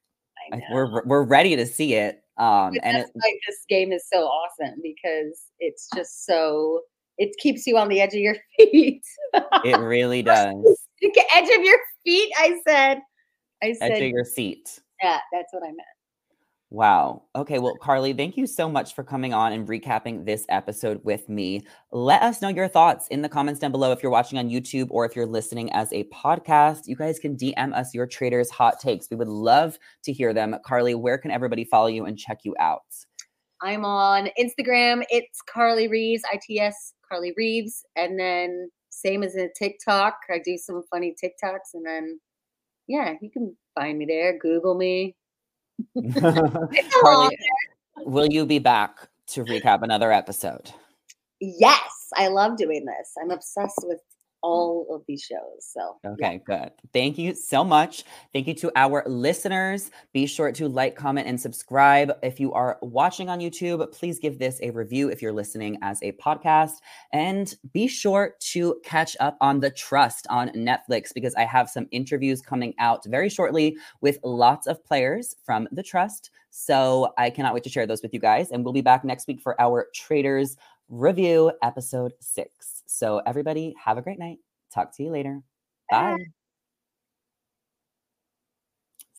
we're 0.70 1.04
we're 1.04 1.24
ready 1.24 1.56
to 1.56 1.66
see 1.66 1.94
it. 1.94 2.22
Um, 2.38 2.74
and 2.82 2.98
it, 2.98 3.10
like 3.14 3.40
this 3.46 3.64
game 3.68 3.92
is 3.92 4.04
so 4.12 4.24
awesome 4.24 4.78
because 4.82 5.46
it's 5.58 5.88
just 5.94 6.26
so 6.26 6.82
it 7.18 7.34
keeps 7.38 7.66
you 7.66 7.78
on 7.78 7.88
the 7.88 8.00
edge 8.00 8.12
of 8.12 8.20
your 8.20 8.36
feet. 8.56 9.02
it 9.34 9.78
really 9.78 10.22
does. 10.22 10.54
edge 11.02 11.48
of 11.58 11.64
your 11.64 11.78
feet. 12.04 12.32
I 12.38 12.60
said. 12.66 13.00
I 13.62 13.72
said 13.72 13.92
edge 13.92 14.02
of 14.02 14.10
your 14.10 14.24
seat. 14.24 14.78
Yeah, 15.02 15.18
that's 15.32 15.52
what 15.52 15.62
I 15.62 15.68
meant. 15.68 15.95
Wow. 16.70 17.22
Okay. 17.36 17.60
Well, 17.60 17.76
Carly, 17.76 18.12
thank 18.12 18.36
you 18.36 18.44
so 18.46 18.68
much 18.68 18.94
for 18.96 19.04
coming 19.04 19.32
on 19.32 19.52
and 19.52 19.68
recapping 19.68 20.26
this 20.26 20.44
episode 20.48 21.00
with 21.04 21.28
me. 21.28 21.64
Let 21.92 22.22
us 22.22 22.42
know 22.42 22.48
your 22.48 22.66
thoughts 22.66 23.06
in 23.08 23.22
the 23.22 23.28
comments 23.28 23.60
down 23.60 23.70
below 23.70 23.92
if 23.92 24.02
you're 24.02 24.10
watching 24.10 24.36
on 24.36 24.50
YouTube 24.50 24.88
or 24.90 25.04
if 25.04 25.14
you're 25.14 25.26
listening 25.26 25.72
as 25.72 25.92
a 25.92 26.04
podcast. 26.04 26.86
You 26.86 26.96
guys 26.96 27.20
can 27.20 27.36
DM 27.36 27.72
us 27.72 27.94
your 27.94 28.06
traitors' 28.06 28.50
hot 28.50 28.80
takes. 28.80 29.08
We 29.10 29.16
would 29.16 29.28
love 29.28 29.78
to 30.02 30.12
hear 30.12 30.34
them. 30.34 30.56
Carly, 30.64 30.96
where 30.96 31.18
can 31.18 31.30
everybody 31.30 31.64
follow 31.64 31.86
you 31.86 32.04
and 32.04 32.18
check 32.18 32.40
you 32.42 32.56
out? 32.58 32.82
I'm 33.62 33.84
on 33.84 34.28
Instagram. 34.38 35.04
It's 35.08 35.40
Carly 35.42 35.86
Reeves, 35.86 36.24
ITS 36.32 36.94
Carly 37.08 37.32
Reeves. 37.36 37.84
And 37.94 38.18
then 38.18 38.70
same 38.90 39.22
as 39.22 39.36
in 39.36 39.50
TikTok. 39.56 40.16
I 40.28 40.40
do 40.44 40.58
some 40.58 40.82
funny 40.90 41.14
TikToks 41.22 41.74
and 41.74 41.86
then 41.86 42.18
yeah, 42.88 43.14
you 43.20 43.30
can 43.30 43.56
find 43.74 43.98
me 43.98 44.04
there. 44.06 44.36
Google 44.38 44.74
me. 44.74 45.14
Carly, 47.02 47.38
will 47.98 48.28
you 48.30 48.46
be 48.46 48.58
back 48.58 49.08
to 49.28 49.44
recap 49.44 49.82
another 49.82 50.12
episode? 50.12 50.70
Yes, 51.40 52.08
I 52.14 52.28
love 52.28 52.56
doing 52.56 52.84
this. 52.84 53.12
I'm 53.20 53.30
obsessed 53.30 53.84
with 53.84 54.00
Mm. 54.44 54.48
all 54.48 54.86
of 54.94 55.02
these 55.08 55.22
shows. 55.22 55.60
So, 55.60 55.96
okay, 56.04 56.40
yeah. 56.46 56.58
good. 56.58 56.72
Thank 56.92 57.18
you 57.18 57.34
so 57.34 57.64
much. 57.64 58.04
Thank 58.32 58.46
you 58.46 58.54
to 58.54 58.70
our 58.76 59.02
listeners. 59.06 59.90
Be 60.12 60.26
sure 60.26 60.52
to 60.52 60.68
like, 60.68 60.94
comment, 60.94 61.26
and 61.26 61.40
subscribe. 61.40 62.12
If 62.22 62.38
you 62.38 62.52
are 62.52 62.78
watching 62.82 63.28
on 63.28 63.40
YouTube, 63.40 63.90
please 63.92 64.18
give 64.18 64.38
this 64.38 64.60
a 64.62 64.70
review 64.70 65.08
if 65.08 65.22
you're 65.22 65.32
listening 65.32 65.78
as 65.82 66.02
a 66.02 66.12
podcast. 66.12 66.74
And 67.12 67.54
be 67.72 67.88
sure 67.88 68.34
to 68.52 68.80
catch 68.84 69.16
up 69.20 69.36
on 69.40 69.60
The 69.60 69.70
Trust 69.70 70.26
on 70.28 70.50
Netflix 70.50 71.12
because 71.14 71.34
I 71.34 71.44
have 71.44 71.68
some 71.68 71.88
interviews 71.90 72.40
coming 72.40 72.74
out 72.78 73.04
very 73.06 73.28
shortly 73.28 73.76
with 74.00 74.18
lots 74.22 74.66
of 74.66 74.84
players 74.84 75.34
from 75.44 75.66
The 75.72 75.82
Trust. 75.82 76.30
So 76.50 77.12
I 77.18 77.30
cannot 77.30 77.54
wait 77.54 77.64
to 77.64 77.70
share 77.70 77.86
those 77.86 78.02
with 78.02 78.14
you 78.14 78.20
guys. 78.20 78.50
And 78.50 78.64
we'll 78.64 78.72
be 78.72 78.80
back 78.80 79.04
next 79.04 79.26
week 79.26 79.40
for 79.40 79.60
our 79.60 79.88
Traitors 79.94 80.56
review 80.88 81.52
episode 81.62 82.12
six. 82.20 82.75
So, 82.86 83.18
everybody, 83.26 83.74
have 83.84 83.98
a 83.98 84.02
great 84.02 84.18
night. 84.18 84.38
Talk 84.74 84.96
to 84.96 85.02
you 85.02 85.10
later. 85.10 85.42
Bye. 85.90 86.35